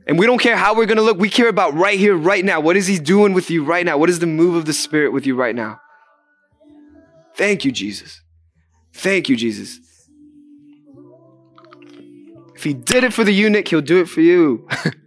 And 0.06 0.18
we 0.18 0.26
don't 0.26 0.42
care 0.42 0.58
how 0.58 0.74
we're 0.74 0.84
going 0.84 0.98
to 0.98 1.02
look. 1.02 1.16
We 1.16 1.30
care 1.30 1.48
about 1.48 1.72
right 1.72 1.98
here, 1.98 2.14
right 2.14 2.44
now. 2.44 2.60
What 2.60 2.76
is 2.76 2.86
he 2.86 2.98
doing 2.98 3.32
with 3.32 3.48
you 3.50 3.64
right 3.64 3.86
now? 3.86 3.96
What 3.96 4.10
is 4.10 4.18
the 4.18 4.26
move 4.26 4.56
of 4.56 4.66
the 4.66 4.74
Spirit 4.74 5.14
with 5.14 5.26
you 5.26 5.34
right 5.36 5.54
now? 5.54 5.80
Thank 7.34 7.64
you, 7.64 7.72
Jesus. 7.72 8.20
Thank 8.96 9.28
you, 9.28 9.36
Jesus. 9.36 9.80
If 12.54 12.64
he 12.64 12.72
did 12.72 13.04
it 13.04 13.12
for 13.12 13.24
the 13.24 13.32
eunuch, 13.32 13.68
he'll 13.68 13.82
do 13.82 14.00
it 14.00 14.08
for 14.08 14.22
you. 14.22 14.66